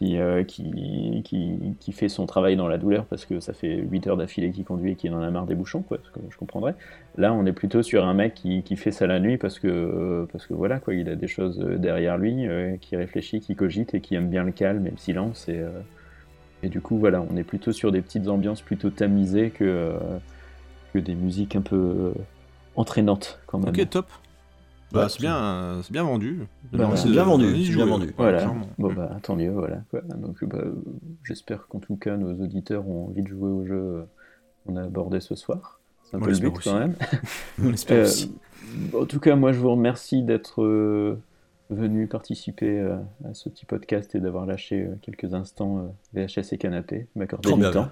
qui, 0.00 0.16
euh, 0.16 0.44
qui, 0.44 1.22
qui, 1.24 1.76
qui 1.78 1.92
fait 1.92 2.08
son 2.08 2.24
travail 2.24 2.56
dans 2.56 2.68
la 2.68 2.78
douleur 2.78 3.04
parce 3.04 3.26
que 3.26 3.38
ça 3.38 3.52
fait 3.52 3.76
8 3.76 4.06
heures 4.06 4.16
d'affilée 4.16 4.50
qu'il 4.50 4.64
conduit 4.64 4.92
et 4.92 4.94
qu'il 4.96 5.12
en 5.12 5.20
a 5.20 5.30
marre 5.30 5.46
des 5.46 5.54
bouchons, 5.54 5.82
quoi, 5.82 5.98
que 5.98 6.20
je 6.30 6.38
comprendrais. 6.38 6.74
Là, 7.18 7.34
on 7.34 7.44
est 7.44 7.52
plutôt 7.52 7.82
sur 7.82 8.06
un 8.06 8.14
mec 8.14 8.32
qui, 8.34 8.62
qui 8.62 8.76
fait 8.76 8.92
ça 8.92 9.06
la 9.06 9.20
nuit 9.20 9.36
parce 9.36 9.58
que, 9.58 9.68
euh, 9.68 10.26
parce 10.32 10.46
que 10.46 10.54
voilà, 10.54 10.78
quoi, 10.78 10.94
il 10.94 11.08
a 11.10 11.16
des 11.16 11.28
choses 11.28 11.58
derrière 11.58 12.16
lui, 12.16 12.48
euh, 12.48 12.78
qui 12.80 12.96
réfléchit, 12.96 13.40
qui 13.40 13.54
cogite 13.54 13.92
et 13.92 14.00
qui 14.00 14.14
aime 14.14 14.30
bien 14.30 14.42
le 14.42 14.52
calme 14.52 14.86
et 14.86 14.90
le 14.90 14.96
silence. 14.96 15.48
Et, 15.50 15.58
euh, 15.58 15.68
et 16.62 16.68
du 16.68 16.80
coup, 16.80 16.98
voilà, 16.98 17.22
on 17.30 17.36
est 17.36 17.44
plutôt 17.44 17.72
sur 17.72 17.92
des 17.92 18.00
petites 18.00 18.28
ambiances 18.28 18.62
plutôt 18.62 18.88
tamisées 18.88 19.50
que, 19.50 19.64
euh, 19.64 19.98
que 20.94 20.98
des 20.98 21.14
musiques 21.14 21.56
un 21.56 21.62
peu 21.62 21.76
euh, 21.76 22.12
entraînantes 22.76 23.38
quand 23.46 23.58
même. 23.58 23.68
Ok, 23.68 23.88
top. 23.88 24.06
Bah, 24.92 25.02
Ouais, 25.04 25.08
c'est 25.08 25.20
bien, 25.20 25.36
euh, 25.36 25.82
c'est 25.82 25.92
bien 25.92 26.02
vendu. 26.04 26.40
Bah, 26.72 26.90
c'est 26.96 27.08
bien 27.10 27.24
vendu, 27.24 27.64
c'est 27.64 27.74
bien 27.74 27.86
vendu. 27.86 28.12
Voilà, 28.16 28.38
clairement. 28.38 28.66
bon 28.78 28.92
bah 28.92 29.16
tant 29.22 29.36
mieux, 29.36 29.50
voilà. 29.50 29.82
Donc 30.16 30.44
bah, 30.44 30.62
j'espère 31.24 31.66
qu'en 31.68 31.78
tout 31.80 31.96
cas 31.96 32.16
nos 32.16 32.32
auditeurs 32.42 32.86
ont 32.88 33.06
envie 33.08 33.22
de 33.22 33.28
jouer 33.28 33.50
au 33.50 33.64
jeu 33.64 33.74
euh, 33.74 34.02
qu'on 34.66 34.76
a 34.76 34.82
abordé 34.82 35.20
ce 35.20 35.34
soir. 35.34 35.80
C'est 36.04 36.16
un 36.16 36.20
On 36.20 36.22
peu 36.24 36.30
le 36.32 36.38
but 36.38 36.56
aussi. 36.56 36.68
quand 36.68 36.78
même. 36.78 36.94
On 37.64 37.70
l'espère 37.70 37.98
Euh, 37.98 38.02
aussi. 38.02 38.34
en 38.98 39.04
tout 39.06 39.20
cas, 39.20 39.36
moi, 39.36 39.52
je 39.52 39.58
vous 39.60 39.70
remercie 39.70 40.22
d'être 40.22 40.62
euh, 40.62 41.18
venu 41.70 42.06
participer 42.06 42.78
euh, 42.80 42.96
à 43.28 43.32
ce 43.34 43.48
petit 43.48 43.64
podcast 43.64 44.14
et 44.14 44.20
d'avoir 44.20 44.44
lâché 44.44 44.82
euh, 44.82 44.94
quelques 45.02 45.32
instants 45.34 45.88
euh, 46.14 46.26
VHS 46.26 46.52
et 46.52 46.58
canapé, 46.58 47.06
m'accorder 47.16 47.52
du 47.52 47.58
bien. 47.60 47.70
temps. 47.70 47.88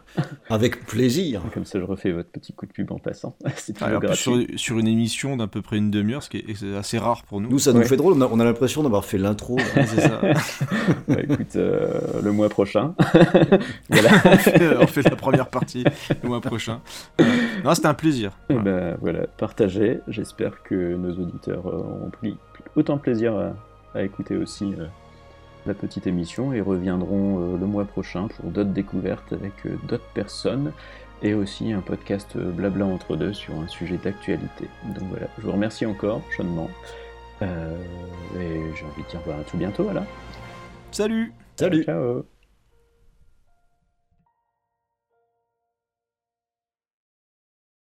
Avec 0.50 0.84
plaisir. 0.86 1.42
Comme 1.54 1.64
ça, 1.64 1.78
je 1.78 1.84
refais 1.84 2.10
votre 2.12 2.28
petit 2.30 2.52
coup 2.52 2.66
de 2.66 2.72
pub 2.72 2.90
en 2.92 2.98
passant. 2.98 3.36
C'est 3.56 3.80
Alors, 3.82 4.02
sur, 4.14 4.36
sur 4.56 4.78
une 4.78 4.88
émission 4.88 5.36
d'à 5.36 5.46
peu 5.46 5.62
près 5.62 5.78
une 5.78 5.90
demi-heure, 5.90 6.22
ce 6.22 6.30
qui 6.30 6.38
est 6.38 6.76
assez 6.76 6.98
rare 6.98 7.22
pour 7.24 7.40
nous. 7.40 7.48
Nous, 7.48 7.58
ça 7.58 7.72
nous 7.72 7.78
Ouais. 7.78 7.84
fait 7.84 7.96
drôle. 7.96 8.14
On 8.14 8.20
a, 8.20 8.26
on 8.26 8.40
a 8.40 8.44
l'impression 8.44 8.82
d'avoir 8.82 9.04
fait 9.04 9.18
l'intro. 9.18 9.56
Ouais, 9.56 9.86
c'est 9.86 10.00
ça. 10.00 10.20
Bah, 11.08 11.16
écoute, 11.22 11.56
euh, 11.56 12.20
le 12.22 12.32
mois 12.32 12.48
prochain. 12.48 12.94
voilà. 13.90 14.10
on, 14.24 14.36
fait, 14.36 14.76
on 14.76 14.86
fait 14.86 15.02
la 15.08 15.16
première 15.16 15.48
partie 15.48 15.84
le 16.22 16.28
mois 16.28 16.40
prochain. 16.40 16.80
Non, 17.64 17.74
c'était 17.74 17.86
un 17.88 17.94
plaisir. 17.94 18.32
Et 18.50 18.54
Voilà. 18.54 18.62
ben, 18.90 18.96
voilà, 19.00 19.26
partagez. 19.26 20.00
J'espère 20.08 20.62
que 20.62 20.96
nos 20.96 21.12
auditeurs 21.12 21.66
euh, 21.66 22.06
ont 22.06 22.10
pris 22.10 22.36
autant 22.76 22.98
plaisir 22.98 23.36
à, 23.36 23.52
à 23.94 24.02
écouter 24.02 24.36
aussi 24.36 24.74
euh, 24.78 24.86
la 25.66 25.74
petite 25.74 26.06
émission 26.06 26.52
et 26.52 26.60
reviendront 26.60 27.54
euh, 27.54 27.58
le 27.58 27.66
mois 27.66 27.84
prochain 27.84 28.28
pour 28.28 28.50
d'autres 28.50 28.70
découvertes 28.70 29.32
avec 29.32 29.52
euh, 29.66 29.76
d'autres 29.86 30.08
personnes 30.14 30.72
et 31.22 31.34
aussi 31.34 31.72
un 31.72 31.80
podcast 31.80 32.36
euh, 32.36 32.50
blabla 32.50 32.86
entre 32.86 33.16
deux 33.16 33.32
sur 33.32 33.54
un 33.54 33.68
sujet 33.68 33.98
d'actualité. 33.98 34.68
Donc 34.84 35.08
voilà, 35.10 35.26
je 35.38 35.44
vous 35.44 35.52
remercie 35.52 35.86
encore 35.86 36.22
chaudement. 36.30 36.70
Euh, 37.42 37.76
et 38.36 38.60
j'ai 38.76 38.84
envie 38.84 39.02
de 39.02 39.08
dire 39.08 39.20
bah, 39.26 39.36
à 39.40 39.44
tout 39.44 39.56
bientôt, 39.56 39.84
voilà. 39.84 40.04
Salut 40.90 41.32
Salut. 41.56 41.84
Ciao 41.84 42.24